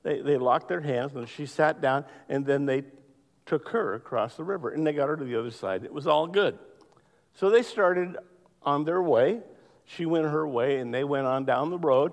They, 0.05 0.21
they 0.21 0.37
locked 0.37 0.69
their 0.69 0.81
hands 0.81 1.17
and 1.17 1.29
she 1.29 1.47
sat 1.47 1.81
down 1.81 2.05
and 2.29 2.47
then 2.47 2.67
they 2.67 2.85
took 3.47 3.71
her 3.71 3.95
across 3.95 4.37
the 4.37 4.45
river 4.45 4.71
and 4.71 4.87
they 4.87 4.93
got 4.93 5.09
her 5.09 5.17
to 5.17 5.25
the 5.25 5.37
other 5.37 5.51
side. 5.51 5.83
It 5.83 5.93
was 5.93 6.07
all 6.07 6.27
good. 6.29 6.59
So 7.35 7.51
they 7.51 7.63
started 7.63 8.17
on 8.63 8.85
their 8.85 9.03
way. 9.03 9.41
She 9.85 10.05
went 10.05 10.27
her 10.27 10.47
way, 10.47 10.79
and 10.79 10.93
they 10.93 11.05
went 11.05 11.27
on 11.27 11.45
down 11.45 11.71
the 11.71 11.79
road. 11.79 12.13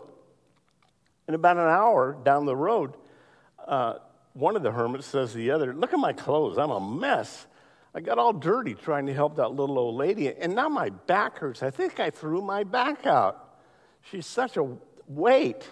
And 1.27 1.35
about 1.35 1.57
an 1.57 1.63
hour 1.63 2.15
down 2.23 2.45
the 2.45 2.55
road, 2.55 2.93
uh, 3.65 3.95
one 4.34 4.55
of 4.55 4.64
the 4.64 4.72
hermits 4.72 5.05
says 5.05 5.31
to 5.31 5.38
the 5.38 5.51
other, 5.51 5.73
Look 5.73 5.93
at 5.93 5.99
my 5.99 6.14
clothes. 6.14 6.57
I'm 6.57 6.72
a 6.72 6.80
mess. 6.80 7.47
I 7.95 8.01
got 8.01 8.18
all 8.18 8.34
dirty 8.34 8.73
trying 8.73 9.05
to 9.05 9.14
help 9.14 9.35
that 9.35 9.49
little 9.49 9.77
old 9.77 9.95
lady, 9.95 10.34
and 10.34 10.55
now 10.55 10.68
my 10.68 10.89
back 10.89 11.38
hurts. 11.38 11.61
I 11.61 11.69
think 11.69 11.99
I 11.99 12.10
threw 12.10 12.41
my 12.41 12.64
back 12.64 13.05
out. 13.05 13.60
She's 14.01 14.26
such 14.26 14.57
a 14.57 14.68
weight. 15.07 15.69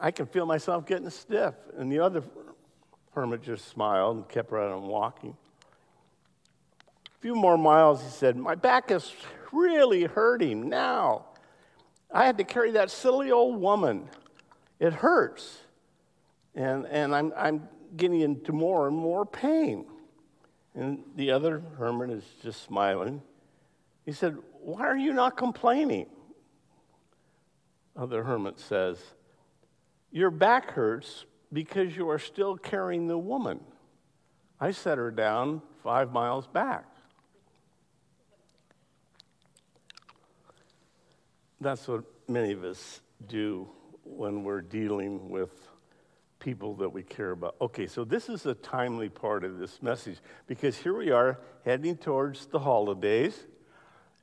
I 0.00 0.10
can 0.10 0.26
feel 0.26 0.44
myself 0.44 0.86
getting 0.86 1.08
stiff. 1.10 1.54
And 1.78 1.90
the 1.90 2.00
other 2.00 2.22
hermit 3.12 3.42
just 3.42 3.68
smiled 3.68 4.16
and 4.16 4.28
kept 4.28 4.50
right 4.50 4.70
on 4.70 4.88
walking. 4.88 5.36
A 7.16 7.18
few 7.20 7.34
more 7.34 7.56
miles, 7.56 8.02
he 8.02 8.10
said, 8.10 8.36
My 8.36 8.56
back 8.56 8.90
is 8.90 9.14
really 9.52 10.02
hurting 10.04 10.68
now. 10.68 11.26
I 12.12 12.26
had 12.26 12.38
to 12.38 12.44
carry 12.44 12.72
that 12.72 12.90
silly 12.90 13.30
old 13.30 13.60
woman. 13.60 14.08
It 14.80 14.92
hurts. 14.92 15.58
And, 16.54 16.86
and 16.86 17.14
I'm, 17.14 17.32
I'm 17.36 17.68
getting 17.96 18.20
into 18.20 18.52
more 18.52 18.86
and 18.88 18.96
more 18.96 19.24
pain. 19.24 19.86
And 20.74 21.02
the 21.16 21.30
other 21.30 21.62
hermit 21.78 22.10
is 22.10 22.24
just 22.42 22.62
smiling. 22.62 23.22
He 24.04 24.12
said, 24.12 24.36
Why 24.60 24.82
are 24.82 24.96
you 24.96 25.12
not 25.12 25.36
complaining? 25.36 26.06
Other 27.96 28.22
hermit 28.24 28.58
says, 28.58 28.98
Your 30.10 30.30
back 30.30 30.72
hurts 30.72 31.24
because 31.52 31.96
you 31.96 32.10
are 32.10 32.18
still 32.18 32.56
carrying 32.56 33.06
the 33.06 33.18
woman. 33.18 33.60
I 34.60 34.70
set 34.70 34.98
her 34.98 35.10
down 35.10 35.62
five 35.82 36.12
miles 36.12 36.46
back. 36.46 36.84
That's 41.60 41.88
what 41.88 42.04
many 42.28 42.52
of 42.52 42.64
us 42.64 43.00
do 43.26 43.68
when 44.04 44.44
we're 44.44 44.60
dealing 44.60 45.30
with 45.30 45.50
people 46.46 46.76
that 46.76 46.88
we 46.88 47.02
care 47.02 47.32
about. 47.32 47.56
Okay, 47.60 47.88
so 47.88 48.04
this 48.04 48.28
is 48.28 48.46
a 48.46 48.54
timely 48.54 49.08
part 49.08 49.42
of 49.42 49.58
this 49.58 49.82
message 49.82 50.18
because 50.46 50.76
here 50.76 50.96
we 50.96 51.10
are 51.10 51.40
heading 51.64 51.96
towards 51.96 52.46
the 52.46 52.60
holidays, 52.60 53.46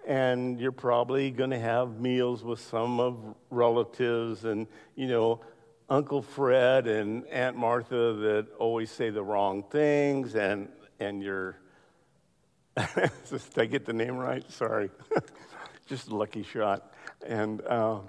and 0.08 0.58
you're 0.58 0.72
probably 0.72 1.32
going 1.32 1.50
to 1.50 1.60
have 1.60 2.00
meals 2.00 2.42
with 2.42 2.62
some 2.62 3.02
of 3.02 3.36
relatives 3.50 4.46
and, 4.46 4.68
you 4.96 5.06
know, 5.06 5.42
Uncle 5.90 6.22
Fred 6.22 6.88
and 6.88 7.28
Aunt 7.28 7.58
Martha 7.58 8.14
that 8.14 8.48
always 8.58 8.90
say 8.90 9.10
the 9.10 9.22
wrong 9.22 9.62
things, 9.70 10.36
and, 10.36 10.70
and 11.02 11.22
you're. 11.22 11.58
Did 12.78 13.42
I 13.58 13.66
get 13.66 13.86
the 13.86 13.92
name 13.92 14.16
right? 14.16 14.50
Sorry. 14.50 14.90
Just 15.88 16.08
a 16.08 16.16
lucky 16.16 16.44
shot. 16.44 16.94
And, 17.28 17.62
uh, 17.64 18.00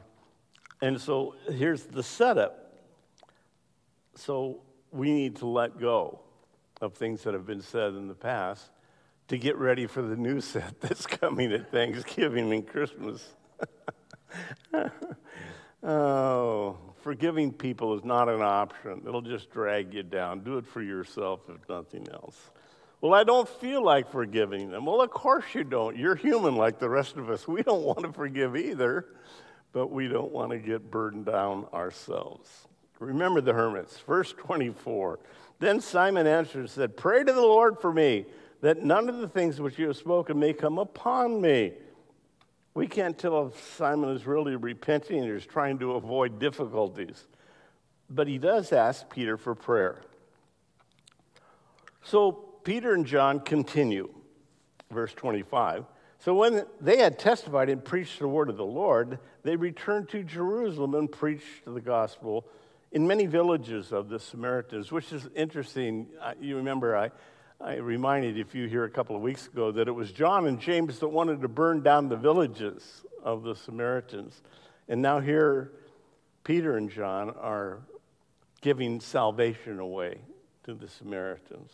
and 0.80 1.00
so 1.00 1.34
here's 1.50 1.82
the 1.82 2.04
setup. 2.04 2.63
So 4.16 4.60
we 4.90 5.12
need 5.12 5.36
to 5.36 5.46
let 5.46 5.78
go 5.78 6.20
of 6.80 6.94
things 6.94 7.22
that 7.24 7.34
have 7.34 7.46
been 7.46 7.62
said 7.62 7.94
in 7.94 8.08
the 8.08 8.14
past 8.14 8.70
to 9.28 9.38
get 9.38 9.56
ready 9.56 9.86
for 9.86 10.02
the 10.02 10.16
new 10.16 10.40
set 10.52 10.80
that's 10.80 11.06
coming 11.06 11.52
at 11.52 11.70
Thanksgiving 11.70 12.52
and 12.52 12.66
Christmas. 12.66 13.34
oh, 15.82 16.78
forgiving 17.02 17.52
people 17.52 17.94
is 17.94 18.04
not 18.04 18.28
an 18.28 18.42
option. 18.42 19.02
It'll 19.06 19.22
just 19.22 19.50
drag 19.50 19.94
you 19.94 20.02
down. 20.02 20.40
Do 20.40 20.58
it 20.58 20.66
for 20.66 20.82
yourself, 20.82 21.40
if 21.48 21.68
nothing 21.68 22.08
else. 22.12 22.50
Well, 23.00 23.14
I 23.14 23.24
don't 23.24 23.48
feel 23.48 23.84
like 23.84 24.10
forgiving 24.10 24.70
them. 24.70 24.86
Well, 24.86 25.02
of 25.02 25.10
course 25.10 25.44
you 25.52 25.62
don't. 25.62 25.96
You're 25.96 26.14
human 26.14 26.56
like 26.56 26.78
the 26.78 26.88
rest 26.88 27.16
of 27.16 27.28
us. 27.28 27.46
We 27.46 27.62
don't 27.62 27.82
want 27.82 28.00
to 28.00 28.12
forgive 28.12 28.56
either, 28.56 29.06
but 29.72 29.88
we 29.88 30.08
don't 30.08 30.32
want 30.32 30.52
to 30.52 30.58
get 30.58 30.90
burdened 30.90 31.26
down 31.26 31.66
ourselves. 31.74 32.48
Remember 32.98 33.40
the 33.40 33.52
hermits. 33.52 33.98
Verse 34.00 34.32
24. 34.32 35.18
Then 35.58 35.80
Simon 35.80 36.26
answered 36.26 36.60
and 36.60 36.70
said, 36.70 36.96
Pray 36.96 37.24
to 37.24 37.32
the 37.32 37.40
Lord 37.40 37.80
for 37.80 37.92
me, 37.92 38.26
that 38.60 38.82
none 38.82 39.08
of 39.08 39.18
the 39.18 39.28
things 39.28 39.60
which 39.60 39.78
you 39.78 39.88
have 39.88 39.96
spoken 39.96 40.38
may 40.38 40.52
come 40.52 40.78
upon 40.78 41.40
me. 41.40 41.72
We 42.74 42.86
can't 42.88 43.16
tell 43.16 43.46
if 43.46 43.76
Simon 43.76 44.10
is 44.10 44.26
really 44.26 44.56
repenting 44.56 45.24
or 45.24 45.36
is 45.36 45.46
trying 45.46 45.78
to 45.78 45.92
avoid 45.92 46.38
difficulties. 46.38 47.26
But 48.10 48.26
he 48.26 48.38
does 48.38 48.72
ask 48.72 49.08
Peter 49.08 49.36
for 49.36 49.54
prayer. 49.54 50.02
So 52.02 52.32
Peter 52.64 52.92
and 52.92 53.06
John 53.06 53.40
continue, 53.40 54.12
verse 54.90 55.14
25. 55.14 55.84
So 56.18 56.34
when 56.34 56.64
they 56.80 56.98
had 56.98 57.18
testified 57.18 57.68
and 57.68 57.84
preached 57.84 58.18
the 58.18 58.28
word 58.28 58.48
of 58.48 58.56
the 58.56 58.64
Lord, 58.64 59.18
they 59.42 59.56
returned 59.56 60.08
to 60.10 60.22
Jerusalem 60.22 60.94
and 60.94 61.10
preached 61.10 61.64
the 61.66 61.80
gospel 61.80 62.46
in 62.94 63.08
many 63.08 63.26
villages 63.26 63.92
of 63.92 64.08
the 64.08 64.20
Samaritans, 64.20 64.92
which 64.92 65.12
is 65.12 65.28
interesting. 65.34 66.06
You 66.40 66.56
remember, 66.56 66.96
I, 66.96 67.10
I 67.60 67.74
reminded 67.74 68.38
if 68.38 68.54
you 68.54 68.68
here 68.68 68.84
a 68.84 68.90
couple 68.90 69.16
of 69.16 69.22
weeks 69.22 69.48
ago 69.48 69.72
that 69.72 69.88
it 69.88 69.92
was 69.92 70.12
John 70.12 70.46
and 70.46 70.60
James 70.60 71.00
that 71.00 71.08
wanted 71.08 71.42
to 71.42 71.48
burn 71.48 71.82
down 71.82 72.08
the 72.08 72.16
villages 72.16 73.04
of 73.24 73.42
the 73.42 73.56
Samaritans. 73.56 74.40
And 74.88 75.02
now 75.02 75.18
here, 75.18 75.72
Peter 76.44 76.76
and 76.76 76.88
John 76.88 77.30
are 77.30 77.80
giving 78.60 79.00
salvation 79.00 79.80
away 79.80 80.18
to 80.62 80.74
the 80.74 80.88
Samaritans. 80.88 81.72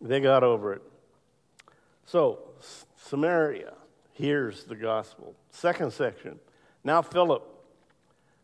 They 0.00 0.18
got 0.18 0.42
over 0.42 0.72
it. 0.72 0.82
So, 2.06 2.40
Samaria 2.96 3.74
hears 4.12 4.64
the 4.64 4.74
gospel. 4.74 5.36
Second 5.50 5.92
section. 5.92 6.40
Now, 6.82 7.02
Philip, 7.02 7.44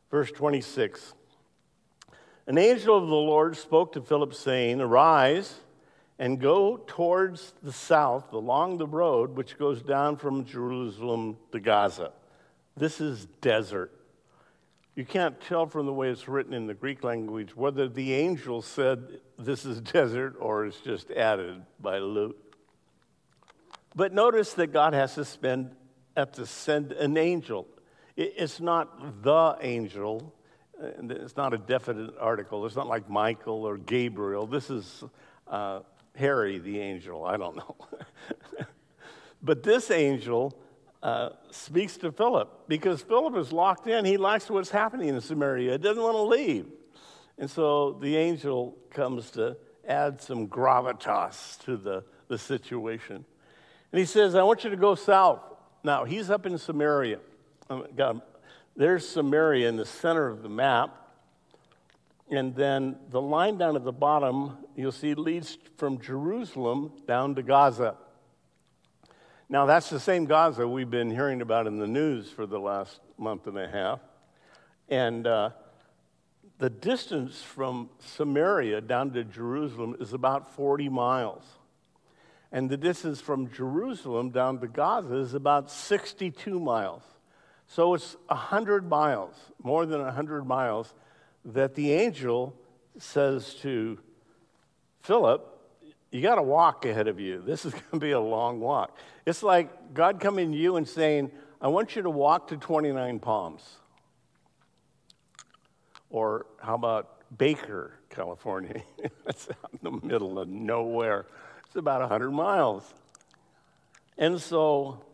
verse 0.09 0.31
26. 0.31 1.15
An 2.51 2.59
angel 2.59 2.99
of 2.99 3.07
the 3.07 3.15
Lord 3.15 3.57
spoke 3.57 3.93
to 3.93 4.01
Philip, 4.01 4.35
saying, 4.35 4.81
Arise 4.81 5.61
and 6.19 6.41
go 6.41 6.79
towards 6.79 7.55
the 7.63 7.73
south 7.73 8.33
along 8.33 8.79
the 8.79 8.89
road 8.89 9.37
which 9.37 9.57
goes 9.57 9.83
down 9.83 10.17
from 10.17 10.45
Jerusalem 10.45 11.37
to 11.53 11.61
Gaza. 11.61 12.11
This 12.77 13.01
is 13.01 13.27
desert. 13.41 13.93
You 14.97 15.05
can't 15.05 15.41
tell 15.41 15.67
from 15.67 15.87
the 15.87 15.93
way 15.93 16.09
it's 16.09 16.27
written 16.27 16.53
in 16.53 16.67
the 16.67 16.75
Greek 16.75 17.05
language 17.05 17.55
whether 17.55 17.89
the 17.89 18.15
angel 18.15 18.63
said 18.63 19.21
this 19.39 19.65
is 19.65 19.81
desert 19.93 20.35
or 20.41 20.67
it's 20.67 20.81
just 20.81 21.13
added 21.13 21.63
by 21.79 21.99
Luke. 21.99 22.57
But 23.95 24.13
notice 24.13 24.55
that 24.55 24.73
God 24.73 24.93
has 24.93 25.15
to 25.15 25.25
spend, 25.25 25.77
have 26.17 26.33
to 26.33 26.47
send 26.47 26.91
an 26.91 27.17
angel. 27.17 27.69
It's 28.17 28.59
not 28.59 29.23
the 29.23 29.57
angel. 29.61 30.35
It's 30.81 31.37
not 31.37 31.53
a 31.53 31.59
definite 31.59 32.15
article. 32.19 32.65
It's 32.65 32.77
not 32.77 32.87
like 32.87 33.09
Michael 33.11 33.65
or 33.65 33.77
Gabriel. 33.77 34.47
This 34.47 34.71
is 34.71 35.05
uh, 35.47 35.81
Harry 36.17 36.59
the 36.59 36.79
angel. 36.81 37.25
I 37.25 37.37
don't 37.37 37.57
know. 37.57 37.77
but 39.43 39.63
this 39.63 39.91
angel 39.91 40.59
uh, 41.03 41.31
speaks 41.51 41.97
to 41.99 42.13
Philip 42.13 42.69
because 42.69 43.03
Philip 43.03 43.37
is 43.37 43.53
locked 43.53 43.87
in. 43.87 44.05
He 44.05 44.17
likes 44.17 44.49
what's 44.49 44.71
happening 44.71 45.09
in 45.09 45.21
Samaria. 45.21 45.73
He 45.73 45.79
doesn't 45.79 46.03
want 46.03 46.17
to 46.17 46.23
leave. 46.23 46.67
And 47.39 47.51
so 47.51 47.99
the 48.01 48.17
angel 48.17 48.77
comes 48.91 49.31
to 49.33 49.57
add 49.87 50.21
some 50.21 50.47
gravitas 50.47 51.59
to 51.65 51.77
the, 51.77 52.05
the 52.29 52.39
situation. 52.39 53.25
And 53.93 53.99
he 53.99 54.05
says, 54.05 54.35
I 54.35 54.43
want 54.43 54.63
you 54.65 54.71
to 54.71 54.77
go 54.77 54.95
south. 54.95 55.41
Now, 55.83 56.05
he's 56.05 56.31
up 56.31 56.47
in 56.47 56.59
Samaria. 56.59 57.19
Um, 57.69 57.87
God, 57.97 58.21
there's 58.77 59.09
Samaria 59.09 59.69
in 59.69 59.77
the 59.77 59.87
center 59.87 60.29
of 60.29 60.43
the 60.43 60.49
map. 60.49 60.97
And 62.31 62.55
then 62.55 62.97
the 63.11 63.21
line 63.21 63.59
down 63.59 63.75
at 63.75 63.85
the 63.85 63.93
bottom, 63.93 64.59
you'll 64.77 64.93
see, 64.93 65.15
leads 65.15 65.59
from 65.77 66.01
Jerusalem 66.01 66.93
down 67.07 67.35
to 67.35 67.43
Gaza. 67.43 67.97
Now, 69.49 69.67
that's 69.67 69.91
the 69.91 69.99
same 69.99 70.27
Gaza 70.27 70.67
we've 70.69 70.91
been 70.91 71.11
hearing 71.11 71.43
about 71.43 71.67
in 71.67 71.79
the 71.79 71.89
news 71.89 72.31
for 72.31 72.47
the 72.47 72.61
last 72.61 73.01
month 73.19 73.49
and 73.49 73.59
a 73.59 73.69
half. 73.69 73.99
And 74.89 75.27
uh, 75.27 75.51
the 76.59 76.71
distance 76.71 77.43
from 77.43 77.91
Samaria 77.99 78.81
down 78.83 79.11
to 79.13 79.25
Jerusalem 79.25 79.97
is 79.99 80.13
about 80.13 80.55
40 80.55 80.89
miles. 80.89 81.43
And 82.53 82.71
the 82.71 82.77
distance 82.77 83.21
from 83.21 83.51
Jerusalem 83.51 84.31
down 84.31 84.61
to 84.61 84.69
Gaza 84.69 85.17
is 85.17 85.35
about 85.35 85.71
62 85.71 86.61
miles. 86.61 87.03
So 87.71 87.95
it's 87.95 88.17
100 88.27 88.89
miles, 88.89 89.33
more 89.63 89.87
than 89.87 90.03
100 90.03 90.45
miles, 90.45 90.93
that 91.45 91.77
the 91.77 91.93
angel 91.93 92.53
says 92.99 93.55
to 93.63 93.97
Philip, 95.03 95.47
You 96.11 96.21
got 96.21 96.35
to 96.35 96.43
walk 96.43 96.85
ahead 96.85 97.07
of 97.07 97.21
you. 97.21 97.41
This 97.47 97.65
is 97.65 97.73
going 97.73 97.85
to 97.93 97.99
be 98.01 98.11
a 98.11 98.19
long 98.19 98.59
walk. 98.59 98.99
It's 99.25 99.45
like 99.45 99.95
God 99.95 100.19
coming 100.19 100.51
to 100.51 100.59
you 100.59 100.79
and 100.79 100.89
saying, 100.89 101.31
I 101.61 101.69
want 101.69 101.95
you 101.95 102.03
to 102.03 102.11
walk 102.11 102.49
to 102.49 102.57
29 102.57 103.21
Palms. 103.21 103.77
Or 106.11 106.47
how 106.61 106.75
about 106.75 107.23
Baker, 107.39 107.93
California? 108.09 108.83
That's 109.25 109.49
out 109.49 109.71
in 109.73 110.01
the 110.01 110.05
middle 110.05 110.41
of 110.41 110.49
nowhere. 110.49 111.27
It's 111.67 111.77
about 111.77 112.01
100 112.01 112.33
miles. 112.33 112.83
And 114.19 114.41
so 114.41 115.05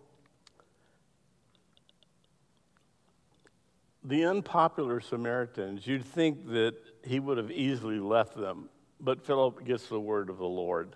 the 4.07 4.25
unpopular 4.25 5.01
Samaritans, 5.01 5.85
you'd 5.85 6.05
think 6.05 6.47
that 6.51 6.75
he 7.05 7.19
would 7.19 7.39
have 7.39 7.51
easily 7.51 7.99
left 7.99 8.37
them, 8.37 8.69
but 9.01 9.27
Philip 9.27 9.65
gets 9.65 9.89
the 9.89 9.99
word 9.99 10.31
of 10.31 10.39
the 10.39 10.47
Lord. 10.47 10.95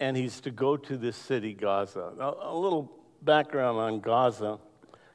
And 0.00 0.16
he's 0.16 0.40
to 0.40 0.50
go 0.50 0.76
to 0.76 0.96
this 0.96 1.16
city, 1.16 1.54
Gaza. 1.54 2.12
A 2.42 2.54
little 2.54 2.92
background 3.22 3.78
on 3.78 4.00
Gaza. 4.00 4.58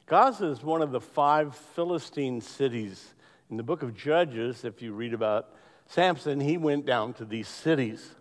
Gaza 0.06 0.46
is 0.46 0.62
one 0.62 0.80
of 0.80 0.90
the 0.90 1.00
five 1.00 1.54
Philistine 1.54 2.40
cities. 2.40 3.14
In 3.50 3.58
the 3.58 3.62
book 3.62 3.82
of 3.82 3.94
Judges, 3.94 4.64
if 4.64 4.80
you 4.80 4.94
read 4.94 5.12
about 5.12 5.54
Samson, 5.86 6.40
he 6.40 6.56
went 6.56 6.86
down 6.86 7.12
to 7.14 7.26
these 7.26 7.48
cities. 7.48 8.14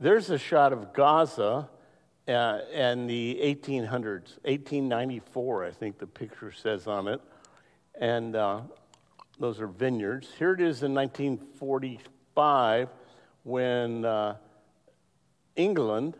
There's 0.00 0.28
a 0.30 0.38
shot 0.38 0.72
of 0.72 0.92
Gaza 0.92 1.68
uh, 2.26 2.58
in 2.72 3.06
the 3.06 3.38
1800s, 3.42 4.38
1894, 4.42 5.64
I 5.64 5.70
think 5.70 5.98
the 5.98 6.08
picture 6.08 6.50
says 6.50 6.88
on 6.88 7.06
it. 7.06 7.20
And 8.00 8.36
uh, 8.36 8.60
those 9.38 9.60
are 9.60 9.66
vineyards. 9.66 10.28
Here 10.38 10.52
it 10.52 10.60
is 10.60 10.82
in 10.82 10.94
1945 10.94 12.88
when 13.44 14.04
uh, 14.04 14.36
England 15.56 16.16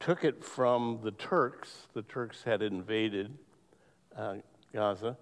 took 0.00 0.24
it 0.24 0.42
from 0.42 1.00
the 1.02 1.10
Turks. 1.10 1.88
The 1.92 2.02
Turks 2.02 2.42
had 2.42 2.62
invaded 2.62 3.36
uh, 4.16 4.36
Gaza. 4.72 5.16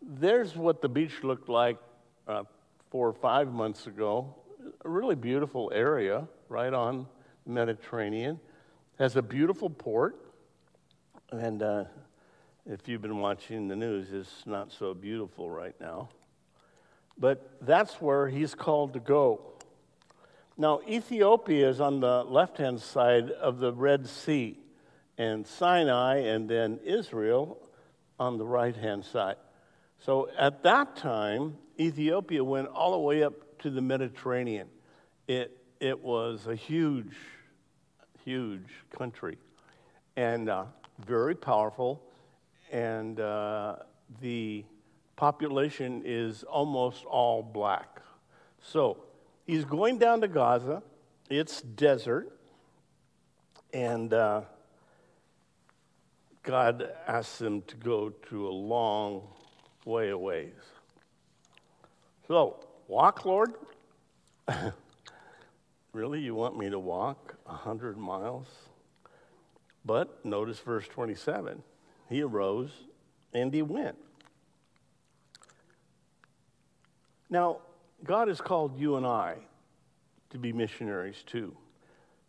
There's 0.00 0.56
what 0.56 0.80
the 0.80 0.88
beach 0.88 1.22
looked 1.22 1.48
like 1.48 1.78
uh, 2.26 2.44
four 2.90 3.08
or 3.08 3.14
five 3.14 3.52
months 3.52 3.86
ago. 3.86 4.34
A 4.84 4.88
really 4.88 5.14
beautiful 5.14 5.70
area 5.74 6.26
right 6.48 6.72
on 6.72 7.06
the 7.44 7.52
Mediterranean. 7.52 8.40
Has 8.98 9.16
a 9.16 9.22
beautiful 9.22 9.70
port, 9.70 10.16
and 11.30 11.62
uh, 11.62 11.84
if 12.68 12.86
you've 12.86 13.02
been 13.02 13.18
watching 13.18 13.66
the 13.66 13.76
news, 13.76 14.12
it's 14.12 14.46
not 14.46 14.70
so 14.70 14.94
beautiful 14.94 15.50
right 15.50 15.74
now. 15.80 16.08
But 17.18 17.50
that's 17.60 17.94
where 17.94 18.28
he's 18.28 18.54
called 18.54 18.92
to 18.92 19.00
go. 19.00 19.40
Now, 20.56 20.80
Ethiopia 20.88 21.68
is 21.68 21.80
on 21.80 22.00
the 22.00 22.22
left 22.24 22.58
hand 22.58 22.80
side 22.80 23.30
of 23.30 23.58
the 23.58 23.72
Red 23.72 24.06
Sea, 24.06 24.58
and 25.16 25.46
Sinai 25.46 26.18
and 26.18 26.48
then 26.48 26.78
Israel 26.84 27.58
on 28.20 28.38
the 28.38 28.46
right 28.46 28.76
hand 28.76 29.04
side. 29.04 29.36
So 29.98 30.28
at 30.38 30.62
that 30.62 30.96
time, 30.96 31.56
Ethiopia 31.80 32.44
went 32.44 32.68
all 32.68 32.92
the 32.92 32.98
way 32.98 33.24
up 33.24 33.58
to 33.60 33.70
the 33.70 33.80
Mediterranean. 33.80 34.68
It, 35.26 35.56
it 35.80 36.00
was 36.00 36.46
a 36.46 36.54
huge 36.54 37.14
huge 38.28 38.68
country 38.96 39.38
and 40.16 40.50
uh, 40.50 40.64
very 41.06 41.34
powerful, 41.34 42.02
and 42.70 43.20
uh, 43.20 43.76
the 44.20 44.64
population 45.16 46.02
is 46.04 46.42
almost 46.44 47.04
all 47.04 47.42
black. 47.42 48.00
So 48.62 48.98
he's 49.46 49.64
going 49.64 49.98
down 49.98 50.20
to 50.20 50.28
Gaza, 50.28 50.82
it's 51.30 51.62
desert, 51.62 52.28
and 53.72 54.12
uh, 54.12 54.42
God 56.42 56.90
asks 57.06 57.40
him 57.40 57.62
to 57.62 57.76
go 57.76 58.10
to 58.30 58.48
a 58.48 58.50
long 58.50 59.22
way 59.84 60.10
away. 60.10 60.50
So, 62.26 62.64
walk, 62.86 63.24
Lord. 63.24 63.54
Really? 65.92 66.20
You 66.20 66.34
want 66.34 66.56
me 66.58 66.68
to 66.70 66.78
walk 66.78 67.34
100 67.44 67.96
miles? 67.96 68.46
But 69.84 70.24
notice 70.24 70.58
verse 70.58 70.86
27. 70.86 71.62
He 72.08 72.22
arose 72.22 72.70
and 73.32 73.52
he 73.52 73.62
went. 73.62 73.96
Now, 77.30 77.58
God 78.04 78.28
has 78.28 78.40
called 78.40 78.78
you 78.78 78.96
and 78.96 79.06
I 79.06 79.36
to 80.30 80.38
be 80.38 80.52
missionaries 80.52 81.22
too. 81.26 81.56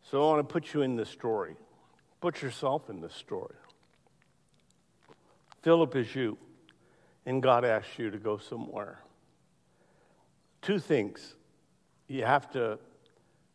So 0.10 0.22
I 0.22 0.34
want 0.34 0.48
to 0.48 0.52
put 0.52 0.74
you 0.74 0.82
in 0.82 0.96
this 0.96 1.10
story. 1.10 1.56
Put 2.22 2.42
yourself 2.42 2.90
in 2.90 3.00
this 3.00 3.14
story. 3.14 3.56
Philip 5.62 5.96
is 5.96 6.16
you, 6.16 6.38
and 7.26 7.44
God 7.44 7.66
asks 7.66 7.98
you 7.98 8.10
to 8.10 8.18
go 8.18 8.38
somewhere. 8.38 9.00
Two 10.62 10.80
things. 10.80 11.36
You 12.08 12.26
have 12.26 12.50
to 12.52 12.80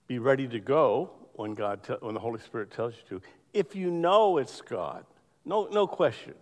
be 0.07 0.19
ready 0.19 0.47
to 0.49 0.61
go 0.61 1.11
when 1.35 1.55
God 1.55 1.83
te- 1.83 1.95
when 2.01 2.15
the 2.15 2.21
Holy 2.21 2.41
Spirit 2.41 2.71
tells 2.71 2.95
you 2.95 3.19
to. 3.19 3.27
If 3.53 3.75
you 3.75 3.91
know 3.91 4.39
it's 4.39 4.61
God, 4.61 5.05
no, 5.45 5.69
no 5.71 5.87
question. 5.87 6.35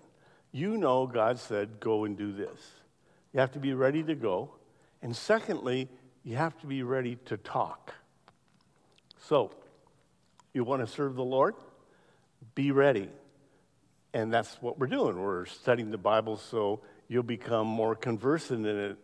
You 0.52 0.76
know 0.76 1.06
God 1.06 1.38
said, 1.38 1.80
go 1.80 2.04
and 2.04 2.16
do 2.16 2.32
this. 2.32 2.60
You 3.32 3.40
have 3.40 3.52
to 3.52 3.58
be 3.58 3.74
ready 3.74 4.02
to 4.02 4.14
go. 4.14 4.50
And 5.00 5.16
secondly, 5.16 5.88
you 6.22 6.36
have 6.36 6.58
to 6.60 6.66
be 6.66 6.82
ready 6.82 7.16
to 7.26 7.36
talk. 7.36 7.94
So, 9.18 9.52
you 10.52 10.64
want 10.64 10.86
to 10.86 10.92
serve 10.92 11.14
the 11.14 11.24
Lord? 11.24 11.54
Be 12.54 12.70
ready. 12.70 13.08
And 14.12 14.32
that's 14.32 14.60
what 14.60 14.78
we're 14.78 14.86
doing. 14.86 15.18
We're 15.18 15.46
studying 15.46 15.90
the 15.90 15.98
Bible 15.98 16.36
so 16.36 16.80
you'll 17.08 17.22
become 17.22 17.66
more 17.66 17.94
conversant 17.94 18.66
in 18.66 18.76
it 18.78 18.98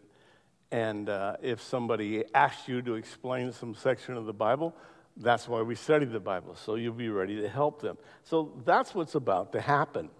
and 0.70 1.09
uh, 1.09 1.37
if 1.43 1.62
somebody 1.62 2.25
asks 2.35 2.69
you 2.69 2.83
to 2.83 2.95
explain 2.95 3.53
some 3.53 3.75
section 3.75 4.16
of 4.16 4.27
the 4.27 4.35
Bible, 4.35 4.75
that's 5.20 5.49
why 5.49 5.62
we 5.62 5.74
study 5.74 6.07
the 6.07 6.20
Bible, 6.20 6.55
so 6.55 6.77
you'll 6.77 6.95
be 6.95 7.09
ready 7.09 7.40
to 7.40 7.49
help 7.49 7.82
them. 7.82 7.99
So 8.23 8.53
that's 8.65 8.95
what's 8.95 9.16
about 9.16 9.53
to 9.53 9.61
happen. 9.61 10.11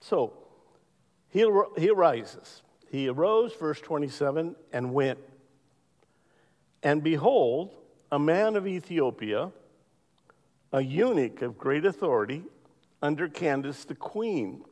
So 0.00 0.32
he, 1.28 1.40
he 1.76 1.90
arises. 1.90 2.62
He 2.90 3.08
arose, 3.08 3.52
verse 3.54 3.80
27, 3.80 4.56
and 4.72 4.92
went. 4.94 5.18
And 6.82 7.02
behold, 7.02 7.74
a 8.10 8.18
man 8.18 8.56
of 8.56 8.66
Ethiopia, 8.66 9.52
a 10.72 10.80
eunuch 10.80 11.42
of 11.42 11.58
great 11.58 11.84
authority, 11.84 12.42
under 13.02 13.28
Candace 13.28 13.84
the 13.84 13.94
queen, 13.94 14.64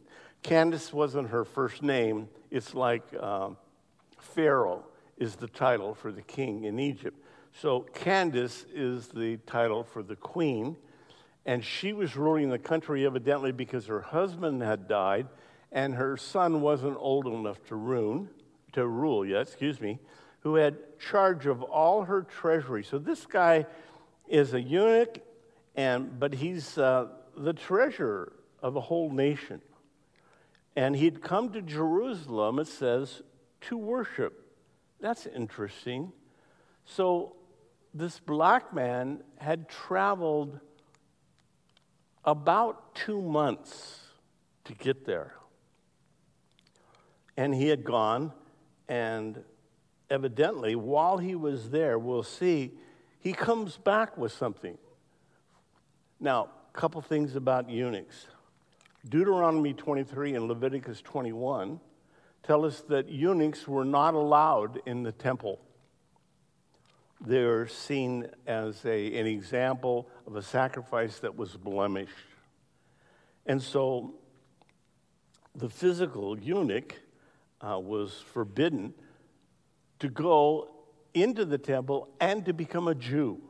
Candace 0.43 0.93
wasn't 0.93 1.29
her 1.29 1.45
first 1.45 1.83
name. 1.83 2.29
It's 2.51 2.75
like 2.75 3.03
um, 3.15 3.57
Pharaoh 4.19 4.85
is 5.19 5.37
the 5.37 5.49
title 5.49 5.95
for 5.95 6.11
the 6.11 6.23
king 6.23 6.65
in 6.65 6.79
Egypt. 6.79 7.22
So 7.61 7.81
Candace 7.81 8.65
is 8.75 9.09
the 9.09 9.37
title 9.47 9.85
for 9.85 10.03
the 10.03 10.17
queen. 10.17 10.77
And 11.45 11.65
she 11.65 11.93
was 11.93 12.17
ruling 12.17 12.51
the 12.51 12.59
country 12.59 13.05
evidently 13.05 13.53
because 13.53 13.87
her 13.87 14.01
husband 14.01 14.63
had 14.63 14.89
died 14.89 15.27
and 15.73 15.95
her 15.95 16.17
son 16.17 16.61
wasn't 16.61 16.97
old 16.99 17.27
enough 17.27 17.65
to 17.67 17.77
rule, 17.77 18.29
to 18.73 18.87
rule 18.87 19.25
yet, 19.25 19.43
excuse 19.43 19.81
me, 19.81 19.99
who 20.41 20.57
had 20.57 20.77
charge 20.99 21.47
of 21.47 21.63
all 21.63 22.05
her 22.05 22.23
treasury. 22.23 22.85
So 22.85 22.99
this 22.99 23.27
guy 23.27 23.67
is 24.29 24.55
a 24.55 24.61
eunuch, 24.61 25.19
and, 25.75 26.19
but 26.21 26.35
he's 26.35 26.77
uh, 26.77 27.09
the 27.37 27.55
treasurer 27.55 28.33
of 28.63 28.77
a 28.77 28.81
whole 28.81 29.11
nation. 29.11 29.63
And 30.77 30.95
he'd 30.95 31.23
come 31.23 31.53
to 31.53 31.63
Jerusalem, 31.63 32.59
it 32.59 32.67
says, 32.67 33.23
to 33.63 33.77
worship. 33.77 34.47
That's 35.01 35.27
interesting. 35.27 36.13
So 36.85 37.37
this 37.95 38.19
black 38.21 38.73
man 38.73 39.23
had 39.39 39.69
traveled 39.69 40.59
about 42.25 42.95
two 42.95 43.21
months 43.21 44.01
to 44.65 44.75
get 44.75 45.05
there. 45.05 45.35
And 47.37 47.55
he 47.55 47.69
had 47.69 47.85
gone, 47.85 48.33
and 48.89 49.43
evidently, 50.11 50.75
while 50.75 51.19
he 51.19 51.35
was 51.35 51.71
there, 51.71 51.99
we'll 51.99 52.23
see, 52.23 52.73
he 53.19 53.33
comes 53.33 53.77
back 53.79 54.17
with 54.17 54.33
something. 54.33 54.79
Now, 56.21 56.49
a 56.75 56.79
couple 56.79 57.01
things 57.01 57.37
about 57.37 57.69
eunuchs. 57.69 58.27
Deuteronomy 59.09 59.73
23 59.73 60.35
and 60.35 60.47
Leviticus 60.47 61.01
21 61.03 61.81
tell 62.43 62.65
us 62.65 62.83
that 62.83 63.09
eunuchs 63.09 63.67
were 63.67 63.85
not 63.85 64.15
allowed 64.15 64.81
in 64.87 65.03
the 65.03 65.13
temple. 65.13 65.61
They're 67.25 67.69
seen 67.69 68.29
as 68.47 68.85
a, 68.85 69.19
an 69.19 69.27
example 69.27 70.09
of 70.27 70.37
a 70.37 70.43
sacrifice 70.43 71.21
that 71.21 71.37
was 71.37 71.57
blemished. 71.57 72.13
And 73.47 73.63
so 73.63 74.15
the 75.55 75.69
physical 75.69 76.39
eunuch 76.39 76.97
uh, 77.61 77.79
was 77.79 78.25
forbidden 78.33 78.95
to 80.01 80.09
go 80.09 80.69
into 81.15 81.45
the 81.45 81.59
temple 81.59 82.09
and 82.21 82.45
to 82.45 82.53
become 82.53 82.89
a 82.89 82.95
Jew. 82.95 83.41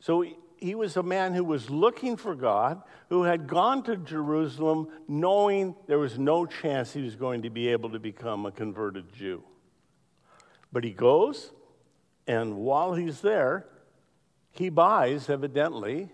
So 0.00 0.22
he, 0.22 0.36
he 0.56 0.74
was 0.74 0.96
a 0.96 1.02
man 1.02 1.34
who 1.34 1.44
was 1.44 1.70
looking 1.70 2.16
for 2.16 2.34
God, 2.34 2.82
who 3.10 3.22
had 3.22 3.46
gone 3.46 3.82
to 3.84 3.96
Jerusalem 3.96 4.88
knowing 5.06 5.76
there 5.86 5.98
was 5.98 6.18
no 6.18 6.46
chance 6.46 6.92
he 6.92 7.02
was 7.02 7.14
going 7.14 7.42
to 7.42 7.50
be 7.50 7.68
able 7.68 7.90
to 7.90 8.00
become 8.00 8.46
a 8.46 8.50
converted 8.50 9.12
Jew. 9.12 9.44
But 10.72 10.82
he 10.82 10.90
goes, 10.90 11.52
and 12.26 12.56
while 12.56 12.94
he's 12.94 13.20
there, 13.20 13.66
he 14.52 14.68
buys, 14.68 15.28
evidently, 15.28 16.10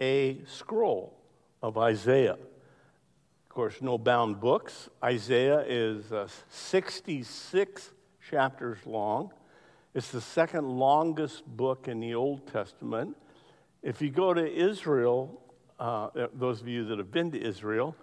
a 0.00 0.38
scroll 0.46 1.18
of 1.62 1.78
Isaiah 1.78 2.34
Of 2.34 3.48
course, 3.48 3.80
no 3.80 3.98
bound 3.98 4.40
books. 4.40 4.88
Isaiah 5.02 5.64
is 5.66 6.12
uh, 6.12 6.28
66 6.50 7.90
chapters 8.28 8.78
long. 8.84 9.32
It's 9.94 10.10
the 10.10 10.20
second 10.20 10.68
longest 10.68 11.46
book 11.46 11.88
in 11.88 11.98
the 12.00 12.14
Old 12.14 12.46
Testament. 12.46 13.16
If 13.82 14.02
you 14.02 14.10
go 14.10 14.34
to 14.34 14.46
Israel, 14.46 15.40
uh, 15.80 16.10
those 16.34 16.60
of 16.60 16.68
you 16.68 16.84
that 16.86 16.98
have 16.98 17.10
been 17.10 17.30
to 17.32 17.40
Israel, 17.40 17.96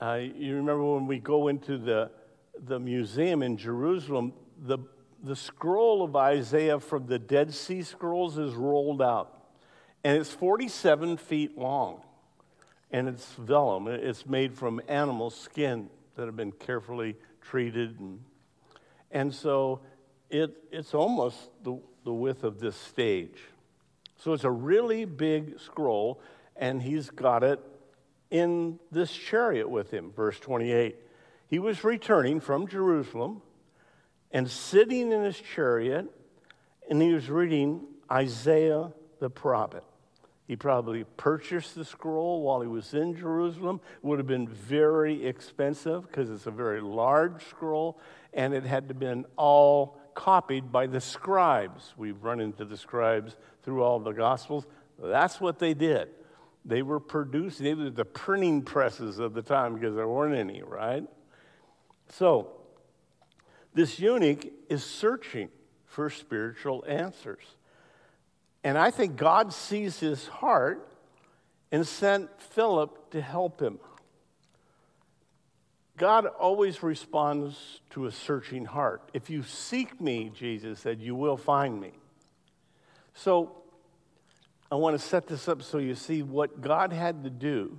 uh, 0.00 0.14
you 0.14 0.56
remember 0.56 0.84
when 0.84 1.06
we 1.06 1.18
go 1.18 1.48
into 1.48 1.78
the, 1.78 2.10
the 2.66 2.78
museum 2.78 3.42
in 3.42 3.56
Jerusalem, 3.56 4.32
the, 4.58 4.78
the 5.22 5.36
scroll 5.36 6.02
of 6.02 6.16
Isaiah 6.16 6.80
from 6.80 7.06
the 7.06 7.18
Dead 7.18 7.54
Sea 7.54 7.82
Scrolls 7.82 8.38
is 8.38 8.54
rolled 8.54 9.00
out. 9.00 9.38
And 10.04 10.18
it's 10.18 10.30
47 10.30 11.16
feet 11.16 11.56
long 11.56 12.02
and 12.90 13.08
it's 13.08 13.32
vellum. 13.34 13.88
It's 13.88 14.26
made 14.26 14.54
from 14.54 14.80
animal 14.88 15.30
skin 15.30 15.88
that 16.16 16.26
have 16.26 16.36
been 16.36 16.52
carefully 16.52 17.16
treated. 17.40 17.98
And, 17.98 18.20
and 19.10 19.34
so 19.34 19.80
it, 20.28 20.54
it's 20.70 20.92
almost 20.92 21.38
the, 21.62 21.78
the 22.04 22.12
width 22.12 22.44
of 22.44 22.60
this 22.60 22.76
stage. 22.76 23.38
So 24.18 24.34
it's 24.34 24.44
a 24.44 24.50
really 24.50 25.04
big 25.04 25.58
scroll, 25.58 26.20
and 26.54 26.82
he's 26.82 27.10
got 27.10 27.42
it 27.42 27.60
in 28.30 28.78
this 28.90 29.10
chariot 29.10 29.68
with 29.68 29.90
him. 29.90 30.12
Verse 30.12 30.38
28. 30.38 30.96
He 31.48 31.58
was 31.58 31.82
returning 31.82 32.40
from 32.40 32.66
Jerusalem 32.68 33.42
and 34.32 34.50
sitting 34.50 35.12
in 35.12 35.22
his 35.22 35.38
chariot, 35.38 36.06
and 36.90 37.00
he 37.00 37.12
was 37.12 37.28
reading 37.28 37.82
Isaiah 38.10 38.92
the 39.20 39.30
prophet. 39.30 39.84
He 40.48 40.56
probably 40.56 41.04
purchased 41.16 41.74
the 41.74 41.84
scroll 41.84 42.42
while 42.42 42.60
he 42.60 42.66
was 42.66 42.92
in 42.94 43.16
Jerusalem. 43.16 43.80
It 43.96 44.04
would 44.04 44.18
have 44.18 44.26
been 44.26 44.48
very 44.48 45.26
expensive 45.26 46.06
because 46.06 46.30
it's 46.30 46.46
a 46.46 46.50
very 46.50 46.80
large 46.80 47.44
scroll, 47.48 48.00
and 48.34 48.52
it 48.52 48.64
had 48.64 48.88
to 48.88 48.94
been 48.94 49.24
all 49.36 49.98
copied 50.14 50.72
by 50.72 50.86
the 50.86 51.00
scribes. 51.00 51.94
We've 51.96 52.22
run 52.22 52.40
into 52.40 52.64
the 52.64 52.76
scribes 52.76 53.36
through 53.62 53.82
all 53.82 54.00
the 54.00 54.12
Gospels. 54.12 54.66
That's 55.02 55.40
what 55.40 55.58
they 55.58 55.74
did. 55.74 56.08
They 56.64 56.82
were 56.82 57.00
producing, 57.00 57.64
they 57.64 57.74
were 57.74 57.90
the 57.90 58.04
printing 58.04 58.62
presses 58.62 59.18
of 59.18 59.34
the 59.34 59.42
time 59.42 59.74
because 59.74 59.94
there 59.94 60.08
weren't 60.08 60.36
any, 60.36 60.62
right? 60.62 61.04
So, 62.08 62.50
this 63.74 63.98
eunuch 63.98 64.46
is 64.68 64.84
searching 64.84 65.48
for 65.86 66.10
spiritual 66.10 66.84
answers. 66.86 67.44
And 68.64 68.78
I 68.78 68.90
think 68.90 69.16
God 69.16 69.52
sees 69.52 69.98
his 69.98 70.26
heart 70.28 70.88
and 71.70 71.86
sent 71.86 72.30
Philip 72.40 73.10
to 73.10 73.20
help 73.20 73.60
him. 73.60 73.78
God 75.96 76.26
always 76.26 76.82
responds 76.82 77.80
to 77.90 78.06
a 78.06 78.12
searching 78.12 78.64
heart. 78.64 79.10
If 79.12 79.30
you 79.30 79.42
seek 79.42 80.00
me, 80.00 80.30
Jesus 80.34 80.80
said, 80.80 81.00
you 81.00 81.14
will 81.14 81.36
find 81.36 81.80
me. 81.80 81.92
So 83.14 83.62
I 84.70 84.76
want 84.76 84.98
to 84.98 85.06
set 85.06 85.26
this 85.26 85.48
up 85.48 85.62
so 85.62 85.78
you 85.78 85.94
see 85.94 86.22
what 86.22 86.60
God 86.60 86.92
had 86.92 87.24
to 87.24 87.30
do 87.30 87.78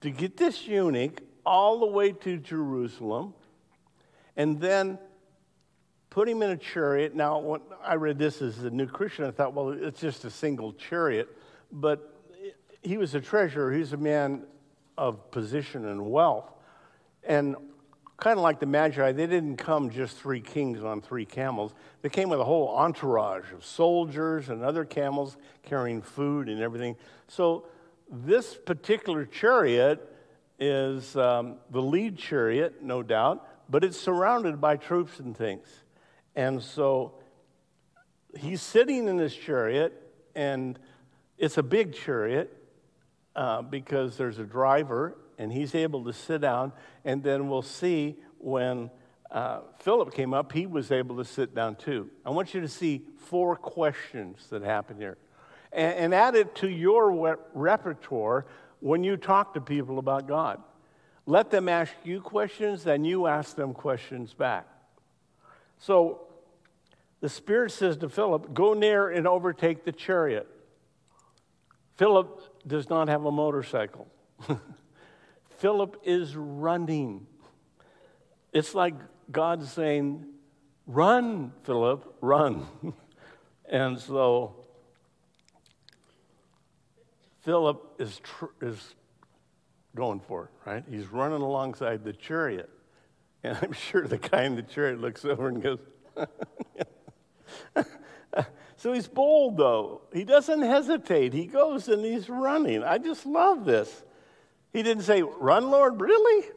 to 0.00 0.10
get 0.10 0.36
this 0.36 0.66
eunuch 0.66 1.22
all 1.44 1.80
the 1.80 1.86
way 1.86 2.12
to 2.12 2.36
Jerusalem 2.36 3.34
and 4.36 4.60
then 4.60 4.98
put 6.10 6.28
him 6.28 6.42
in 6.42 6.50
a 6.50 6.56
chariot. 6.56 7.14
Now, 7.14 7.38
when 7.38 7.60
I 7.82 7.94
read 7.94 8.18
this 8.18 8.40
as 8.40 8.58
a 8.64 8.70
new 8.70 8.86
Christian, 8.86 9.24
I 9.24 9.30
thought, 9.30 9.52
well, 9.54 9.70
it's 9.70 10.00
just 10.00 10.24
a 10.24 10.30
single 10.30 10.72
chariot. 10.72 11.28
But 11.72 12.14
he 12.82 12.96
was 12.98 13.14
a 13.14 13.20
treasurer, 13.20 13.72
he's 13.72 13.92
a 13.92 13.96
man 13.96 14.44
of 14.96 15.30
position 15.30 15.86
and 15.86 16.08
wealth. 16.10 16.52
And 17.24 17.56
kind 18.16 18.38
of 18.38 18.42
like 18.42 18.60
the 18.60 18.66
Magi, 18.66 19.12
they 19.12 19.26
didn't 19.26 19.56
come 19.56 19.90
just 19.90 20.16
three 20.16 20.40
kings 20.40 20.84
on 20.84 21.00
three 21.00 21.24
camels. 21.24 21.74
They 22.02 22.08
came 22.08 22.28
with 22.28 22.40
a 22.40 22.44
whole 22.44 22.68
entourage 22.68 23.52
of 23.52 23.64
soldiers 23.64 24.50
and 24.50 24.62
other 24.62 24.84
camels 24.84 25.36
carrying 25.62 26.00
food 26.00 26.48
and 26.48 26.60
everything. 26.60 26.96
So 27.26 27.66
this 28.08 28.54
particular 28.54 29.24
chariot 29.24 30.10
is 30.60 31.16
um, 31.16 31.56
the 31.70 31.82
lead 31.82 32.16
chariot, 32.16 32.82
no 32.82 33.02
doubt, 33.02 33.48
but 33.74 33.82
it's 33.82 33.98
surrounded 33.98 34.60
by 34.60 34.76
troops 34.76 35.18
and 35.18 35.36
things. 35.36 35.66
And 36.36 36.62
so 36.62 37.14
he's 38.38 38.62
sitting 38.62 39.08
in 39.08 39.16
this 39.16 39.34
chariot, 39.34 40.00
and 40.36 40.78
it's 41.38 41.58
a 41.58 41.62
big 41.64 41.92
chariot 41.92 42.56
uh, 43.34 43.62
because 43.62 44.16
there's 44.16 44.38
a 44.38 44.44
driver, 44.44 45.18
and 45.38 45.52
he's 45.52 45.74
able 45.74 46.04
to 46.04 46.12
sit 46.12 46.40
down. 46.40 46.70
And 47.04 47.20
then 47.24 47.48
we'll 47.48 47.62
see 47.62 48.14
when 48.38 48.92
uh, 49.32 49.62
Philip 49.80 50.14
came 50.14 50.34
up, 50.34 50.52
he 50.52 50.66
was 50.66 50.92
able 50.92 51.16
to 51.16 51.24
sit 51.24 51.52
down 51.52 51.74
too. 51.74 52.08
I 52.24 52.30
want 52.30 52.54
you 52.54 52.60
to 52.60 52.68
see 52.68 53.02
four 53.16 53.56
questions 53.56 54.46
that 54.50 54.62
happen 54.62 54.98
here 54.98 55.18
and, 55.72 55.94
and 55.96 56.14
add 56.14 56.36
it 56.36 56.54
to 56.54 56.68
your 56.68 57.36
repertoire 57.54 58.46
when 58.78 59.02
you 59.02 59.16
talk 59.16 59.52
to 59.54 59.60
people 59.60 59.98
about 59.98 60.28
God. 60.28 60.62
Let 61.26 61.50
them 61.50 61.68
ask 61.68 61.92
you 62.04 62.20
questions, 62.20 62.84
then 62.84 63.04
you 63.04 63.26
ask 63.26 63.56
them 63.56 63.72
questions 63.72 64.34
back. 64.34 64.66
So 65.78 66.20
the 67.20 67.28
Spirit 67.28 67.72
says 67.72 67.96
to 67.98 68.08
Philip, 68.08 68.52
Go 68.52 68.74
near 68.74 69.08
and 69.08 69.26
overtake 69.26 69.84
the 69.84 69.92
chariot. 69.92 70.46
Philip 71.96 72.66
does 72.66 72.90
not 72.90 73.08
have 73.08 73.24
a 73.24 73.30
motorcycle. 73.30 74.06
Philip 75.58 76.00
is 76.04 76.36
running. 76.36 77.26
It's 78.52 78.74
like 78.74 78.94
God 79.30 79.64
saying, 79.66 80.26
Run, 80.86 81.52
Philip, 81.62 82.14
run. 82.20 82.66
and 83.70 83.98
so 83.98 84.66
Philip 87.40 87.94
is, 87.98 88.20
tr- 88.22 88.44
is 88.60 88.94
going 89.94 90.20
for, 90.20 90.50
right? 90.66 90.84
He's 90.88 91.06
running 91.06 91.42
alongside 91.42 92.04
the 92.04 92.12
chariot. 92.12 92.70
And 93.42 93.58
I'm 93.60 93.72
sure 93.90 94.06
the 94.06 94.18
guy 94.18 94.44
in 94.44 94.56
the 94.56 94.62
chariot 94.62 95.00
looks 95.00 95.24
over 95.24 95.48
and 95.48 95.62
goes, 95.62 95.78
So 98.84 98.92
he's 98.92 99.08
bold, 99.08 99.56
though. 99.56 100.02
He 100.12 100.24
doesn't 100.24 100.60
hesitate. 100.60 101.32
He 101.32 101.46
goes 101.46 101.88
and 101.88 102.04
he's 102.04 102.28
running. 102.28 102.84
I 102.84 102.98
just 102.98 103.24
love 103.24 103.64
this. 103.64 104.04
He 104.74 104.82
didn't 104.82 105.04
say, 105.04 105.22
Run, 105.22 105.70
Lord, 105.70 106.02
really? 106.02 106.48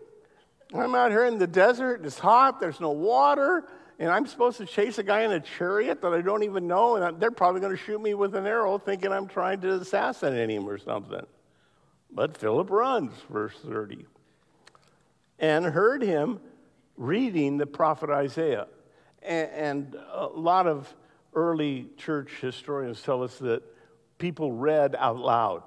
I'm 0.73 0.93
out 0.93 1.11
here 1.11 1.23
in 1.23 1.37
the 1.37 1.47
desert. 1.47 2.05
It's 2.05 2.19
hot. 2.19 2.59
There's 2.59 2.81
no 2.81 2.89
water. 2.89 3.63
And 3.97 4.09
I'm 4.09 4.27
supposed 4.27 4.57
to 4.57 4.65
chase 4.65 4.97
a 4.97 5.03
guy 5.03 5.21
in 5.21 5.31
a 5.31 5.39
chariot 5.39 6.01
that 6.01 6.13
I 6.13 6.19
don't 6.19 6.43
even 6.43 6.67
know. 6.67 6.97
And 6.97 7.17
they're 7.17 7.31
probably 7.31 7.61
going 7.61 7.77
to 7.77 7.81
shoot 7.81 8.01
me 8.01 8.13
with 8.13 8.35
an 8.35 8.45
arrow 8.45 8.77
thinking 8.77 9.13
I'm 9.13 9.27
trying 9.27 9.61
to 9.61 9.75
assassinate 9.75 10.49
him 10.49 10.67
or 10.67 10.77
something. 10.77 11.25
But 12.11 12.37
Philip 12.37 12.69
runs, 12.69 13.13
verse 13.29 13.55
30, 13.65 14.05
and 15.39 15.65
heard 15.65 16.01
him 16.01 16.39
reading 16.95 17.57
the 17.57 17.65
prophet 17.65 18.09
Isaiah. 18.09 18.67
And 19.21 19.95
a 20.11 20.27
lot 20.27 20.67
of 20.67 20.93
early 21.33 21.87
church 21.97 22.31
historians 22.41 23.01
tell 23.01 23.23
us 23.23 23.37
that 23.39 23.61
people 24.17 24.51
read 24.51 24.95
out 24.97 25.17
loud 25.17 25.63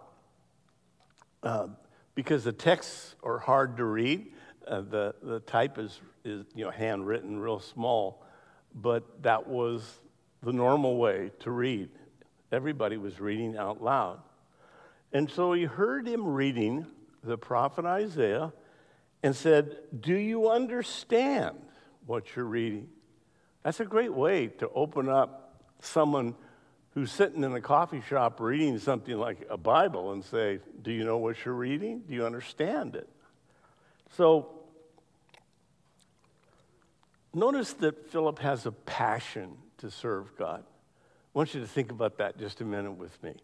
uh, 1.43 1.69
because 2.15 2.45
the 2.45 2.53
texts 2.53 3.15
are 3.23 3.39
hard 3.39 3.77
to 3.77 3.85
read. 3.85 4.27
Uh, 4.67 4.81
the, 4.83 5.15
the 5.23 5.41
type 5.41 5.79
is, 5.79 6.01
is 6.25 6.45
you 6.55 6.65
know, 6.65 6.71
handwritten 6.71 7.39
real 7.39 7.61
small, 7.61 8.25
but 8.75 9.23
that 9.23 9.47
was 9.47 10.01
the 10.43 10.53
normal 10.53 10.97
way 10.97 11.31
to 11.41 11.51
read. 11.51 11.89
Everybody 12.53 12.97
was 12.97 13.21
reading 13.21 13.57
out 13.57 13.83
loud. 13.83 14.21
And 15.13 15.31
so 15.31 15.53
he 15.53 15.65
heard 15.65 16.07
him 16.07 16.27
reading 16.27 16.87
the 17.23 17.37
prophet 17.37 17.85
Isaiah 17.85 18.53
and 19.23 19.35
said, 19.35 19.77
Do 19.99 20.15
you 20.15 20.51
understand 20.51 21.57
what 22.07 22.35
you're 22.35 22.45
reading? 22.45 22.89
That's 23.63 23.81
a 23.81 23.85
great 23.85 24.15
way 24.15 24.47
to 24.47 24.69
open 24.71 25.09
up 25.09 25.63
someone 25.81 26.35
who's 26.95 27.13
sitting 27.13 27.45
in 27.45 27.55
a 27.55 27.61
coffee 27.61 28.03
shop 28.09 28.41
reading 28.41 28.79
something 28.79 29.17
like 29.17 29.47
a 29.51 29.57
Bible 29.57 30.13
and 30.13 30.25
say, 30.25 30.61
Do 30.83 30.93
you 30.93 31.05
know 31.05 31.19
what 31.19 31.45
you're 31.45 31.55
reading? 31.55 32.03
Do 32.09 32.15
you 32.15 32.25
understand 32.25 32.95
it? 32.95 33.09
So, 34.17 34.49
notice 37.35 37.73
that 37.75 38.11
Philip 38.11 38.39
has 38.41 38.67
a 38.67 38.73
passion 38.73 39.57
to 39.79 39.91
serve 39.91 40.37
God. 40.37 40.63
I 40.63 41.39
want 41.39 41.55
you 41.55 41.61
to 41.61 41.67
think 41.67 41.93
about 41.93 42.19
that 42.19 42.39
just 42.39 42.61
a 42.61 42.65
minute 42.65 42.93
with 42.93 43.23
me. 43.23 43.35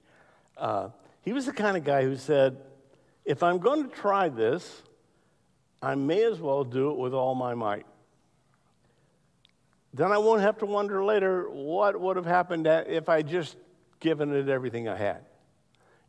Uh, 0.57 0.89
he 1.27 1.33
was 1.33 1.45
the 1.45 1.53
kind 1.53 1.77
of 1.77 1.83
guy 1.83 2.05
who 2.05 2.15
said, 2.17 2.57
If 3.25 3.43
I'm 3.43 3.59
going 3.59 3.91
to 3.91 3.95
try 3.95 4.29
this, 4.29 4.83
I 5.83 5.97
may 5.97 6.23
as 6.23 6.39
well 6.39 6.63
do 6.63 6.93
it 6.93 6.97
with 6.97 7.13
all 7.13 7.35
my 7.35 7.53
might. 7.53 7.85
Then 9.93 10.13
I 10.13 10.19
won't 10.19 10.43
have 10.43 10.57
to 10.59 10.67
wonder 10.67 11.05
later 11.05 11.51
what 11.51 12.01
would 12.01 12.17
have 12.17 12.27
happened 12.27 12.69
if 12.69 13.09
I 13.09 13.23
just 13.23 13.57
given 13.99 14.33
it 14.37 14.49
everything 14.49 14.89
I 14.89 14.97
had. 14.97 15.25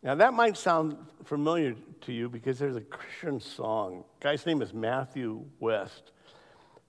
Now, 0.04 0.14
that 0.14 0.36
might 0.36 0.56
sound 0.56 0.96
familiar 1.26 1.74
to 2.02 2.14
you 2.14 2.30
because 2.30 2.60
there's 2.60 2.76
a 2.76 2.82
Christian 2.82 3.40
song. 3.40 4.04
The 4.20 4.26
guy's 4.26 4.46
name 4.46 4.62
is 4.62 4.72
Matthew 4.72 5.44
West, 5.60 6.12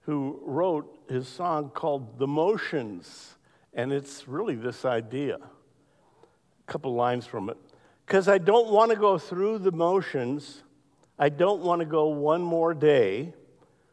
who 0.03 0.39
wrote 0.45 1.03
his 1.09 1.27
song 1.27 1.71
called 1.71 2.19
The 2.19 2.27
Motions. 2.27 3.37
And 3.73 3.91
it's 3.91 4.29
really 4.29 4.55
this 4.55 4.85
idea. 4.85 5.37
A 5.37 6.71
couple 6.71 6.93
lines 6.93 7.25
from 7.25 7.49
it. 7.49 7.57
Because 8.09 8.26
I 8.26 8.39
don't 8.39 8.70
want 8.70 8.90
to 8.90 8.97
go 8.97 9.18
through 9.18 9.59
the 9.59 9.70
motions, 9.70 10.62
I 11.18 11.28
don't 11.28 11.60
want 11.60 11.80
to 11.80 11.85
go 11.85 12.06
one 12.06 12.40
more 12.40 12.72
day 12.72 13.35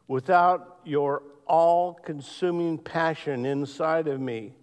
without 0.08 0.80
your 0.86 1.22
all 1.46 1.96
consuming 1.96 2.78
passion 2.78 3.46
inside 3.46 4.08
of 4.08 4.22
me. 4.22 4.54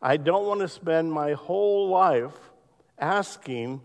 I 0.00 0.18
don't 0.18 0.46
want 0.46 0.60
to 0.60 0.68
spend 0.68 1.12
my 1.12 1.32
whole 1.32 1.88
life 1.88 2.38
asking, 2.96 3.80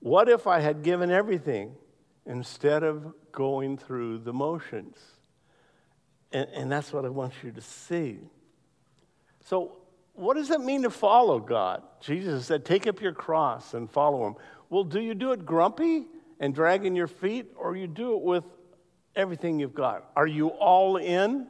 what 0.00 0.28
if 0.28 0.48
I 0.48 0.58
had 0.58 0.82
given 0.82 1.12
everything 1.12 1.76
instead 2.26 2.82
of 2.82 3.14
going 3.30 3.78
through 3.78 4.18
the 4.18 4.32
motions? 4.32 4.98
And, 6.32 6.48
and 6.52 6.72
that's 6.72 6.92
what 6.92 7.04
I 7.04 7.10
want 7.10 7.32
you 7.44 7.52
to 7.52 7.60
see. 7.60 8.18
So, 9.44 9.76
what 10.14 10.34
does 10.34 10.50
it 10.50 10.60
mean 10.60 10.82
to 10.82 10.90
follow 10.90 11.38
God? 11.38 11.82
Jesus 12.00 12.46
said, 12.46 12.64
Take 12.64 12.86
up 12.86 13.00
your 13.00 13.12
cross 13.12 13.74
and 13.74 13.90
follow 13.90 14.26
him. 14.26 14.34
Well, 14.70 14.84
do 14.84 15.00
you 15.00 15.14
do 15.14 15.32
it 15.32 15.44
grumpy 15.46 16.06
and 16.40 16.54
dragging 16.54 16.96
your 16.96 17.06
feet, 17.06 17.52
or 17.56 17.76
you 17.76 17.86
do 17.86 18.16
it 18.16 18.22
with 18.22 18.44
everything 19.14 19.60
you've 19.60 19.74
got? 19.74 20.10
Are 20.16 20.26
you 20.26 20.48
all 20.48 20.96
in? 20.96 21.46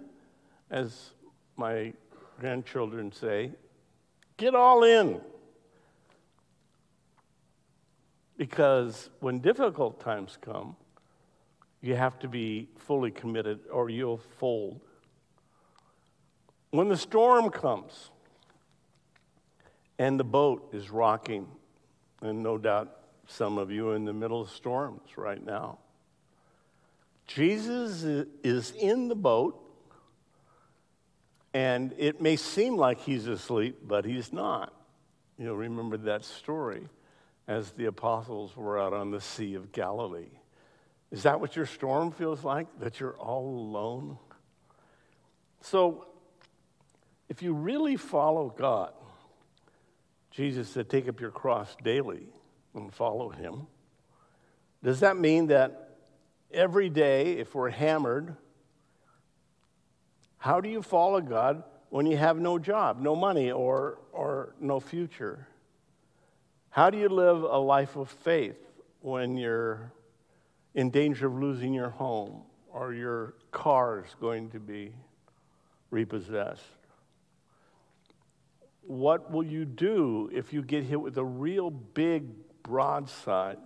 as 0.73 1.11
my 1.57 1.93
grandchildren 2.41 3.13
say, 3.13 3.53
get 4.39 4.55
all 4.55 4.83
in. 4.83 5.21
Because 8.39 9.11
when 9.21 9.39
difficult 9.39 10.01
times 10.01 10.39
come, 10.41 10.75
you 11.83 11.95
have 11.95 12.19
to 12.21 12.29
be 12.29 12.69
fully 12.79 13.11
committed 13.11 13.61
or 13.71 13.91
you'll 13.91 14.23
fold. 14.39 14.81
When 16.71 16.89
the 16.89 16.97
storm 16.97 17.51
comes 17.51 18.11
and 20.03 20.19
the 20.19 20.25
boat 20.25 20.71
is 20.73 20.91
rocking, 20.91 21.47
and 22.23 22.43
no 22.43 22.59
doubt 22.59 22.91
some 23.29 23.57
of 23.57 23.71
you 23.71 23.91
are 23.91 23.95
in 23.95 24.05
the 24.05 24.13
middle 24.13 24.41
of 24.41 24.51
storms 24.51 25.17
right 25.17 25.45
now, 25.45 25.79
Jesus 27.29 28.03
is 28.43 28.73
in 28.73 29.07
the 29.07 29.15
boat 29.15 29.61
and 31.55 31.95
it 31.99 32.21
may 32.21 32.35
seem 32.35 32.77
like 32.77 32.99
he's 32.99 33.29
asleep, 33.29 33.79
but 33.87 34.05
he's 34.05 34.33
not. 34.33 34.75
You 35.39 35.45
know, 35.45 35.55
remember 35.55 35.97
that 35.99 36.25
story 36.25 36.89
as 37.47 37.71
the 37.71 37.85
apostles 37.85 38.57
were 38.57 38.81
out 38.81 38.93
on 38.93 39.13
the 39.13 39.21
Sea 39.21 39.55
of 39.55 39.71
Galilee. 39.71 40.33
Is 41.13 41.23
that 41.23 41.41
what 41.41 41.55
your 41.55 41.67
storm 41.67 42.11
feels 42.11 42.43
like? 42.43 42.67
That 42.81 42.99
you're 42.99 43.17
all 43.19 43.47
alone? 43.47 44.19
So, 45.61 46.07
if 47.29 47.41
you 47.41 47.55
really 47.55 47.97
follow 47.97 48.53
God, 48.59 48.95
Jesus 50.33 50.69
said, 50.69 50.89
take 50.89 51.09
up 51.09 51.21
your 51.21 51.31
cross 51.31 51.77
daily 51.85 52.27
and 52.75 52.93
follow 52.93 53.29
him. 53.29 53.67
Does 54.83 55.01
that 55.01 55.17
mean 55.17 55.49
that 55.49 55.91
every 56.51 56.89
day, 56.89 57.35
if 57.35 57.55
we're 57.55 57.71
hammered, 57.71 58.35
how 60.39 60.61
do 60.61 60.69
you 60.69 60.83
follow 60.83 61.21
God 61.21 61.63
when 61.91 62.07
you 62.07 62.17
have 62.17 62.39
no 62.39 62.59
job, 62.59 63.01
no 63.01 63.15
money, 63.15 63.53
or, 63.53 63.99
or 64.13 64.55
no 64.59 64.81
future? 64.81 65.47
How 66.71 66.89
do 66.89 66.97
you 66.97 67.11
live 67.11 67.43
a 67.43 67.59
life 67.59 67.97
of 67.97 68.09
faith 68.09 68.57
when 69.03 69.37
you're 69.37 69.93
in 70.75 70.91
danger 70.91 71.27
of 71.27 71.35
losing 71.35 71.75
your 71.75 71.91
home 71.91 72.43
or 72.73 72.95
your 72.95 73.35
car 73.51 74.05
is 74.07 74.17
going 74.19 74.51
to 74.51 74.59
be 74.59 74.95
repossessed? 75.91 76.63
What 78.83 79.31
will 79.31 79.45
you 79.45 79.65
do 79.65 80.31
if 80.33 80.53
you 80.53 80.63
get 80.63 80.85
hit 80.85 81.01
with 81.01 81.17
a 81.17 81.25
real 81.25 81.71
big 81.71 82.25
broadside? 82.63 83.59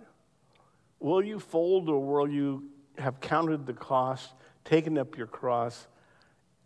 Will 0.99 1.23
you 1.23 1.39
fold 1.39 1.89
or 1.89 1.99
will 1.99 2.29
you 2.29 2.69
have 2.97 3.19
counted 3.19 3.65
the 3.65 3.73
cost, 3.73 4.33
taken 4.63 4.97
up 4.97 5.17
your 5.17 5.27
cross, 5.27 5.87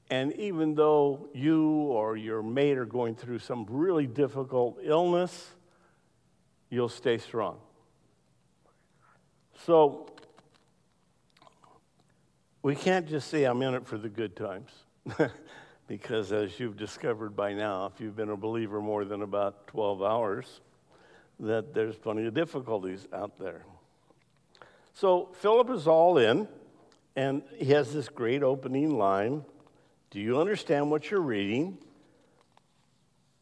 and 0.10 0.34
even 0.34 0.76
though 0.76 1.30
you 1.34 1.64
or 1.64 2.18
your 2.18 2.44
mate 2.44 2.78
are 2.78 2.86
going 2.86 3.16
through 3.16 3.40
some 3.40 3.66
really 3.70 4.08
difficult 4.08 4.78
illness, 4.84 5.52
you'll 6.70 6.90
stay 6.90 7.18
strong. 7.18 7.58
So, 9.66 10.10
we 12.62 12.76
can't 12.76 13.08
just 13.08 13.30
say, 13.30 13.46
I'm 13.46 13.62
in 13.62 13.74
it 13.74 13.88
for 13.88 13.98
the 13.98 14.10
good 14.10 14.36
times. 14.36 14.72
because, 15.92 16.32
as 16.32 16.58
you've 16.58 16.78
discovered 16.78 17.36
by 17.36 17.52
now, 17.52 17.92
if 17.94 18.00
you've 18.00 18.16
been 18.16 18.30
a 18.30 18.38
believer 18.38 18.80
more 18.80 19.04
than 19.04 19.24
about 19.24 19.68
12 19.68 20.02
hours, 20.02 20.62
that 21.38 21.74
there's 21.74 21.98
plenty 21.98 22.26
of 22.26 22.34
difficulties 22.34 23.10
out 23.12 23.38
there. 23.38 23.66
So, 24.94 25.32
Philip 25.42 25.70
is 25.70 25.88
all 25.88 26.18
in, 26.18 26.48
and 27.18 27.42
he 27.58 27.72
has 27.72 27.94
this 27.94 28.08
great 28.08 28.42
opening 28.42 28.98
line 28.98 29.44
do 30.12 30.22
you 30.22 30.40
understand 30.40 30.90
what 30.90 31.12
you're 31.12 31.20
reading? 31.20 31.78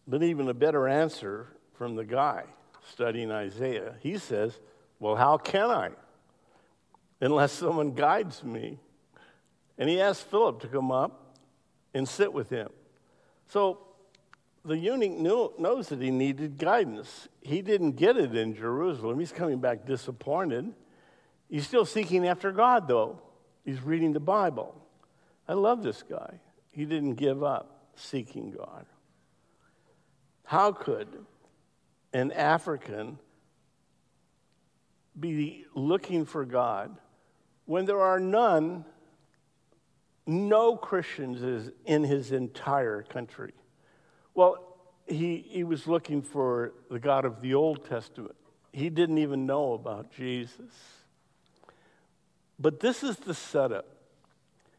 But 0.07 0.23
even 0.23 0.49
a 0.49 0.53
better 0.55 0.88
answer 0.88 1.49
from 1.76 1.95
the 1.95 2.05
guy 2.05 2.45
studying 2.91 3.30
Isaiah. 3.31 3.93
He 4.01 4.17
says, 4.17 4.59
Well, 4.99 5.15
how 5.15 5.38
can 5.38 5.69
I? 5.69 5.89
Unless 7.21 7.51
someone 7.51 7.91
guides 7.91 8.43
me. 8.43 8.80
And 9.77 9.88
he 9.88 10.01
asked 10.01 10.23
Philip 10.31 10.61
to 10.61 10.67
come 10.67 10.91
up 10.91 11.28
and 11.94 12.07
sit 12.07 12.32
with 12.34 12.49
him. 12.49 12.70
So 13.48 13.80
the 14.66 14.78
eunuch 14.78 15.11
knew, 15.11 15.53
knows 15.57 15.90
that 15.90 16.02
he 16.02 16.11
needed 16.11 16.57
guidance. 16.57 17.28
He 17.41 17.61
didn't 17.61 17.94
get 17.94 18.18
it 18.18 18.36
in 18.36 18.56
Jerusalem. 18.56 19.20
He's 19.20 19.32
coming 19.32 19.60
back 19.60 19.86
disappointed. 19.86 20.74
He's 21.49 21.66
still 21.66 21.86
seeking 21.86 22.28
after 22.28 22.52
God, 22.52 22.88
though. 22.88 23.22
He's 23.66 23.82
reading 23.82 24.14
the 24.14 24.20
Bible. 24.20 24.76
I 25.48 25.53
love 25.53 25.82
this 25.82 26.03
guy. 26.03 26.40
He 26.72 26.86
didn't 26.86 27.16
give 27.16 27.44
up 27.44 27.88
seeking 27.95 28.52
God. 28.52 28.86
How 30.44 30.72
could 30.72 31.07
an 32.14 32.32
African 32.32 33.20
be 35.20 35.66
looking 35.76 36.26
for 36.26 36.45
God 36.45 36.98
when 37.66 37.86
there 37.86 37.99
are 37.99 38.20
none, 38.20 38.86
no 40.30 40.76
Christians 40.76 41.41
is 41.41 41.72
in 41.85 42.03
his 42.03 42.31
entire 42.31 43.01
country? 43.01 43.53
Well, 44.35 44.77
he, 45.07 45.43
he 45.49 45.64
was 45.64 45.88
looking 45.88 46.22
for 46.22 46.73
the 46.91 46.99
God 46.99 47.26
of 47.26 47.41
the 47.41 47.56
Old 47.56 47.84
Testament. 47.85 48.35
He 48.72 48.89
didn't 48.89 49.18
even 49.18 49.47
know 49.47 49.73
about 49.73 50.11
Jesus. 50.11 50.72
But 52.60 52.80
this 52.80 53.03
is 53.03 53.18
the 53.18 53.34
setup. 53.34 53.88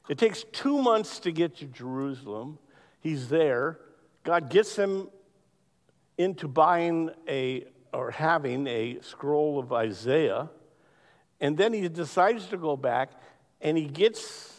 It 0.08 0.18
takes 0.18 0.44
two 0.52 0.80
months 0.80 1.18
to 1.20 1.32
get 1.32 1.56
to 1.56 1.66
Jerusalem. 1.66 2.58
He's 3.00 3.28
there. 3.28 3.80
God 4.22 4.50
gets 4.50 4.76
him 4.76 5.08
into 6.16 6.46
buying 6.46 7.10
a 7.28 7.64
or 7.92 8.12
having 8.12 8.68
a 8.68 8.98
scroll 9.02 9.58
of 9.58 9.72
Isaiah. 9.72 10.48
And 11.40 11.56
then 11.56 11.72
he 11.72 11.88
decides 11.88 12.46
to 12.48 12.56
go 12.56 12.76
back 12.76 13.10
and 13.60 13.76
he 13.76 13.86
gets 13.86 14.49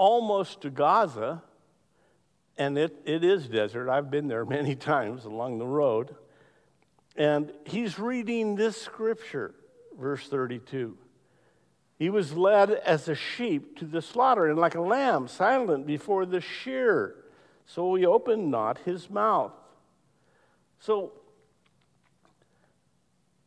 almost 0.00 0.62
to 0.62 0.70
Gaza. 0.70 1.42
And 2.56 2.78
it, 2.78 2.96
it 3.04 3.22
is 3.22 3.46
desert. 3.46 3.90
I've 3.90 4.10
been 4.10 4.28
there 4.28 4.44
many 4.58 4.74
times 4.74 5.26
along 5.26 5.58
the 5.58 5.66
road. 5.66 6.16
And 7.16 7.52
he's 7.66 7.98
reading 7.98 8.56
this 8.56 8.80
scripture, 8.80 9.54
verse 9.98 10.26
32. 10.26 10.96
He 11.98 12.08
was 12.08 12.32
led 12.32 12.70
as 12.70 13.08
a 13.08 13.14
sheep 13.14 13.78
to 13.78 13.84
the 13.84 14.00
slaughter, 14.00 14.46
and 14.46 14.58
like 14.58 14.74
a 14.74 14.80
lamb 14.80 15.28
silent 15.28 15.86
before 15.86 16.24
the 16.24 16.40
shear. 16.40 17.16
So 17.66 17.94
he 17.94 18.06
opened 18.06 18.50
not 18.50 18.78
his 18.78 19.10
mouth. 19.10 19.52
So 20.78 21.12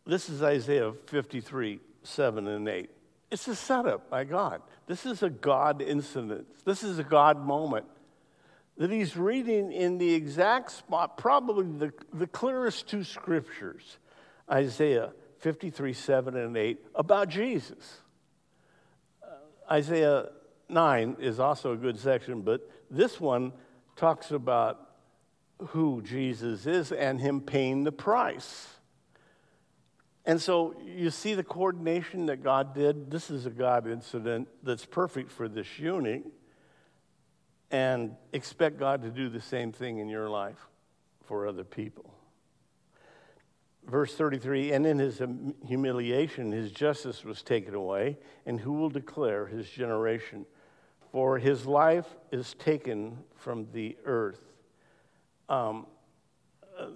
this 0.05 0.29
is 0.29 0.43
Isaiah 0.43 0.93
53, 1.07 1.79
7 2.03 2.47
and 2.47 2.69
8. 2.69 2.89
It's 3.33 3.47
a 3.47 3.55
setup 3.55 4.11
by 4.11 4.25
God. 4.25 4.61
This 4.85 5.07
is 5.07 5.23
a 5.23 5.29
God 5.31 5.81
incident. 5.81 6.45
This 6.65 6.83
is 6.83 6.99
a 6.99 7.03
God 7.03 7.43
moment 7.43 7.87
that 8.77 8.91
he's 8.91 9.17
reading 9.17 9.71
in 9.71 9.97
the 9.97 10.13
exact 10.13 10.71
spot, 10.71 11.17
probably 11.17 11.65
the, 11.65 11.93
the 12.13 12.27
clearest 12.27 12.87
two 12.87 13.03
scriptures 13.03 13.97
Isaiah 14.51 15.13
53, 15.39 15.93
7 15.93 16.37
and 16.37 16.55
8, 16.55 16.77
about 16.93 17.27
Jesus. 17.27 18.01
Uh, 19.23 19.73
Isaiah 19.73 20.27
9 20.69 21.15
is 21.19 21.39
also 21.39 21.73
a 21.73 21.75
good 21.75 21.97
section, 21.97 22.41
but 22.41 22.69
this 22.91 23.19
one 23.19 23.51
talks 23.95 24.29
about 24.29 24.91
who 25.69 26.03
Jesus 26.03 26.67
is 26.67 26.91
and 26.91 27.19
him 27.19 27.41
paying 27.41 27.83
the 27.83 27.91
price. 27.91 28.67
And 30.25 30.41
so 30.41 30.75
you 30.83 31.09
see 31.09 31.33
the 31.33 31.43
coordination 31.43 32.27
that 32.27 32.43
God 32.43 32.73
did. 32.73 33.11
This 33.11 33.29
is 33.29 33.45
a 33.45 33.49
God 33.49 33.87
incident 33.87 34.47
that's 34.63 34.85
perfect 34.85 35.31
for 35.31 35.47
this 35.47 35.67
eunuch. 35.77 36.23
and 37.71 38.15
expect 38.33 38.77
God 38.77 39.01
to 39.01 39.09
do 39.09 39.29
the 39.29 39.41
same 39.41 39.71
thing 39.71 39.97
in 39.97 40.07
your 40.07 40.29
life 40.29 40.67
for 41.25 41.47
other 41.47 41.63
people. 41.63 42.13
Verse 43.85 44.15
33 44.15 44.71
And 44.71 44.85
in 44.85 44.99
his 44.99 45.21
humiliation, 45.65 46.51
his 46.51 46.71
justice 46.71 47.23
was 47.23 47.41
taken 47.41 47.73
away, 47.73 48.17
and 48.45 48.59
who 48.59 48.73
will 48.73 48.89
declare 48.89 49.47
his 49.47 49.69
generation? 49.69 50.45
For 51.11 51.37
his 51.37 51.65
life 51.65 52.07
is 52.31 52.53
taken 52.55 53.17
from 53.35 53.67
the 53.71 53.97
earth. 54.05 54.41
Um, 55.49 55.85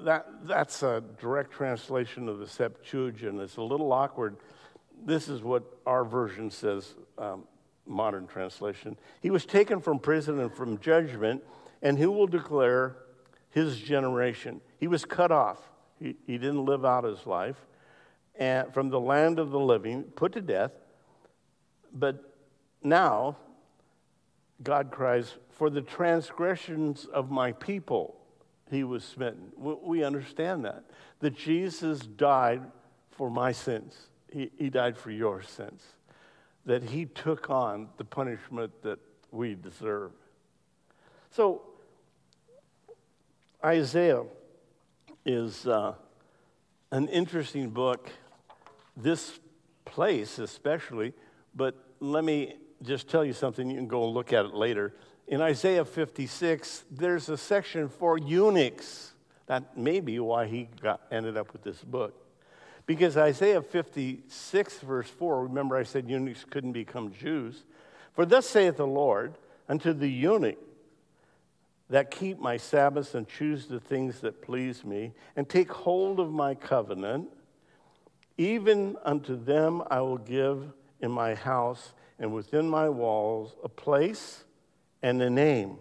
that, 0.04 0.28
that's 0.44 0.84
a 0.84 1.04
direct 1.20 1.52
translation 1.52 2.30
of 2.30 2.40
the 2.40 2.48
Septuagint. 2.48 3.40
It's 3.40 3.58
a 3.58 3.62
little 3.62 3.92
awkward. 3.92 4.38
This 5.06 5.28
is 5.28 5.42
what 5.42 5.64
our 5.86 6.04
version 6.04 6.50
says 6.50 6.96
um, 7.18 7.44
modern 7.86 8.28
translation. 8.28 8.98
He 9.22 9.30
was 9.30 9.46
taken 9.46 9.82
from 9.82 10.00
prison 10.00 10.40
and 10.40 10.54
from 10.54 10.80
judgment, 10.80 11.44
and 11.82 11.98
who 11.98 12.12
will 12.12 12.28
declare 12.28 12.96
his 13.50 13.80
generation? 13.80 14.62
He 14.80 14.88
was 14.88 15.06
cut 15.06 15.32
off. 15.32 15.60
He, 16.00 16.16
he 16.26 16.38
didn't 16.38 16.66
live 16.66 16.86
out 16.86 17.04
his 17.04 17.26
life. 17.26 17.58
And 18.36 18.72
from 18.74 18.90
the 18.90 19.00
land 19.00 19.40
of 19.40 19.50
the 19.52 19.60
living, 19.60 20.04
put 20.04 20.34
to 20.34 20.42
death. 20.42 20.72
But 21.92 22.36
now, 22.84 23.38
God 24.62 24.92
cries, 24.92 25.36
For 25.50 25.70
the 25.70 25.82
transgressions 25.82 27.06
of 27.06 27.32
my 27.32 27.52
people 27.52 28.18
he 28.70 28.84
was 28.84 29.04
smitten. 29.04 29.52
We 29.58 30.04
understand 30.04 30.66
that. 30.66 30.84
That 31.20 31.36
Jesus 31.36 32.00
died 32.02 32.62
for 33.12 33.30
my 33.30 33.52
sins, 33.52 33.96
he, 34.32 34.52
he 34.58 34.70
died 34.70 34.98
for 34.98 35.12
your 35.12 35.42
sins 35.42 35.82
that 36.68 36.84
he 36.84 37.06
took 37.06 37.50
on 37.50 37.88
the 37.96 38.04
punishment 38.04 38.72
that 38.84 39.00
we 39.32 39.56
deserve. 39.56 40.12
So, 41.32 41.62
Isaiah 43.64 44.24
is 45.26 45.66
uh, 45.66 45.96
an 46.92 47.08
interesting 47.08 47.70
book, 47.70 48.12
this 48.98 49.40
place 49.86 50.40
especially, 50.40 51.14
but 51.56 51.76
let 52.02 52.26
me 52.26 52.56
just 52.84 53.10
tell 53.10 53.24
you 53.24 53.34
something. 53.34 53.70
You 53.70 53.78
can 53.78 53.88
go 53.88 54.04
and 54.04 54.14
look 54.14 54.34
at 54.34 54.46
it 54.46 54.54
later. 54.54 54.94
In 55.28 55.42
Isaiah 55.42 55.84
56, 55.84 56.86
there's 56.90 57.28
a 57.28 57.38
section 57.38 57.90
for 57.90 58.18
eunuchs. 58.18 59.12
That 59.48 59.78
may 59.78 60.00
be 60.00 60.20
why 60.20 60.48
he 60.48 60.70
got, 60.82 61.02
ended 61.12 61.36
up 61.36 61.52
with 61.52 61.64
this 61.64 61.84
book. 61.84 62.14
Because 62.86 63.18
Isaiah 63.18 63.62
56, 63.62 64.80
verse 64.80 65.10
4, 65.10 65.44
remember 65.44 65.76
I 65.76 65.84
said 65.84 66.10
eunuchs 66.10 66.46
couldn't 66.50 66.72
become 66.72 67.12
Jews. 67.12 67.66
For 68.14 68.26
thus 68.26 68.48
saith 68.48 68.78
the 68.78 68.88
Lord 68.88 69.34
unto 69.68 69.92
the 69.92 70.08
eunuch 70.08 70.58
that 71.90 72.10
keep 72.10 72.40
my 72.40 72.56
Sabbaths 72.56 73.14
and 73.14 73.28
choose 73.28 73.68
the 73.68 73.82
things 73.82 74.22
that 74.22 74.42
please 74.42 74.86
me, 74.86 75.14
and 75.36 75.48
take 75.48 75.72
hold 75.72 76.20
of 76.20 76.32
my 76.32 76.54
covenant, 76.56 77.30
even 78.38 78.96
unto 79.04 79.42
them 79.42 79.84
I 79.90 80.02
will 80.02 80.18
give 80.18 80.72
in 81.02 81.12
my 81.12 81.36
house 81.36 81.94
and 82.20 82.34
within 82.34 82.68
my 82.70 82.90
walls 82.90 83.56
a 83.64 83.70
place 83.70 84.44
and 85.08 85.22
a 85.22 85.30
name 85.30 85.78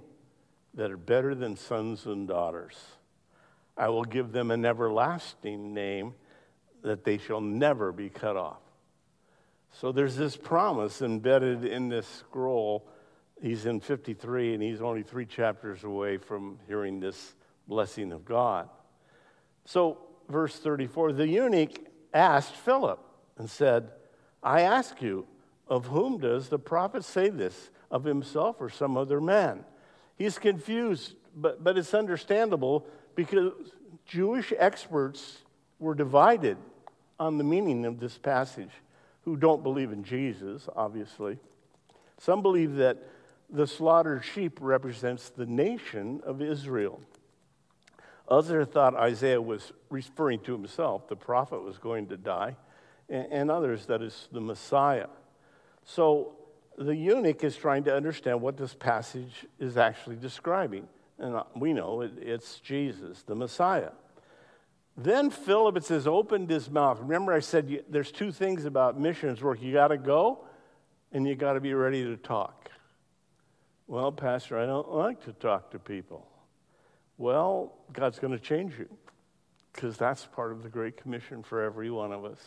that 0.75 0.93
are 0.93 0.97
better 0.97 1.35
than 1.35 1.57
sons 1.57 2.07
and 2.07 2.29
daughters. 2.29 2.77
I 3.77 3.89
will 3.89 4.05
give 4.05 4.31
them 4.31 4.53
an 4.53 4.65
everlasting 4.65 5.75
name 5.75 6.15
that 6.83 7.03
they 7.03 7.19
shall 7.19 7.41
never 7.41 7.91
be 7.91 8.09
cut 8.09 8.37
off. 8.37 8.61
So 9.73 9.91
there's 9.91 10.15
this 10.15 10.37
promise 10.37 11.03
embedded 11.03 11.65
in 11.65 11.89
this 11.89 12.07
scroll. 12.07 12.89
He's 13.43 13.67
in 13.67 13.81
53, 13.81 14.55
and 14.55 14.63
he's 14.63 14.81
only 14.81 15.03
three 15.03 15.27
chapters 15.27 15.83
away 15.83 16.19
from 16.19 16.61
hearing 16.69 17.01
this 17.01 17.35
blessing 17.67 18.13
of 18.13 18.25
God. 18.25 18.69
So, 19.65 19.99
verse 20.29 20.57
34 20.57 21.15
the 21.15 21.27
eunuch 21.27 21.81
asked 22.15 22.55
Philip 22.55 23.01
and 23.39 23.51
said, 23.51 23.91
I 24.41 24.61
ask 24.61 25.03
you, 25.03 25.27
of 25.67 25.87
whom 25.87 26.19
does 26.19 26.49
the 26.49 26.61
prophet 26.61 27.05
say 27.05 27.29
this? 27.29 27.71
Of 27.91 28.05
himself 28.05 28.57
or 28.61 28.69
some 28.69 28.97
other 28.97 29.21
man? 29.21 29.65
He's 30.17 30.39
confused, 30.39 31.15
but, 31.35 31.63
but 31.63 31.79
it's 31.79 31.95
understandable 31.95 32.87
because 33.15 33.53
Jewish 34.07 34.53
experts 34.59 35.39
were 35.79 35.95
divided 35.95 36.57
on 37.19 37.39
the 37.39 37.45
meaning 37.45 37.85
of 37.85 38.01
this 38.01 38.19
passage 38.19 38.71
who 39.25 39.37
don't 39.37 39.63
believe 39.63 39.93
in 39.93 40.05
Jesus, 40.05 40.69
obviously. 40.75 41.39
Some 42.19 42.43
believe 42.43 42.77
that 42.77 42.99
the 43.51 43.67
slaughtered 43.67 44.25
sheep 44.25 44.59
represents 44.61 45.29
the 45.31 45.47
nation 45.47 46.21
of 46.25 46.41
Israel. 46.41 47.01
Others 48.29 48.69
thought 48.69 48.95
Isaiah 48.95 49.41
was 49.41 49.73
referring 49.91 50.41
to 50.41 50.53
himself, 50.53 51.09
the 51.09 51.17
prophet 51.17 51.63
was 51.63 51.79
going 51.79 52.09
to 52.09 52.17
die, 52.17 52.57
and 53.09 53.51
others 53.51 53.87
that 53.87 54.03
is 54.03 54.29
the 54.33 54.41
Messiah. 54.41 55.07
So 55.85 56.37
the 56.79 56.95
eunuch 56.95 57.43
is 57.43 57.57
trying 57.57 57.85
to 57.85 57.95
understand 57.95 58.41
what 58.41 58.57
this 58.57 58.75
passage 58.75 59.47
is 59.59 59.77
actually 59.77 60.17
describing. 60.17 60.87
And 61.19 61.37
uh, 61.37 61.45
we 61.55 61.73
know 61.73 62.03
it's 62.03 62.61
Jesus, 62.61 63.23
the 63.23 63.35
Messiah. 63.35 63.93
Then 64.97 65.31
Philip, 65.31 65.77
it 65.77 65.85
says, 65.85 66.07
opened 66.07 66.51
his 66.51 66.71
mouth. 66.71 67.01
Remember, 67.01 67.33
I 67.33 67.41
said 67.41 67.85
there's 67.89 68.13
two 68.13 68.33
things 68.33 68.65
about 68.65 68.99
missions 68.99 69.43
work 69.43 69.61
you 69.63 69.73
got 69.73 69.89
to 69.89 69.99
go 69.99 70.45
and 71.13 71.27
you 71.27 71.35
got 71.35 71.55
to 71.55 71.61
be 71.61 71.75
ready 71.75 72.05
to 72.05 72.17
talk. 72.17 72.71
Well, 73.87 74.11
Pastor, 74.11 74.59
I 74.59 74.67
don't 74.67 74.93
like 74.93 75.25
to 75.25 75.33
talk 75.33 75.71
to 75.71 75.79
people. 75.79 76.27
Well, 77.19 77.73
God's 77.93 78.19
going 78.19 78.33
to 78.33 78.39
change 78.39 78.79
you 78.79 78.89
because 79.73 79.97
that's 79.97 80.27
part 80.27 80.53
of 80.53 80.63
the 80.63 80.69
Great 80.69 80.97
Commission 80.97 81.43
for 81.43 81.63
every 81.63 81.91
one 81.91 82.13
of 82.13 82.25
us. 82.25 82.41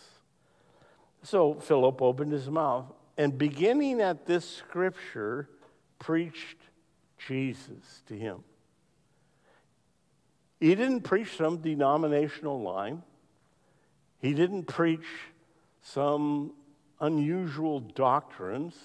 So 1.23 1.56
Philip 1.56 2.01
opened 2.01 2.31
his 2.31 2.49
mouth 2.49 2.85
and, 3.20 3.38
beginning 3.38 4.00
at 4.00 4.26
this 4.26 4.50
scripture, 4.50 5.50
preached 6.00 6.56
Jesus 7.18 8.02
to 8.08 8.18
him. 8.18 8.46
He 10.62 10.74
didn't 10.74 11.02
preach 11.02 11.36
some 11.36 11.58
denominational 11.58 12.62
line, 12.62 13.04
he 14.20 14.34
didn't 14.34 14.64
preach 14.64 15.06
some 15.82 16.54
unusual 17.02 17.82
doctrines. 17.82 18.76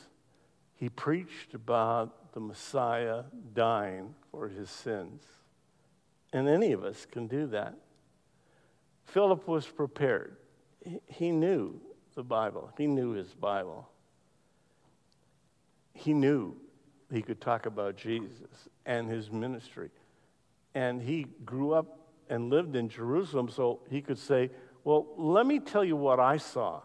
He 0.77 0.89
preached 0.89 1.55
about 1.55 2.33
the 2.35 2.41
Messiah 2.41 3.23
dying 3.55 4.15
for 4.33 4.49
his 4.49 4.69
sins. 4.69 5.23
And 6.33 6.49
any 6.49 6.73
of 6.73 6.83
us 6.83 7.07
can 7.07 7.29
do 7.29 7.47
that. 7.47 7.77
Philip 9.07 9.47
was 9.47 9.67
prepared. 9.67 10.37
He 11.07 11.31
knew 11.31 11.81
the 12.17 12.25
Bible, 12.25 12.73
he 12.77 12.89
knew 12.89 13.13
his 13.13 13.33
Bible. 13.33 13.89
He 15.95 16.13
knew 16.13 16.57
he 17.11 17.23
could 17.23 17.41
talk 17.41 17.67
about 17.67 17.97
Jesus 17.97 18.69
and 18.85 19.09
his 19.09 19.31
ministry. 19.31 19.91
And 20.75 21.01
he 21.01 21.27
grew 21.45 21.73
up 21.73 22.01
and 22.29 22.51
lived 22.51 22.75
in 22.77 22.89
Jerusalem, 22.89 23.49
so 23.49 23.81
he 23.89 24.01
could 24.01 24.19
say, 24.19 24.51
Well, 24.83 25.07
let 25.17 25.47
me 25.47 25.61
tell 25.61 25.85
you 25.85 25.97
what 25.97 26.21
I 26.21 26.37
saw. 26.37 26.81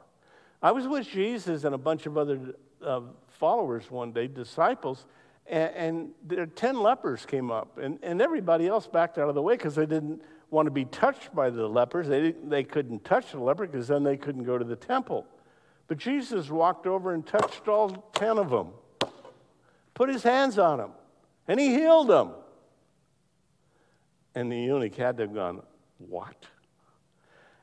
I 0.62 0.72
was 0.72 0.88
with 0.88 1.08
Jesus 1.08 1.64
and 1.64 1.74
a 1.74 1.78
bunch 1.78 2.06
of 2.06 2.18
other 2.18 2.54
uh, 2.86 3.02
followers 3.28 3.90
one 3.90 4.12
day, 4.12 4.28
disciples, 4.28 5.06
and, 5.48 5.74
and 5.74 6.10
there, 6.28 6.46
10 6.46 6.80
lepers 6.80 7.26
came 7.26 7.50
up, 7.50 7.78
and, 7.78 7.98
and 8.04 8.22
everybody 8.22 8.68
else 8.68 8.86
backed 8.88 9.18
out 9.18 9.30
of 9.30 9.36
the 9.36 9.42
way 9.42 9.56
because 9.56 9.76
they 9.76 9.86
didn't 9.86 10.22
want 10.52 10.68
to 10.68 10.72
be 10.72 10.86
touched 10.86 11.34
by 11.34 11.50
the 11.50 11.68
lepers. 11.68 12.08
They, 12.08 12.32
they 12.44 12.64
couldn't 12.64 13.06
touch 13.06 13.32
the 13.32 13.40
leper 13.40 13.66
because 13.66 13.88
then 13.88 14.04
they 14.04 14.18
couldn't 14.18 14.44
go 14.44 14.58
to 14.58 14.66
the 14.66 14.76
temple. 14.76 15.26
But 15.88 15.98
Jesus 15.98 16.50
walked 16.50 16.86
over 16.86 17.14
and 17.14 17.26
touched 17.26 17.68
all 17.68 17.90
10 18.14 18.38
of 18.38 18.50
them, 18.50 18.70
put 20.00 20.08
his 20.08 20.24
hands 20.24 20.58
on 20.58 20.80
him, 20.80 20.92
and 21.46 21.60
he 21.60 21.74
healed 21.74 22.10
him. 22.10 22.30
And 24.34 24.50
the 24.50 24.58
eunuch 24.58 24.96
had 24.96 25.18
to 25.18 25.24
have 25.24 25.34
gone, 25.34 25.62
What? 25.98 26.48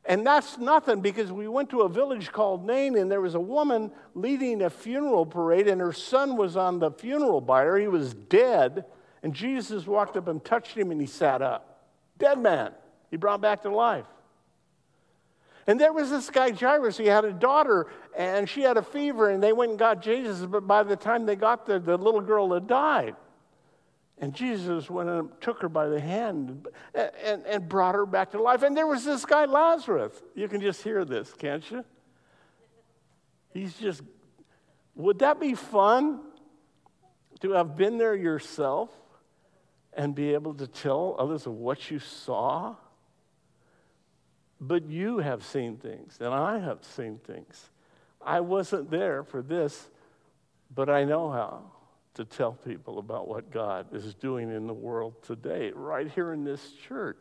And 0.04 0.24
that's 0.24 0.58
nothing 0.58 1.00
because 1.00 1.32
we 1.32 1.48
went 1.48 1.70
to 1.70 1.80
a 1.80 1.88
village 1.88 2.30
called 2.30 2.64
Nain 2.64 2.96
and 2.96 3.10
there 3.10 3.22
was 3.22 3.34
a 3.34 3.40
woman 3.40 3.90
leading 4.14 4.62
a 4.62 4.70
funeral 4.70 5.24
parade 5.24 5.66
and 5.66 5.80
her 5.80 5.94
son 5.94 6.36
was 6.36 6.56
on 6.56 6.78
the 6.78 6.92
funeral 6.92 7.40
bier. 7.40 7.76
He 7.76 7.88
was 7.88 8.14
dead. 8.14 8.84
And 9.24 9.34
Jesus 9.34 9.84
walked 9.84 10.16
up 10.16 10.28
and 10.28 10.44
touched 10.44 10.76
him 10.76 10.92
and 10.92 11.00
he 11.00 11.08
sat 11.08 11.42
up. 11.42 11.88
Dead 12.18 12.38
man. 12.38 12.70
He 13.10 13.16
brought 13.16 13.40
back 13.40 13.62
to 13.62 13.70
life. 13.74 14.06
And 15.66 15.80
there 15.80 15.92
was 15.92 16.10
this 16.10 16.30
guy, 16.30 16.52
Jairus. 16.52 16.96
He 16.96 17.06
had 17.06 17.24
a 17.24 17.32
daughter 17.32 17.88
and 18.16 18.48
she 18.48 18.62
had 18.62 18.76
a 18.76 18.82
fever 18.82 19.30
and 19.30 19.42
they 19.42 19.52
went 19.52 19.70
and 19.70 19.78
got 19.78 20.00
Jesus. 20.00 20.46
But 20.46 20.66
by 20.66 20.84
the 20.84 20.96
time 20.96 21.26
they 21.26 21.34
got 21.34 21.66
there, 21.66 21.80
the 21.80 21.96
little 21.96 22.20
girl 22.20 22.52
had 22.54 22.66
died. 22.66 23.16
And 24.18 24.32
Jesus 24.32 24.88
went 24.88 25.10
and 25.10 25.28
took 25.40 25.60
her 25.60 25.68
by 25.68 25.88
the 25.88 26.00
hand 26.00 26.66
and, 26.94 27.10
and, 27.22 27.46
and, 27.46 27.68
brought 27.68 27.94
her 27.94 28.06
back 28.06 28.30
to 28.30 28.40
life. 28.40 28.62
And 28.62 28.74
there 28.74 28.86
was 28.86 29.04
this 29.04 29.26
guy, 29.26 29.44
Lazarus. 29.44 30.12
You 30.34 30.48
can 30.48 30.62
just 30.62 30.82
hear 30.82 31.04
this, 31.04 31.34
can't 31.34 31.68
you? 31.70 31.84
He's 33.52 33.74
just, 33.74 34.02
would 34.94 35.18
that 35.18 35.38
be 35.38 35.54
fun 35.54 36.20
to 37.40 37.52
have 37.52 37.76
been 37.76 37.98
there 37.98 38.14
yourself 38.14 38.90
and 39.92 40.14
be 40.14 40.32
able 40.32 40.54
to 40.54 40.66
tell 40.66 41.16
others 41.18 41.46
of 41.46 41.52
what 41.52 41.90
you 41.90 41.98
saw? 41.98 42.76
But 44.60 44.86
you 44.86 45.18
have 45.18 45.44
seen 45.44 45.76
things, 45.76 46.18
and 46.20 46.32
I 46.32 46.58
have 46.58 46.84
seen 46.84 47.18
things. 47.18 47.70
I 48.24 48.40
wasn't 48.40 48.90
there 48.90 49.22
for 49.22 49.42
this, 49.42 49.88
but 50.74 50.88
I 50.88 51.04
know 51.04 51.30
how 51.30 51.70
to 52.14 52.24
tell 52.24 52.52
people 52.52 52.98
about 52.98 53.28
what 53.28 53.50
God 53.50 53.94
is 53.94 54.14
doing 54.14 54.50
in 54.50 54.66
the 54.66 54.74
world 54.74 55.22
today, 55.22 55.70
right 55.74 56.10
here 56.10 56.32
in 56.32 56.44
this 56.44 56.72
church. 56.88 57.18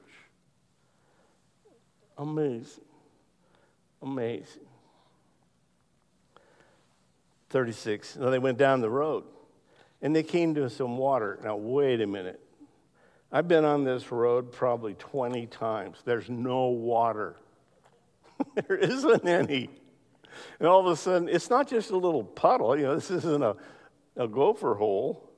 Amazing. 2.18 2.86
Amazing. 4.02 4.64
36. 7.49 8.16
Now 8.18 8.30
they 8.30 8.40
went 8.40 8.57
down 8.57 8.82
the 8.82 8.90
road 8.90 9.26
and 10.02 10.16
they 10.16 10.24
came 10.24 10.56
to 10.56 10.70
some 10.70 10.98
water. 10.98 11.40
Now, 11.44 11.56
wait 11.56 12.02
a 12.02 12.07
minute. 12.07 12.40
I've 13.36 13.49
been 13.49 13.66
on 13.66 13.84
this 13.84 14.14
road 14.14 14.53
probably 14.53 14.94
20 14.94 15.48
times. 15.48 15.98
There's 16.06 16.30
no 16.30 16.68
water, 16.68 17.36
there 18.68 18.78
isn't 18.78 19.28
any. 19.28 19.70
And 20.60 20.68
all 20.68 20.80
of 20.80 20.88
a 20.88 20.95
sudden, 20.95 21.28
it's 21.28 21.49
not 21.49 21.68
just 21.68 21.91
a 21.91 21.98
little 21.98 22.24
puddle. 22.24 22.78
You 22.78 22.84
know, 22.84 22.95
this 22.95 23.12
isn't 23.12 23.44
a 23.44 23.56
a 24.18 24.28
gopher 24.28 24.76
hole, 24.76 25.30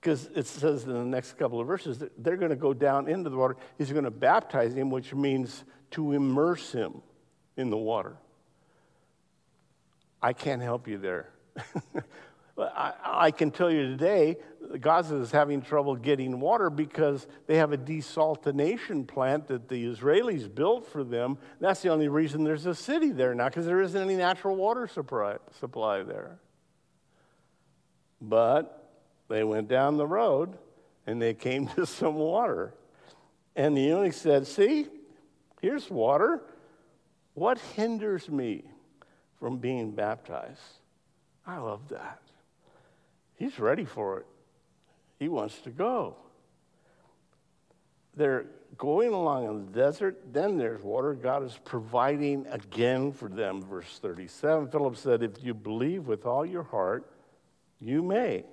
because 0.00 0.28
it 0.34 0.46
says 0.46 0.84
in 0.84 0.92
the 0.92 1.04
next 1.04 1.38
couple 1.38 1.60
of 1.60 1.66
verses 1.66 1.98
that 1.98 2.12
they're 2.22 2.36
going 2.36 2.50
to 2.50 2.56
go 2.56 2.72
down 2.72 3.08
into 3.08 3.30
the 3.30 3.36
water. 3.36 3.56
He's 3.78 3.92
going 3.92 4.04
to 4.04 4.10
baptize 4.10 4.74
him, 4.74 4.90
which 4.90 5.14
means 5.14 5.64
to 5.92 6.12
immerse 6.12 6.72
him 6.72 7.02
in 7.56 7.70
the 7.70 7.76
water. 7.76 8.16
I 10.22 10.32
can't 10.32 10.60
help 10.60 10.86
you 10.86 10.98
there. 10.98 11.30
I, 12.60 12.92
I, 13.04 13.30
can 13.30 13.50
tell 13.50 13.70
you 13.70 13.86
today, 13.88 14.36
Gaza 14.80 15.16
is 15.16 15.30
having 15.30 15.62
trouble 15.62 15.96
getting 15.96 16.40
water 16.40 16.70
because 16.70 17.26
they 17.46 17.56
have 17.56 17.72
a 17.72 17.78
desalination 17.78 19.06
plant 19.06 19.48
that 19.48 19.68
the 19.68 19.84
Israelis 19.84 20.52
built 20.52 20.86
for 20.86 21.04
them. 21.04 21.38
That's 21.60 21.82
the 21.82 21.88
only 21.88 22.08
reason 22.08 22.44
there's 22.44 22.66
a 22.66 22.74
city 22.74 23.10
there 23.10 23.34
now, 23.34 23.48
because 23.48 23.66
there 23.66 23.80
isn't 23.80 24.00
any 24.00 24.16
natural 24.16 24.56
water 24.56 24.86
supply, 24.86 25.36
supply 25.58 26.02
there. 26.02 26.38
But 28.20 28.92
they 29.28 29.44
went 29.44 29.68
down 29.68 29.96
the 29.96 30.06
road 30.06 30.58
and 31.06 31.20
they 31.20 31.34
came 31.34 31.66
to 31.76 31.86
some 31.86 32.14
water. 32.14 32.74
And 33.56 33.76
the 33.76 33.82
eunuch 33.82 34.12
said, 34.12 34.46
See, 34.46 34.86
here's 35.60 35.90
water. 35.90 36.42
What 37.34 37.58
hinders 37.58 38.28
me 38.28 38.64
from 39.38 39.58
being 39.58 39.92
baptized? 39.92 40.60
I 41.46 41.58
love 41.58 41.88
that. 41.88 42.20
He's 43.40 43.58
ready 43.58 43.86
for 43.86 44.18
it, 44.18 44.26
he 45.18 45.28
wants 45.28 45.62
to 45.62 45.70
go. 45.70 46.14
They're 48.14 48.44
going 48.76 49.14
along 49.14 49.46
in 49.46 49.64
the 49.64 49.72
desert, 49.72 50.20
then 50.30 50.58
there's 50.58 50.82
water. 50.82 51.14
God 51.14 51.42
is 51.44 51.58
providing 51.64 52.46
again 52.48 53.12
for 53.12 53.30
them. 53.30 53.62
Verse 53.62 53.98
37 53.98 54.68
Philip 54.68 54.94
said, 54.94 55.22
If 55.22 55.42
you 55.42 55.54
believe 55.54 56.06
with 56.06 56.26
all 56.26 56.44
your 56.44 56.64
heart, 56.64 57.10
you 57.80 58.02
may. 58.02 58.44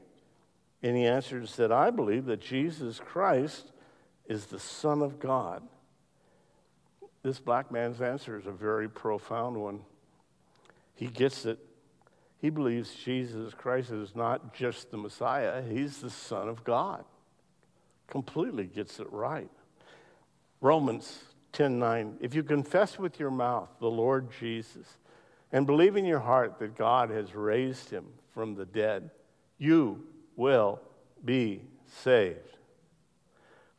And 0.81 0.95
he 0.95 1.05
answered 1.05 1.39
and 1.39 1.49
said, 1.49 1.69
I 1.69 1.89
believe 1.89 2.25
that 2.27 2.39
Jesus 2.39 3.01
Christ 3.03 3.73
is 4.25 4.45
the 4.45 4.59
Son 4.59 5.01
of 5.01 5.19
God. 5.19 5.63
This 7.23 7.39
black 7.39 7.73
man's 7.73 7.99
answer 7.99 8.39
is 8.39 8.45
a 8.45 8.51
very 8.51 8.87
profound 8.87 9.57
one. 9.57 9.81
He 10.95 11.07
gets 11.07 11.45
it. 11.45 11.59
He 12.39 12.49
believes 12.49 12.93
Jesus 12.93 13.53
Christ 13.53 13.91
is 13.91 14.15
not 14.15 14.53
just 14.53 14.91
the 14.91 14.97
Messiah, 14.97 15.61
he's 15.61 15.99
the 15.99 16.09
Son 16.09 16.47
of 16.47 16.63
God. 16.63 17.03
Completely 18.07 18.65
gets 18.65 18.99
it 18.99 19.11
right. 19.11 19.49
Romans 20.61 21.23
10:9 21.53 22.17
If 22.21 22.35
you 22.35 22.43
confess 22.43 22.99
with 22.99 23.19
your 23.19 23.31
mouth 23.31 23.69
the 23.79 23.89
Lord 23.89 24.29
Jesus 24.39 24.97
and 25.51 25.65
believe 25.65 25.95
in 25.95 26.05
your 26.05 26.19
heart 26.19 26.59
that 26.59 26.75
God 26.75 27.09
has 27.09 27.33
raised 27.33 27.89
him 27.89 28.05
from 28.33 28.55
the 28.55 28.65
dead, 28.65 29.09
you 29.57 30.05
will 30.35 30.79
be 31.25 31.63
saved. 31.87 32.57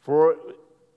For 0.00 0.36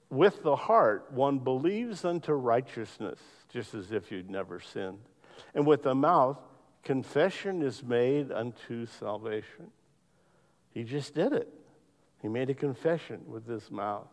with 0.10 0.44
the 0.44 0.56
heart 0.56 1.12
one 1.12 1.40
believes 1.40 2.04
unto 2.04 2.34
righteousness, 2.34 3.20
just 3.50 3.74
as 3.74 3.92
if 3.92 4.12
you'd 4.12 4.30
never 4.30 4.60
sinned. 4.60 5.00
And 5.54 5.66
with 5.66 5.84
the 5.84 5.96
mouth, 5.96 6.38
confession 6.84 7.62
is 7.62 7.84
made 7.84 8.32
unto 8.32 8.86
salvation. 8.86 9.72
He 10.72 10.84
just 10.84 11.14
did 11.14 11.34
it. 11.34 11.48
He 12.22 12.28
made 12.28 12.50
a 12.50 12.54
confession 12.54 13.22
with 13.28 13.48
his 13.48 13.70
mouth. 13.72 14.08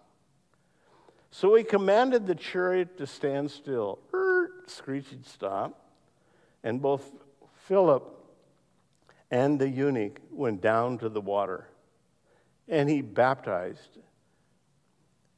So 1.30 1.54
he 1.54 1.62
commanded 1.62 2.26
the 2.26 2.34
chariot 2.34 2.96
to 2.98 3.06
stand 3.06 3.50
still. 3.50 3.98
Er, 4.14 4.50
screeching 4.66 5.22
stop. 5.24 5.78
And 6.64 6.80
both 6.80 7.10
Philip 7.66 8.14
and 9.30 9.58
the 9.58 9.68
eunuch 9.68 10.20
went 10.30 10.60
down 10.60 10.98
to 10.98 11.08
the 11.08 11.20
water 11.20 11.68
and 12.68 12.88
he 12.88 13.00
baptized. 13.00 13.98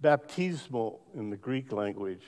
Baptizo 0.02 0.98
in 1.14 1.30
the 1.30 1.36
Greek 1.36 1.72
language, 1.72 2.24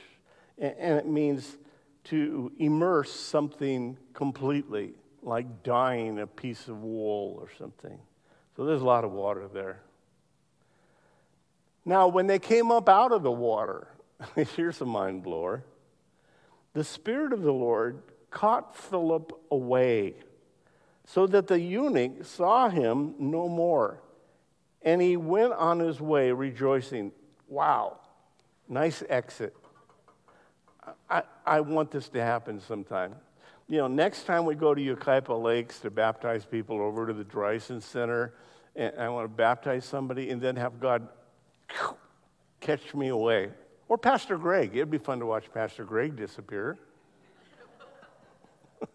and 0.58 0.98
it 0.98 1.06
means 1.06 1.56
to 2.04 2.52
immerse 2.58 3.12
something 3.12 3.96
completely, 4.12 4.94
like 5.22 5.62
dyeing 5.62 6.18
a 6.18 6.26
piece 6.26 6.68
of 6.68 6.82
wool 6.82 7.36
or 7.40 7.48
something. 7.58 7.98
So 8.56 8.64
there's 8.64 8.82
a 8.82 8.86
lot 8.86 9.04
of 9.04 9.12
water 9.12 9.48
there. 9.48 9.80
Now, 11.84 12.08
when 12.08 12.26
they 12.26 12.38
came 12.38 12.70
up 12.70 12.88
out 12.88 13.12
of 13.12 13.22
the 13.22 13.30
water, 13.30 13.88
here's 14.56 14.80
a 14.80 14.86
mind 14.86 15.22
blower. 15.22 15.64
The 16.74 16.84
Spirit 16.84 17.32
of 17.32 17.42
the 17.42 17.52
Lord 17.52 18.02
caught 18.30 18.76
Philip 18.76 19.32
away, 19.50 20.14
so 21.04 21.26
that 21.26 21.46
the 21.46 21.60
eunuch 21.60 22.24
saw 22.24 22.68
him 22.68 23.14
no 23.18 23.48
more. 23.48 24.00
And 24.82 25.00
he 25.00 25.16
went 25.16 25.52
on 25.52 25.78
his 25.80 26.00
way 26.00 26.32
rejoicing. 26.32 27.12
Wow, 27.48 27.98
nice 28.68 29.02
exit. 29.08 29.54
I, 31.09 31.22
I 31.46 31.60
want 31.60 31.90
this 31.90 32.09
to 32.10 32.22
happen 32.22 32.60
sometime. 32.60 33.14
You 33.68 33.78
know, 33.78 33.88
next 33.88 34.24
time 34.24 34.44
we 34.44 34.54
go 34.54 34.74
to 34.74 34.80
Yucaipa 34.80 35.40
Lakes 35.40 35.78
to 35.80 35.90
baptize 35.90 36.44
people 36.44 36.80
over 36.80 37.06
to 37.06 37.12
the 37.12 37.24
Dryson 37.24 37.80
Center, 37.80 38.34
and 38.74 38.92
I 38.98 39.09
want 39.09 39.24
to 39.24 39.28
baptize 39.28 39.84
somebody 39.84 40.30
and 40.30 40.40
then 40.40 40.56
have 40.56 40.80
God 40.80 41.09
catch 42.60 42.94
me 42.94 43.09
away. 43.09 43.50
Or 43.88 43.98
Pastor 43.98 44.38
Greg. 44.38 44.74
It'd 44.74 44.90
be 44.90 44.98
fun 44.98 45.18
to 45.20 45.26
watch 45.26 45.52
Pastor 45.52 45.84
Greg 45.84 46.16
disappear. 46.16 46.78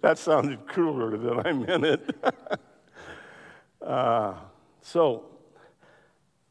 that 0.00 0.18
sounded 0.18 0.66
crueler 0.66 1.16
than 1.16 1.46
I 1.46 1.52
meant 1.52 1.84
it. 1.84 2.16
uh, 3.82 4.34
so, 4.80 5.24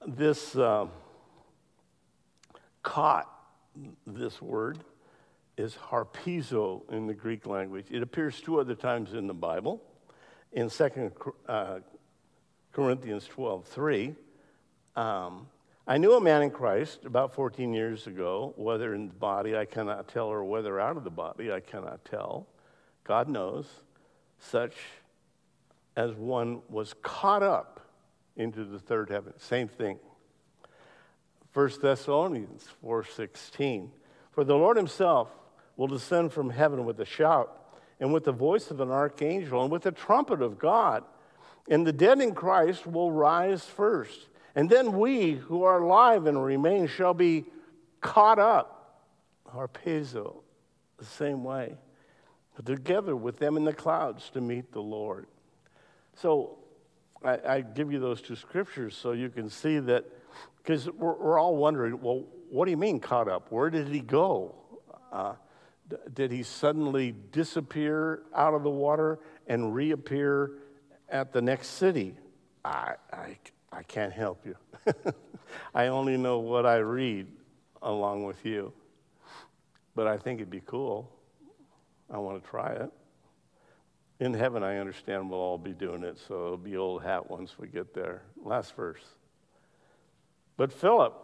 this 0.06 0.56
uh, 0.56 0.88
caught, 2.84 3.30
this 4.06 4.42
word, 4.42 4.80
is 5.58 5.76
harpazo 5.90 6.90
in 6.92 7.08
the 7.08 7.14
Greek 7.14 7.46
language. 7.46 7.86
It 7.90 8.02
appears 8.02 8.40
two 8.42 8.60
other 8.60 8.76
times 8.76 9.14
in 9.14 9.28
the 9.28 9.34
Bible. 9.34 9.82
In 10.54 10.70
2 10.70 11.12
uh, 11.48 11.80
Corinthians 12.72 13.28
12 13.28 13.66
3, 13.66 14.16
um, 14.96 15.48
I 15.88 15.98
knew 15.98 16.14
a 16.14 16.22
man 16.22 16.42
in 16.42 16.52
Christ 16.52 17.06
about 17.06 17.34
14 17.34 17.74
years 17.74 18.08
ago, 18.08 18.54
whether 18.56 18.94
in 18.94 19.08
the 19.08 19.14
body 19.14 19.58
I 19.58 19.66
cannot 19.66 20.08
tell, 20.08 20.28
or 20.28 20.44
whether 20.44 20.80
out 20.80 20.98
of 20.98 21.04
the 21.04 21.10
body 21.10 21.52
I 21.52 21.60
cannot 21.60 22.06
tell. 22.06 22.48
God 23.04 23.28
knows, 23.28 23.68
such 24.40 24.76
as 25.96 26.14
one 26.14 26.62
was 26.70 26.94
caught 27.02 27.44
up 27.44 27.82
into 28.36 28.64
the 28.64 28.80
third 28.80 29.10
heaven. 29.10 29.34
Same 29.38 29.68
thing. 29.68 30.00
1 31.54 31.82
Thessalonians 31.82 32.68
4:16. 32.84 33.92
For 34.32 34.44
the 34.44 34.56
Lord 34.56 34.78
himself 34.78 35.32
will 35.76 35.88
descend 35.88 36.32
from 36.32 36.50
heaven 36.50 36.86
with 36.86 37.00
a 37.00 37.06
shout 37.06 37.58
and 38.00 38.14
with 38.14 38.24
the 38.24 38.32
voice 38.32 38.72
of 38.72 38.80
an 38.80 38.90
archangel 38.90 39.62
and 39.62 39.72
with 39.72 39.84
the 39.84 39.92
trumpet 39.92 40.42
of 40.42 40.58
God, 40.58 41.04
and 41.70 41.86
the 41.86 41.94
dead 41.94 42.20
in 42.20 42.34
Christ 42.34 42.88
will 42.88 43.12
rise 43.12 43.66
first. 43.66 44.30
And 44.56 44.70
then 44.70 44.98
we 44.98 45.34
who 45.34 45.64
are 45.64 45.82
alive 45.82 46.26
and 46.26 46.44
remain 46.44 46.88
shall 46.88 47.14
be 47.14 47.46
caught 48.02 48.40
up, 48.40 49.06
harpazo, 49.54 50.42
the 50.98 51.06
same 51.06 51.44
way, 51.44 51.78
together 52.66 53.16
with 53.16 53.38
them 53.38 53.58
in 53.58 53.64
the 53.64 53.74
clouds 53.74 54.30
to 54.32 54.42
meet 54.42 54.72
the 54.72 54.82
Lord. 54.82 55.28
So 56.16 56.58
I, 57.24 57.40
I 57.48 57.62
give 57.62 57.92
you 57.92 58.00
those 58.00 58.22
two 58.22 58.36
scriptures 58.36 58.96
so 58.96 59.12
you 59.14 59.30
can 59.30 59.50
see 59.50 59.80
that, 59.80 60.06
because 60.62 60.90
we're, 60.92 61.14
we're, 61.14 61.40
all 61.40 61.56
wondering, 61.56 62.00
well, 62.02 62.26
what 62.50 62.66
do 62.66 62.72
you 62.72 62.78
mean 62.78 63.00
caught 63.00 63.28
up? 63.28 63.52
Where 63.52 63.70
did 63.70 63.88
he 63.88 64.00
go? 64.00 64.56
Uh, 65.12 65.34
d- 65.90 65.98
did 66.14 66.32
he 66.32 66.44
suddenly 66.44 67.16
disappear 67.32 68.24
out 68.36 68.54
of 68.54 68.64
the 68.64 68.70
water 68.70 69.20
and 69.48 69.74
reappear 69.74 70.54
at 71.10 71.34
the 71.34 71.42
next 71.42 71.68
city? 71.68 72.16
I, 72.64 72.96
I, 73.12 73.38
I 73.72 73.84
can't 73.84 74.14
help 74.14 74.46
you. 74.46 74.56
I 75.76 75.88
only 75.88 76.18
know 76.18 76.40
what 76.40 76.66
I 76.66 76.78
read 76.78 77.28
along 77.82 78.26
with 78.26 78.46
you. 78.46 78.72
But 79.96 80.08
I 80.08 80.18
think 80.18 80.40
it'd 80.40 80.50
be 80.50 80.62
cool. 80.66 81.12
I 82.10 82.18
want 82.18 82.44
to 82.44 82.50
try 82.50 82.72
it. 82.74 82.92
In 84.20 84.34
heaven, 84.34 84.64
I 84.64 84.78
understand 84.78 85.30
we'll 85.30 85.40
all 85.40 85.58
be 85.58 85.72
doing 85.72 86.04
it, 86.04 86.18
so 86.28 86.46
it'll 86.46 86.58
be 86.58 86.78
old 86.78 87.02
hat 87.02 87.30
once 87.30 87.58
we 87.58 87.68
get 87.68 87.94
there. 87.94 88.22
Last 88.44 88.76
verse. 88.76 89.02
But 90.62 90.72
Philip 90.72 91.16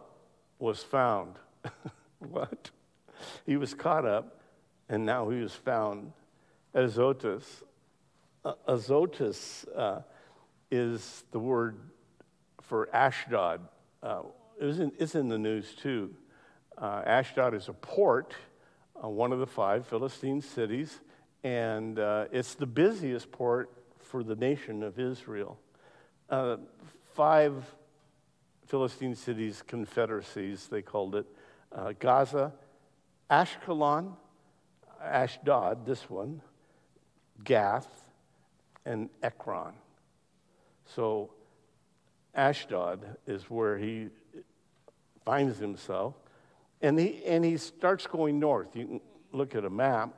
was 0.58 0.82
found. 0.82 1.36
what? 2.18 2.70
He 3.46 3.56
was 3.56 3.72
caught 3.72 4.04
up, 4.04 4.40
and 4.88 5.06
now 5.06 5.30
he 5.30 5.40
was 5.40 5.54
found. 5.54 6.10
Azotus. 6.74 7.62
Uh, 8.44 8.54
Azotus 8.66 9.64
uh, 9.76 10.00
is 10.72 11.22
the 11.30 11.38
word 11.38 11.78
for 12.62 12.88
Ashdod. 12.92 13.60
Uh, 14.02 14.22
it 14.60 14.64
was 14.64 14.80
in, 14.80 14.90
it's 14.98 15.14
in 15.14 15.28
the 15.28 15.38
news 15.38 15.72
too. 15.80 16.12
Uh, 16.76 17.04
Ashdod 17.06 17.54
is 17.54 17.68
a 17.68 17.74
port, 17.74 18.34
one 18.94 19.30
of 19.30 19.38
the 19.38 19.46
five 19.46 19.86
Philistine 19.86 20.40
cities, 20.40 20.98
and 21.44 22.00
uh, 22.00 22.24
it's 22.32 22.56
the 22.56 22.66
busiest 22.66 23.30
port 23.30 23.70
for 24.00 24.24
the 24.24 24.34
nation 24.34 24.82
of 24.82 24.98
Israel. 24.98 25.60
Uh, 26.28 26.56
five 27.14 27.62
Philistine 28.68 29.14
cities, 29.14 29.62
confederacies, 29.66 30.68
they 30.68 30.82
called 30.82 31.14
it 31.14 31.26
uh, 31.74 31.94
Gaza, 31.98 32.52
Ashkelon, 33.30 34.12
Ashdod, 35.02 35.86
this 35.86 36.10
one, 36.10 36.42
Gath, 37.44 37.88
and 38.84 39.08
Ekron. 39.22 39.72
So 40.84 41.30
Ashdod 42.34 43.16
is 43.26 43.44
where 43.44 43.78
he 43.78 44.08
finds 45.24 45.58
himself. 45.58 46.14
And 46.82 46.98
he, 46.98 47.24
and 47.24 47.44
he 47.44 47.56
starts 47.56 48.06
going 48.06 48.38
north. 48.38 48.76
You 48.76 48.86
can 48.86 49.00
look 49.32 49.54
at 49.54 49.64
a 49.64 49.70
map. 49.70 50.10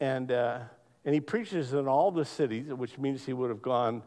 And, 0.00 0.32
uh, 0.32 0.60
and 1.04 1.14
he 1.14 1.20
preaches 1.20 1.72
in 1.74 1.86
all 1.86 2.10
the 2.10 2.24
cities, 2.24 2.72
which 2.72 2.98
means 2.98 3.24
he 3.24 3.32
would 3.32 3.50
have 3.50 3.62
gone 3.62 4.02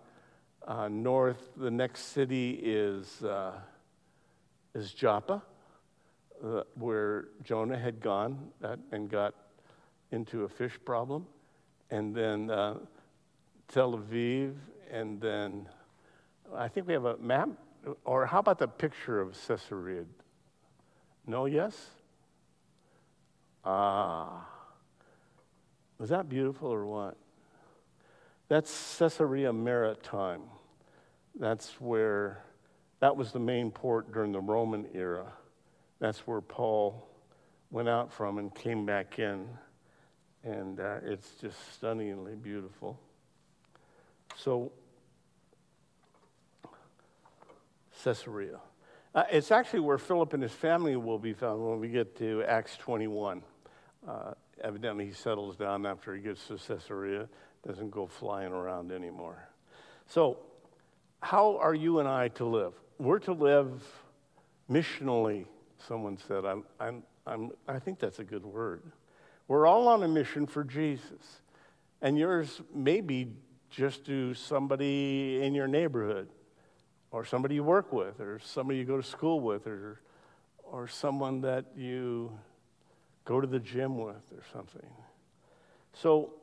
uh, 0.67 0.87
north. 0.87 1.49
The 1.57 1.71
next 1.71 2.13
city 2.13 2.59
is, 2.61 3.23
uh, 3.23 3.53
is 4.73 4.93
Joppa, 4.93 5.41
uh, 6.43 6.63
where 6.75 7.25
Jonah 7.43 7.77
had 7.77 8.01
gone 8.01 8.51
and 8.91 9.09
got 9.09 9.33
into 10.11 10.43
a 10.43 10.49
fish 10.49 10.77
problem. 10.85 11.25
And 11.89 12.15
then 12.15 12.49
uh, 12.49 12.75
Tel 13.67 13.97
Aviv, 13.97 14.53
and 14.91 15.19
then 15.19 15.67
I 16.55 16.67
think 16.67 16.87
we 16.87 16.93
have 16.93 17.05
a 17.05 17.17
map, 17.17 17.49
or 18.05 18.25
how 18.25 18.39
about 18.39 18.59
the 18.59 18.67
picture 18.67 19.19
of 19.19 19.37
Caesarea? 19.47 20.03
No, 21.25 21.45
yes? 21.45 21.89
Ah. 23.63 24.47
Was 25.97 26.09
that 26.09 26.27
beautiful 26.27 26.69
or 26.69 26.85
what? 26.85 27.15
That's 28.51 28.97
Caesarea 28.99 29.53
Maritime. 29.53 30.41
That's 31.39 31.79
where, 31.79 32.43
that 32.99 33.15
was 33.15 33.31
the 33.31 33.39
main 33.39 33.71
port 33.71 34.11
during 34.11 34.33
the 34.33 34.41
Roman 34.41 34.87
era. 34.93 35.31
That's 35.99 36.27
where 36.27 36.41
Paul 36.41 37.07
went 37.69 37.87
out 37.87 38.11
from 38.11 38.39
and 38.39 38.53
came 38.53 38.85
back 38.85 39.19
in. 39.19 39.47
And 40.43 40.81
uh, 40.81 40.97
it's 41.01 41.29
just 41.39 41.75
stunningly 41.75 42.35
beautiful. 42.35 42.99
So, 44.35 44.73
Caesarea. 48.03 48.59
Uh, 49.15 49.23
it's 49.31 49.51
actually 49.51 49.79
where 49.79 49.97
Philip 49.97 50.33
and 50.33 50.43
his 50.43 50.51
family 50.51 50.97
will 50.97 51.19
be 51.19 51.31
found 51.31 51.65
when 51.65 51.79
we 51.79 51.87
get 51.87 52.17
to 52.17 52.43
Acts 52.43 52.75
21. 52.75 53.43
Uh, 54.05 54.33
evidently, 54.61 55.05
he 55.05 55.13
settles 55.13 55.55
down 55.55 55.85
after 55.85 56.13
he 56.13 56.21
gets 56.21 56.45
to 56.47 56.57
Caesarea, 56.57 57.29
doesn't 57.65 57.91
go 57.91 58.07
flying 58.07 58.51
around 58.51 58.91
anymore. 58.91 59.47
So, 60.07 60.39
how 61.21 61.57
are 61.57 61.75
you 61.75 61.99
and 61.99 62.07
I 62.07 62.29
to 62.29 62.45
live? 62.45 62.73
We're 62.97 63.19
to 63.19 63.33
live 63.33 63.83
missionally, 64.69 65.45
someone 65.87 66.17
said. 66.17 66.45
I'm, 66.45 66.63
I'm, 66.79 67.03
I'm, 67.27 67.51
I 67.67 67.79
think 67.79 67.99
that's 67.99 68.19
a 68.19 68.23
good 68.23 68.45
word. 68.45 68.83
We're 69.47 69.67
all 69.67 69.87
on 69.87 70.03
a 70.03 70.07
mission 70.07 70.47
for 70.47 70.63
Jesus. 70.63 71.41
And 72.01 72.17
yours 72.17 72.61
may 72.73 73.01
be 73.01 73.27
just 73.69 74.05
to 74.05 74.33
somebody 74.33 75.41
in 75.43 75.53
your 75.53 75.67
neighborhood 75.67 76.29
or 77.11 77.25
somebody 77.25 77.55
you 77.55 77.63
work 77.63 77.91
with, 77.91 78.19
or 78.21 78.39
somebody 78.39 78.79
you 78.79 78.85
go 78.85 78.95
to 78.95 79.03
school 79.03 79.41
with, 79.41 79.67
or, 79.67 79.99
or 80.63 80.87
someone 80.87 81.41
that 81.41 81.65
you 81.75 82.31
go 83.25 83.41
to 83.41 83.47
the 83.47 83.59
gym 83.59 83.97
with, 83.97 84.23
or 84.31 84.43
something. 84.53 84.89
So, 85.93 86.33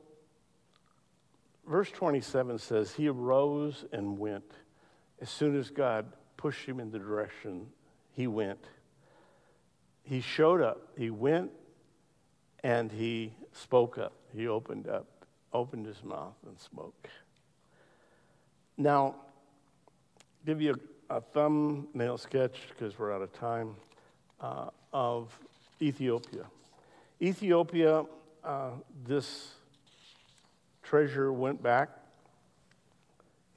verse 1.69 1.91
27 1.91 2.59
says, 2.59 2.95
He 2.95 3.09
arose 3.09 3.85
and 3.93 4.19
went. 4.19 4.51
As 5.21 5.31
soon 5.31 5.59
as 5.59 5.71
God 5.71 6.07
pushed 6.37 6.65
him 6.67 6.81
in 6.81 6.91
the 6.91 6.99
direction, 6.99 7.67
he 8.13 8.27
went. 8.27 8.65
He 10.03 10.21
showed 10.21 10.63
up, 10.63 10.89
he 10.97 11.11
went, 11.11 11.51
and 12.65 12.91
he 12.91 13.35
spoke 13.53 13.99
up. 13.99 14.13
He 14.35 14.49
opened 14.49 14.89
up, 14.89 15.07
opened 15.53 15.87
his 15.87 16.03
mouth, 16.03 16.35
and 16.47 16.59
spoke. 16.59 17.09
Now, 18.77 19.17
give 20.47 20.63
you 20.63 20.79
a, 21.11 21.17
a 21.17 21.21
thumbnail 21.21 22.17
sketch 22.19 22.57
because 22.71 22.99
we're 22.99 23.13
out 23.13 23.23
of 23.23 23.33
time 23.33 23.75
uh, 24.41 24.71
of 24.93 25.39
Ethiopia. 25.83 26.47
Ethiopia 27.21 28.05
uh, 28.45 28.71
this 29.05 29.53
treasure 30.89 31.33
went 31.33 31.63
back, 31.63 31.91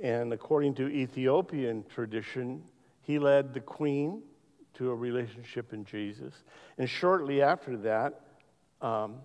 and 0.01 0.33
according 0.33 0.73
to 0.75 0.89
Ethiopian 0.89 1.85
tradition, 1.87 2.61
he 3.01 3.19
led 3.19 3.53
the 3.53 3.59
queen 3.61 4.21
to 4.73 4.91
a 4.91 4.95
relationship 4.95 5.71
in 5.73 5.85
Jesus. 5.85 6.33
And 6.77 6.89
shortly 6.89 7.41
after 7.41 7.77
that, 7.77 8.21
um, 8.81 9.17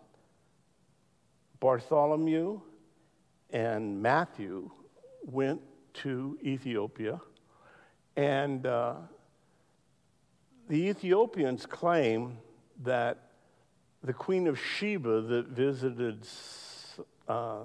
Bartholomew 1.59 2.61
and 3.51 4.01
Matthew 4.01 4.71
went 5.25 5.61
to 5.95 6.39
Ethiopia, 6.43 7.21
and 8.17 8.67
uh, 8.67 8.95
the 10.69 10.89
Ethiopians 10.89 11.67
claim 11.67 12.39
that 12.85 13.31
the 14.03 14.13
Queen 14.13 14.47
of 14.47 14.59
Sheba 14.59 15.23
that 15.23 15.49
visited, 15.49 16.27
uh, 17.27 17.63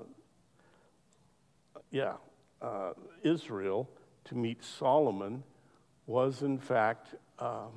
yeah, 1.91 2.13
uh, 2.61 2.93
Israel 3.23 3.89
to 4.26 4.35
meet 4.35 4.63
Solomon 4.63 5.43
was 6.07 6.41
in 6.41 6.57
fact 6.57 7.15
um, 7.39 7.72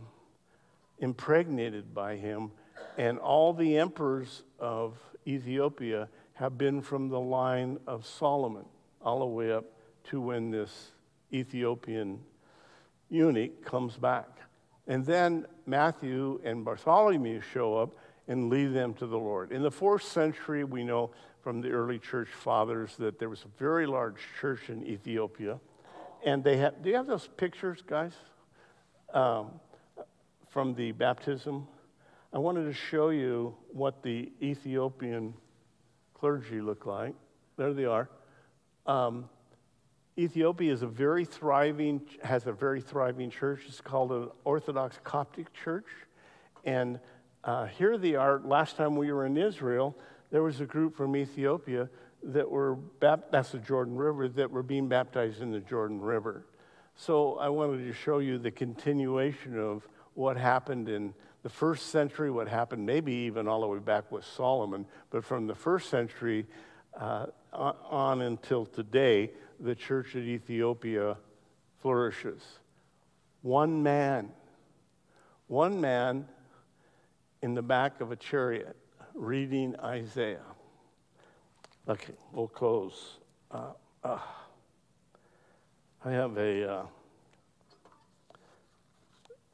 impregnated 0.99 1.95
by 1.95 2.17
him, 2.17 2.51
and 2.97 3.19
all 3.19 3.53
the 3.53 3.77
emperors 3.77 4.43
of 4.59 4.97
Ethiopia 5.27 6.09
have 6.35 6.59
been 6.59 6.81
from 6.81 7.09
the 7.09 7.21
line 7.21 7.79
of 7.87 8.07
Solomon, 8.07 8.65
all 9.03 9.21
the 9.21 9.27
way 9.27 9.53
up 9.53 9.65
to 10.05 10.21
when 10.21 10.51
this 10.51 10.93
Ethiopian 11.33 12.21
eunuch 13.09 13.65
comes 13.65 13.97
back. 13.97 14.29
And 14.87 15.05
then 15.05 15.47
Matthew 15.67 16.41
and 16.45 16.65
Bartholomew 16.65 17.41
show 17.41 17.77
up 17.77 17.91
and 18.29 18.51
lead 18.51 18.75
them 18.75 18.95
to 18.95 19.07
the 19.07 19.19
Lord. 19.19 19.53
In 19.53 19.63
the 19.63 19.71
fourth 19.71 20.03
century, 20.03 20.65
we 20.65 20.85
know 20.85 21.11
from 21.45 21.61
the 21.61 21.71
early 21.71 21.99
church 21.99 22.29
fathers 22.29 22.97
that 22.97 23.19
there 23.19 23.29
was 23.29 23.45
a 23.45 23.59
very 23.59 23.87
large 23.87 24.17
church 24.41 24.71
in 24.71 24.83
Ethiopia. 24.83 25.61
And 26.25 26.43
they 26.43 26.57
have, 26.57 26.83
do 26.83 26.89
you 26.89 26.97
have 26.97 27.07
those 27.07 27.29
pictures, 27.37 27.85
guys, 27.87 28.15
um, 29.13 29.51
from 30.49 30.75
the 30.75 30.93
baptism? 30.93 31.69
I 32.33 32.39
wanted 32.39 32.65
to 32.65 32.73
show 32.73 33.11
you 33.11 33.55
what 33.69 34.03
the 34.03 34.33
Ethiopian 34.41 35.35
clergy 36.15 36.63
look 36.63 36.87
like. 36.87 37.15
There 37.59 37.75
they 37.75 37.85
are. 37.85 38.09
Um, 38.87 39.29
Ethiopia 40.17 40.73
is 40.73 40.81
a 40.81 40.87
very 40.87 41.27
thriving, 41.27 42.01
has 42.23 42.47
a 42.47 42.53
very 42.53 42.81
thriving 42.81 43.29
church. 43.29 43.61
It's 43.69 43.83
called 43.83 44.13
an 44.13 44.31
Orthodox 44.45 44.99
Coptic 45.05 45.53
church. 45.53 45.89
And 46.65 46.99
uh, 47.45 47.67
here 47.67 47.99
they 47.99 48.15
are. 48.15 48.41
Last 48.43 48.77
time 48.77 48.97
we 48.97 49.13
were 49.13 49.27
in 49.27 49.37
Israel, 49.37 49.95
there 50.31 50.43
was 50.43 50.61
a 50.61 50.67
group 50.67 50.97
from 50.97 51.17
Ethiopia 51.17 51.89
that 52.23 52.51
were, 52.51 52.79
that's 53.01 53.51
the 53.51 53.59
Jordan 53.59 53.97
River, 53.97 54.29
that 54.29 54.51
were 54.51 54.63
being 54.63 54.89
baptized 54.89 55.43
in 55.43 55.51
the 55.51 55.61
Jordan 55.61 56.01
River. 56.01 56.47
So 56.97 57.39
I 57.39 57.49
wanted 57.49 57.85
to 57.87 57.93
show 57.93 58.19
you 58.19 58.39
the 58.39 58.51
continuation 58.51 59.59
of 59.59 59.87
what 60.15 60.37
happened 60.37 60.89
in 60.89 61.13
the 61.43 61.49
first 61.49 61.89
century, 61.89 62.31
what 62.31 62.49
happened 62.49 62.87
maybe 62.87 63.13
even 63.13 63.47
all 63.47 63.61
the 63.61 63.67
way 63.67 63.79
back 63.79 64.11
with 64.11 64.25
Solomon, 64.25 64.87
but 65.11 65.25
from 65.25 65.47
the 65.47 65.55
first 65.55 65.91
century 65.91 66.47
uh, 66.99 67.27
on 67.53 68.23
until 68.23 68.65
today, 68.65 69.31
the 69.61 69.75
church 69.75 70.17
at 70.17 70.23
Ethiopia 70.23 71.17
flourishes. 71.83 72.43
One 73.43 73.83
man, 73.83 74.31
one 75.49 75.81
man 75.81 76.27
in 77.43 77.55
the 77.55 77.63
back 77.63 78.01
of 78.01 78.11
a 78.11 78.17
chariot 78.17 78.77
reading 79.15 79.77
Isaiah. 79.81 80.43
Okay, 81.89 82.15
we'll 82.33 82.49
close. 82.49 83.19
Uh, 83.51 83.73
uh, 84.03 84.19
I 86.05 86.11
have 86.11 86.37
a 86.37 86.71
uh, 86.71 86.87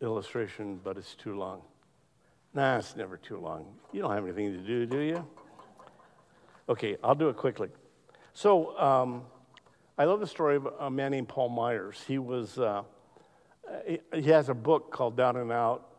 illustration, 0.01 0.81
but 0.83 0.97
it's 0.97 1.15
too 1.15 1.37
long. 1.37 1.61
Nah, 2.55 2.79
it's 2.79 2.97
never 2.97 3.17
too 3.17 3.39
long. 3.39 3.67
You 3.93 4.03
don't 4.03 4.13
have 4.13 4.25
anything 4.25 4.53
to 4.53 4.59
do, 4.59 4.87
do 4.87 4.99
you? 4.99 5.25
Okay, 6.69 6.97
I'll 7.05 7.15
do 7.15 7.29
it 7.29 7.37
quickly. 7.37 7.69
So, 8.33 8.79
um, 8.79 9.25
I 9.99 10.05
love 10.05 10.21
the 10.21 10.27
story 10.27 10.57
of 10.57 10.67
a 10.79 10.91
man 10.91 11.11
named 11.11 11.29
Paul 11.29 11.51
Myers. 11.51 12.03
He 12.09 12.19
was, 12.19 12.59
uh, 12.59 12.83
he 13.87 14.23
has 14.23 14.49
a 14.49 14.55
book 14.55 14.91
called 14.91 15.17
Down 15.17 15.37
and 15.37 15.53
Out 15.53 15.90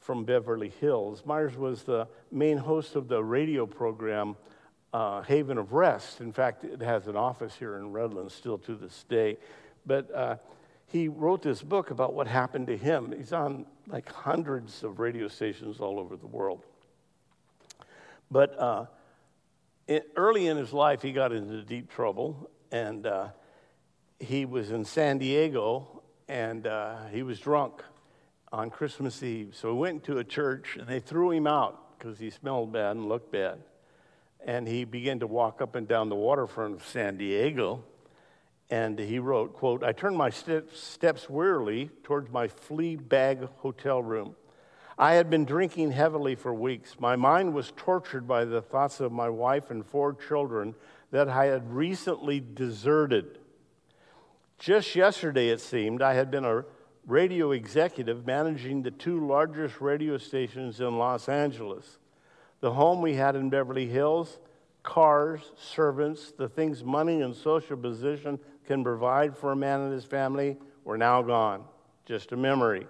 from 0.00 0.24
Beverly 0.24 0.72
Hills. 0.80 1.22
Myers 1.24 1.56
was 1.56 1.84
the 1.84 2.08
main 2.32 2.56
host 2.56 2.96
of 2.96 3.06
the 3.06 3.22
radio 3.22 3.66
program 3.66 4.36
uh, 4.92 5.22
Haven 5.22 5.58
of 5.58 5.72
Rest. 5.72 6.20
In 6.20 6.32
fact, 6.32 6.64
it 6.64 6.80
has 6.80 7.06
an 7.06 7.16
office 7.16 7.54
here 7.54 7.76
in 7.76 7.92
Redlands 7.92 8.34
still 8.34 8.58
to 8.58 8.74
this 8.74 9.04
day. 9.08 9.36
But 9.86 10.12
uh, 10.12 10.36
he 10.86 11.08
wrote 11.08 11.42
this 11.42 11.62
book 11.62 11.90
about 11.90 12.14
what 12.14 12.26
happened 12.26 12.66
to 12.68 12.76
him. 12.76 13.14
He's 13.16 13.32
on 13.32 13.66
like 13.86 14.10
hundreds 14.10 14.82
of 14.82 14.98
radio 14.98 15.28
stations 15.28 15.80
all 15.80 16.00
over 16.00 16.16
the 16.16 16.26
world. 16.26 16.64
But 18.30 18.58
uh, 18.58 18.86
early 20.16 20.46
in 20.46 20.56
his 20.56 20.72
life, 20.72 21.02
he 21.02 21.12
got 21.12 21.32
into 21.32 21.62
deep 21.62 21.90
trouble, 21.90 22.50
and 22.72 23.06
uh, 23.06 23.28
he 24.18 24.44
was 24.44 24.70
in 24.70 24.84
San 24.84 25.18
Diego, 25.18 26.02
and 26.28 26.66
uh, 26.66 27.06
he 27.12 27.22
was 27.22 27.38
drunk 27.38 27.82
on 28.52 28.70
Christmas 28.70 29.22
Eve. 29.22 29.54
So 29.56 29.72
he 29.72 29.78
went 29.78 30.04
to 30.04 30.18
a 30.18 30.24
church, 30.24 30.76
and 30.78 30.88
they 30.88 31.00
threw 31.00 31.30
him 31.30 31.46
out 31.46 31.98
because 31.98 32.18
he 32.18 32.30
smelled 32.30 32.72
bad 32.72 32.96
and 32.96 33.08
looked 33.08 33.30
bad. 33.30 33.60
And 34.44 34.66
he 34.66 34.84
began 34.84 35.20
to 35.20 35.26
walk 35.26 35.60
up 35.60 35.74
and 35.74 35.86
down 35.86 36.08
the 36.08 36.16
waterfront 36.16 36.74
of 36.74 36.86
San 36.86 37.16
Diego, 37.18 37.84
and 38.70 38.98
he 38.98 39.18
wrote, 39.18 39.52
quote, 39.52 39.82
I 39.82 39.92
turned 39.92 40.16
my 40.16 40.30
steps 40.30 41.28
wearily 41.28 41.90
towards 42.04 42.30
my 42.30 42.48
flea 42.48 42.96
bag 42.96 43.48
hotel 43.58 44.02
room. 44.02 44.36
I 44.96 45.14
had 45.14 45.28
been 45.30 45.44
drinking 45.44 45.92
heavily 45.92 46.34
for 46.34 46.54
weeks. 46.54 46.96
My 47.00 47.16
mind 47.16 47.54
was 47.54 47.72
tortured 47.76 48.28
by 48.28 48.44
the 48.44 48.62
thoughts 48.62 49.00
of 49.00 49.12
my 49.12 49.28
wife 49.28 49.70
and 49.70 49.84
four 49.84 50.14
children 50.14 50.74
that 51.10 51.28
I 51.28 51.46
had 51.46 51.72
recently 51.72 52.40
deserted. 52.40 53.38
Just 54.58 54.94
yesterday, 54.94 55.48
it 55.48 55.60
seemed, 55.60 56.02
I 56.02 56.14
had 56.14 56.30
been 56.30 56.44
a 56.44 56.64
radio 57.10 57.50
executive 57.50 58.24
managing 58.24 58.82
the 58.82 58.90
two 58.92 59.26
largest 59.26 59.80
radio 59.80 60.16
stations 60.16 60.80
in 60.80 60.96
Los 60.96 61.28
Angeles. 61.28 61.98
The 62.60 62.72
home 62.72 63.02
we 63.02 63.14
had 63.14 63.34
in 63.34 63.50
Beverly 63.50 63.86
Hills, 63.86 64.38
cars, 64.84 65.40
servants, 65.56 66.32
the 66.38 66.48
things 66.48 66.84
money 66.84 67.20
and 67.20 67.34
social 67.34 67.76
position 67.76 68.38
can 68.64 68.84
provide 68.84 69.36
for 69.36 69.50
a 69.50 69.56
man 69.56 69.80
and 69.80 69.92
his 69.92 70.04
family 70.04 70.56
were 70.84 70.96
now 70.96 71.20
gone. 71.20 71.64
Just 72.06 72.30
a 72.30 72.36
memory. 72.36 72.86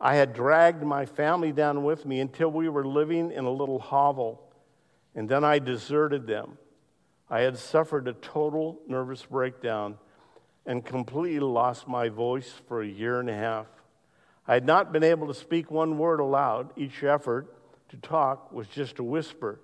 I 0.00 0.16
had 0.16 0.32
dragged 0.32 0.82
my 0.82 1.04
family 1.04 1.52
down 1.52 1.84
with 1.84 2.06
me 2.06 2.20
until 2.20 2.50
we 2.50 2.70
were 2.70 2.86
living 2.86 3.30
in 3.30 3.44
a 3.44 3.52
little 3.52 3.78
hovel, 3.78 4.42
and 5.14 5.28
then 5.28 5.44
I 5.44 5.58
deserted 5.58 6.26
them. 6.26 6.56
I 7.28 7.42
had 7.42 7.58
suffered 7.58 8.08
a 8.08 8.14
total 8.14 8.80
nervous 8.88 9.24
breakdown 9.24 9.98
and 10.66 10.84
completely 10.84 11.40
lost 11.40 11.88
my 11.88 12.08
voice 12.08 12.52
for 12.68 12.82
a 12.82 12.86
year 12.86 13.20
and 13.20 13.28
a 13.28 13.34
half. 13.34 13.66
I 14.46 14.54
had 14.54 14.66
not 14.66 14.92
been 14.92 15.04
able 15.04 15.26
to 15.28 15.34
speak 15.34 15.70
one 15.70 15.98
word 15.98 16.20
aloud. 16.20 16.70
Each 16.76 17.02
effort 17.02 17.54
to 17.90 17.96
talk 17.96 18.52
was 18.52 18.66
just 18.68 18.98
a 18.98 19.04
whisper. 19.04 19.60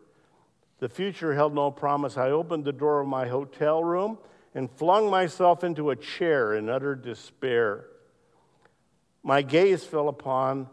The 0.79 0.89
future 0.89 1.35
held 1.35 1.55
no 1.55 1.71
promise. 1.71 2.17
I 2.17 2.31
opened 2.31 2.65
the 2.65 2.73
door 2.73 3.01
of 3.01 3.09
my 3.09 3.27
hotel 3.29 3.83
room 3.83 4.19
and 4.55 4.71
flung 4.71 5.11
myself 5.11 5.65
into 5.65 5.91
a 5.91 5.97
chair 5.97 6.55
in 6.55 6.69
utter 6.69 6.95
despair 6.95 7.87
my 9.23 9.43
gaze 9.43 9.85
fell 9.85 10.09
upon 10.09 10.69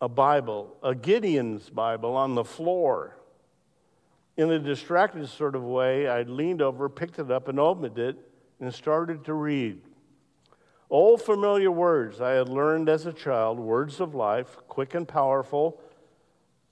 a 0.00 0.08
Bible, 0.08 0.76
a 0.82 0.94
Gideon's 0.94 1.70
Bible, 1.70 2.16
on 2.16 2.34
the 2.34 2.44
floor. 2.44 3.16
In 4.36 4.50
a 4.50 4.58
distracted 4.58 5.28
sort 5.28 5.54
of 5.54 5.64
way, 5.64 6.06
I 6.06 6.22
leaned 6.22 6.60
over, 6.60 6.88
picked 6.88 7.18
it 7.18 7.30
up, 7.30 7.48
and 7.48 7.58
opened 7.58 7.98
it 7.98 8.16
and 8.64 8.72
started 8.72 9.26
to 9.26 9.34
read. 9.34 9.78
Old 10.88 11.20
familiar 11.20 11.70
words 11.70 12.22
I 12.22 12.30
had 12.30 12.48
learned 12.48 12.88
as 12.88 13.04
a 13.04 13.12
child, 13.12 13.58
words 13.58 14.00
of 14.00 14.14
life, 14.14 14.56
quick 14.68 14.94
and 14.94 15.06
powerful, 15.06 15.78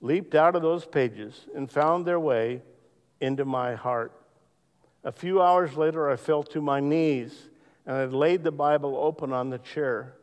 leaped 0.01 0.35
out 0.35 0.56
of 0.56 0.62
those 0.62 0.86
pages 0.86 1.47
and 1.55 1.70
found 1.70 2.06
their 2.06 2.19
way 2.19 2.62
into 3.20 3.44
my 3.44 3.74
heart. 3.74 4.12
A 5.05 5.12
few 5.12 5.43
hours 5.43 5.77
later, 5.77 6.09
I 6.09 6.16
fell 6.16 6.43
to 6.44 6.62
my 6.62 6.81
knees 6.81 7.51
and 7.85 7.94
I 7.94 8.05
laid 8.06 8.43
the 8.43 8.52
Bible 8.52 8.97
open 8.97 9.35
on 9.35 9.51
the 9.51 9.59
chair. 9.59 10.14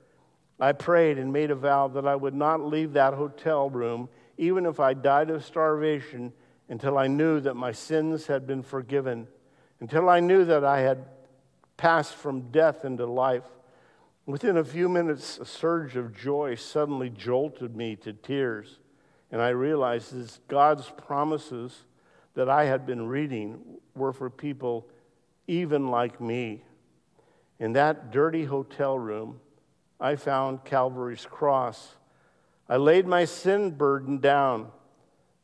I 0.59 0.71
prayed 0.71 1.19
and 1.19 1.31
made 1.31 1.51
a 1.51 1.55
vow 1.55 1.87
that 1.89 2.07
I 2.07 2.15
would 2.15 2.33
not 2.33 2.61
leave 2.61 2.93
that 2.93 3.13
hotel 3.13 3.69
room, 3.69 4.09
even 4.39 4.65
if 4.65 4.79
I 4.79 4.95
died 4.95 5.29
of 5.29 5.45
starvation, 5.45 6.33
until 6.67 6.97
I 6.97 7.05
knew 7.05 7.39
that 7.41 7.53
my 7.53 7.73
sins 7.73 8.25
had 8.25 8.47
been 8.47 8.63
forgiven, 8.63 9.27
until 9.79 10.09
I 10.09 10.19
knew 10.19 10.45
that 10.45 10.63
I 10.65 10.79
had 10.79 11.05
passed 11.79 12.13
from 12.13 12.51
death 12.51 12.83
into 12.83 13.05
life. 13.05 13.45
Within 14.25 14.57
a 14.57 14.65
few 14.65 14.89
minutes, 14.89 15.39
a 15.39 15.45
surge 15.45 15.95
of 15.95 16.13
joy 16.13 16.55
suddenly 16.55 17.09
jolted 17.09 17.73
me 17.73 17.95
to 17.95 18.11
tears, 18.11 18.79
and 19.31 19.41
I 19.41 19.49
realized 19.49 20.13
that 20.13 20.45
God's 20.49 20.89
promises 20.89 21.85
that 22.33 22.49
I 22.49 22.65
had 22.65 22.85
been 22.85 23.07
reading 23.07 23.79
were 23.95 24.11
for 24.11 24.29
people 24.29 24.89
even 25.47 25.87
like 25.87 26.19
me. 26.19 26.63
In 27.59 27.71
that 27.73 28.11
dirty 28.11 28.43
hotel 28.43 28.99
room, 28.99 29.39
I 30.01 30.17
found 30.17 30.65
Calvary's 30.65 31.25
cross. 31.25 31.95
I 32.67 32.75
laid 32.75 33.07
my 33.07 33.23
sin 33.23 33.71
burden 33.71 34.19
down. 34.19 34.67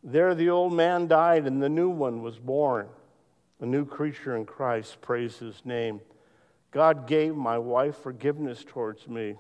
There, 0.04 0.36
the 0.36 0.50
old 0.50 0.74
man 0.74 1.08
died, 1.08 1.48
and 1.48 1.64
the 1.64 1.70
new 1.70 1.90
one 1.90 2.22
was 2.22 2.38
born. 2.40 2.90
A 3.62 3.66
new 3.66 3.86
creature 3.86 4.36
in 4.36 4.46
Christ, 4.46 5.00
praise 5.00 5.38
his 5.38 5.62
name. 5.64 6.02
God 6.76 7.08
gave 7.08 7.38
my 7.38 7.58
wife 7.58 7.96
forgiveness 8.00 8.66
towards 8.68 9.08
me. 9.08 9.36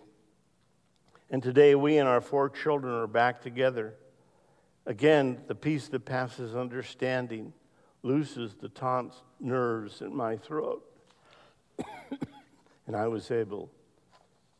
And 1.29 1.43
today, 1.43 1.75
we 1.75 1.97
and 1.97 2.07
our 2.07 2.21
four 2.21 2.49
children 2.49 2.93
are 2.93 3.07
back 3.07 3.41
together. 3.41 3.93
Again, 4.85 5.39
the 5.47 5.53
peace 5.53 5.89
that 5.89 6.05
passes 6.05 6.55
understanding 6.55 7.51
looses 8.03 8.55
the 8.55 8.69
taut 8.69 9.21
nerves 9.41 9.99
in 9.99 10.15
my 10.15 10.37
throat. 10.37 10.85
and 12.87 12.95
I 12.95 13.07
was 13.09 13.29
able 13.31 13.69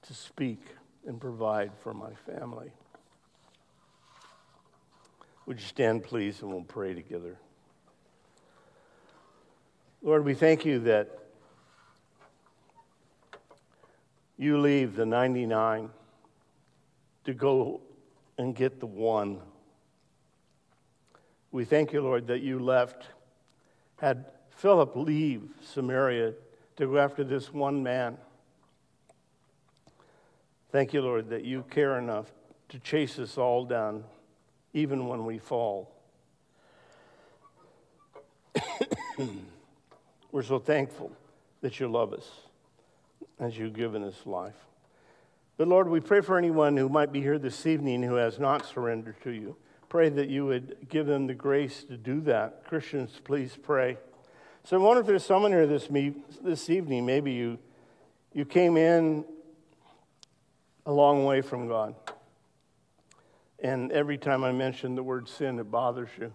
to 0.01 0.13
speak 0.13 0.59
and 1.07 1.21
provide 1.21 1.71
for 1.79 1.93
my 1.93 2.11
family. 2.25 2.73
Would 5.45 5.61
you 5.61 5.65
stand, 5.65 6.03
please, 6.03 6.41
and 6.41 6.51
we'll 6.51 6.63
pray 6.63 6.93
together? 6.93 7.37
Lord, 10.01 10.25
we 10.25 10.33
thank 10.33 10.65
you 10.65 10.79
that 10.79 11.24
you 14.37 14.57
leave 14.59 14.95
the 14.95 15.05
99 15.05 15.89
to 17.25 17.33
go 17.33 17.81
and 18.37 18.55
get 18.55 18.79
the 18.79 18.85
one. 18.85 19.39
We 21.51 21.63
thank 21.63 21.93
you, 21.93 22.01
Lord, 22.01 22.27
that 22.27 22.41
you 22.41 22.59
left, 22.59 23.05
had 23.97 24.25
Philip 24.49 24.95
leave 24.95 25.43
Samaria 25.63 26.33
to 26.75 26.85
go 26.85 26.97
after 26.97 27.23
this 27.23 27.53
one 27.53 27.81
man. 27.81 28.17
Thank 30.71 30.93
you, 30.93 31.01
Lord, 31.01 31.29
that 31.29 31.45
you 31.45 31.63
care 31.69 31.97
enough 31.97 32.31
to 32.69 32.79
chase 32.79 33.17
us 33.19 33.37
all 33.37 33.63
down, 33.63 34.03
even 34.73 35.07
when 35.07 35.25
we 35.25 35.39
fall. 35.39 35.95
We're 40.31 40.43
so 40.43 40.59
thankful 40.59 41.13
that 41.61 41.79
you 41.79 41.87
love 41.87 42.11
us 42.11 42.29
as 43.39 43.57
you've 43.57 43.73
given 43.73 44.03
us 44.03 44.25
life. 44.25 44.55
But 45.57 45.67
Lord, 45.67 45.87
we 45.87 45.99
pray 45.99 46.21
for 46.21 46.37
anyone 46.37 46.75
who 46.75 46.89
might 46.89 47.11
be 47.11 47.21
here 47.21 47.39
this 47.39 47.65
evening 47.65 48.03
who 48.03 48.15
has 48.15 48.39
not 48.39 48.65
surrendered 48.65 49.21
to 49.23 49.31
you. 49.31 49.55
Pray 49.87 50.09
that 50.09 50.29
you 50.29 50.45
would 50.45 50.89
give 50.89 51.05
them 51.05 51.27
the 51.27 51.33
grace 51.33 51.83
to 51.85 51.95
do 51.95 52.19
that. 52.21 52.65
Christians, 52.65 53.21
please 53.23 53.57
pray. 53.61 53.97
So 54.63 54.77
I 54.77 54.83
wonder 54.83 55.01
if 55.01 55.07
there's 55.07 55.25
someone 55.25 55.51
here 55.51 55.67
this, 55.67 55.89
me- 55.89 56.15
this 56.43 56.69
evening, 56.69 57.05
maybe 57.05 57.31
you, 57.31 57.59
you 58.33 58.43
came 58.45 58.77
in 58.77 59.23
a 60.85 60.91
long 60.91 61.23
way 61.23 61.41
from 61.41 61.67
God. 61.67 61.95
And 63.59 63.91
every 63.91 64.17
time 64.17 64.43
I 64.43 64.51
mention 64.51 64.95
the 64.95 65.03
word 65.03 65.29
sin, 65.29 65.59
it 65.59 65.71
bothers 65.71 66.09
you. 66.19 66.33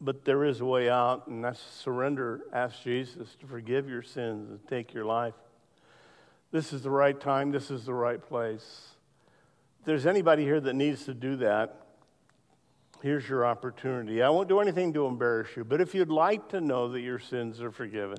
But 0.00 0.24
there 0.24 0.44
is 0.44 0.60
a 0.60 0.64
way 0.64 0.88
out, 0.88 1.26
and 1.26 1.44
that's 1.44 1.60
surrender. 1.60 2.42
Ask 2.52 2.82
Jesus 2.84 3.34
to 3.40 3.46
forgive 3.46 3.88
your 3.88 4.02
sins 4.02 4.48
and 4.50 4.66
take 4.68 4.94
your 4.94 5.04
life. 5.04 5.34
This 6.50 6.72
is 6.72 6.82
the 6.82 6.90
right 6.90 7.18
time, 7.18 7.50
this 7.50 7.70
is 7.70 7.84
the 7.84 7.94
right 7.94 8.20
place. 8.20 8.88
If 9.80 9.84
there's 9.84 10.06
anybody 10.06 10.44
here 10.44 10.60
that 10.60 10.74
needs 10.74 11.04
to 11.04 11.14
do 11.14 11.36
that, 11.36 11.86
here's 13.02 13.28
your 13.28 13.44
opportunity. 13.44 14.22
I 14.22 14.30
won't 14.30 14.48
do 14.48 14.60
anything 14.60 14.92
to 14.94 15.06
embarrass 15.06 15.56
you, 15.56 15.64
but 15.64 15.80
if 15.80 15.94
you'd 15.94 16.08
like 16.08 16.48
to 16.50 16.60
know 16.60 16.88
that 16.88 17.00
your 17.00 17.18
sins 17.18 17.60
are 17.60 17.70
forgiven, 17.70 18.16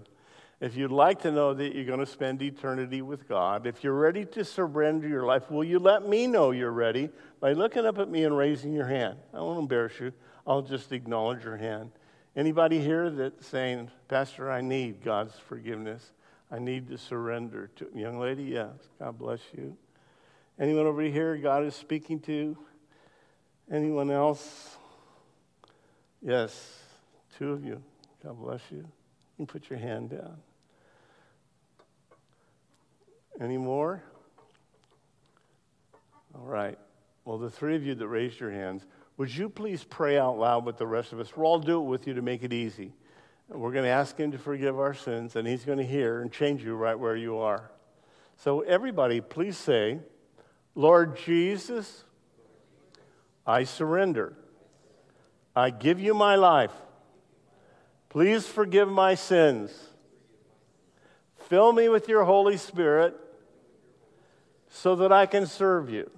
if 0.62 0.76
you'd 0.76 0.92
like 0.92 1.22
to 1.22 1.32
know 1.32 1.54
that 1.54 1.74
you're 1.74 1.86
going 1.86 2.00
to 2.00 2.06
spend 2.06 2.42
eternity 2.42 3.02
with 3.02 3.28
God, 3.28 3.66
if 3.66 3.84
you're 3.84 3.94
ready 3.94 4.26
to 4.26 4.44
surrender 4.44 5.08
your 5.08 5.26
life, 5.26 5.50
will 5.50 5.64
you 5.64 5.80
let 5.80 6.08
me 6.08 6.28
know 6.28 6.52
you're 6.52 6.72
ready 6.72 7.10
by 7.40 7.54
looking 7.54 7.86
up 7.86 7.98
at 7.98 8.10
me 8.10 8.26
and 8.26 8.38
raising 8.38 8.74
your 8.74 8.88
hand? 8.88 9.18
I 9.34 9.40
won't 9.40 9.60
embarrass 9.60 10.00
you. 10.00 10.12
I'll 10.46 10.62
just 10.62 10.92
acknowledge 10.92 11.44
your 11.44 11.58
hand. 11.58 11.92
Anybody 12.36 12.80
here 12.80 13.10
that's 13.10 13.48
saying, 13.48 13.90
Pastor, 14.08 14.52
I 14.52 14.62
need 14.62 15.04
God's 15.04 15.34
forgiveness? 15.36 16.12
I 16.52 16.60
need 16.60 16.88
to 16.90 16.98
surrender 16.98 17.70
to 17.76 17.88
young 17.94 18.20
lady. 18.20 18.44
Yes, 18.44 18.74
God 18.98 19.18
bless 19.18 19.42
you. 19.56 19.78
Anyone 20.60 20.88
over 20.88 21.02
here 21.02 21.38
God 21.38 21.64
is 21.64 21.76
speaking 21.76 22.20
to? 22.22 22.58
Anyone 23.72 24.10
else? 24.10 24.76
Yes, 26.22 26.80
two 27.38 27.52
of 27.52 27.64
you. 27.64 27.82
God 28.24 28.38
bless 28.40 28.62
you. 28.72 28.86
You 29.38 29.46
put 29.46 29.70
your 29.70 29.80
hand 29.80 30.10
down. 30.10 30.38
Any 33.40 33.58
more? 33.58 34.04
All 36.36 36.46
right. 36.46 36.78
Well, 37.24 37.38
the 37.38 37.50
three 37.50 37.76
of 37.76 37.86
you 37.86 37.96
that 37.96 38.08
raised 38.08 38.40
your 38.40 38.52
hands, 38.52 38.86
would 39.18 39.34
you 39.34 39.50
please 39.50 39.84
pray 39.84 40.18
out 40.18 40.38
loud 40.38 40.66
with 40.66 40.78
the 40.78 40.88
rest 40.88 41.14
of 41.14 41.20
us? 41.20 41.36
We'll 41.36 41.46
all 41.46 41.60
do 41.60 41.80
it 41.80 41.86
with 41.86 42.08
you 42.08 42.16
to 42.16 42.22
make 42.22 42.44
it 42.44 42.52
easy. 42.52 42.94
We're 43.50 43.72
going 43.72 43.86
to 43.86 43.90
ask 43.90 44.16
Him 44.18 44.32
to 44.32 44.38
forgive 44.38 44.80
our 44.80 44.94
sins, 44.94 45.36
and 45.36 45.48
He's 45.48 45.66
going 45.66 45.80
to 45.80 45.86
hear 45.86 46.22
and 46.22 46.32
change 46.32 46.64
you 46.64 46.76
right 46.76 46.98
where 46.98 47.16
you 47.16 47.38
are. 47.40 47.72
So, 48.38 48.62
everybody, 48.62 49.22
please 49.22 49.58
say, 49.58 50.00
Lord 50.76 51.18
Jesus, 51.18 52.04
I 53.46 53.64
surrender. 53.64 54.34
I 55.56 55.72
give 55.72 56.00
you 56.00 56.14
my 56.14 56.36
life. 56.36 56.72
Please 58.10 58.46
forgive 58.46 58.88
my 58.88 59.16
sins. 59.16 59.72
Fill 61.48 61.74
me 61.74 61.90
with 61.90 62.08
your 62.08 62.26
Holy 62.26 62.58
Spirit 62.58 63.16
so 64.70 64.96
that 64.98 65.12
I 65.12 65.26
can 65.26 65.48
serve 65.48 65.90
you 65.90 66.12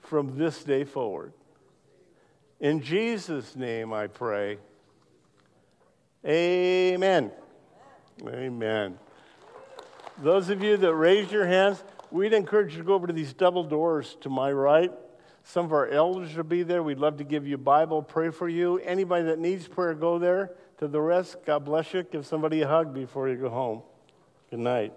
from 0.00 0.38
this 0.38 0.62
day 0.62 0.84
forward. 0.84 1.32
In 2.60 2.80
Jesus' 2.80 3.56
name 3.56 3.92
I 3.92 4.06
pray. 4.06 4.58
Amen. 6.26 7.30
Amen. 8.26 8.98
Those 10.22 10.48
of 10.48 10.62
you 10.62 10.76
that 10.76 10.94
raised 10.94 11.30
your 11.30 11.46
hands, 11.46 11.82
we'd 12.10 12.32
encourage 12.32 12.72
you 12.72 12.78
to 12.78 12.84
go 12.84 12.94
over 12.94 13.06
to 13.06 13.12
these 13.12 13.32
double 13.32 13.64
doors 13.64 14.16
to 14.22 14.30
my 14.30 14.50
right. 14.50 14.90
Some 15.42 15.66
of 15.66 15.72
our 15.72 15.88
elders 15.88 16.34
will 16.34 16.44
be 16.44 16.62
there. 16.62 16.82
We'd 16.82 16.98
love 16.98 17.18
to 17.18 17.24
give 17.24 17.46
you 17.46 17.56
a 17.56 17.58
Bible, 17.58 18.02
pray 18.02 18.30
for 18.30 18.48
you. 18.48 18.78
Anybody 18.78 19.24
that 19.26 19.38
needs 19.38 19.68
prayer, 19.68 19.94
go 19.94 20.18
there. 20.18 20.52
To 20.78 20.88
the 20.88 21.00
rest, 21.00 21.36
God 21.44 21.64
bless 21.64 21.92
you. 21.92 22.02
Give 22.02 22.26
somebody 22.26 22.62
a 22.62 22.68
hug 22.68 22.94
before 22.94 23.28
you 23.28 23.36
go 23.36 23.50
home. 23.50 23.82
Good 24.50 24.60
night. 24.60 24.92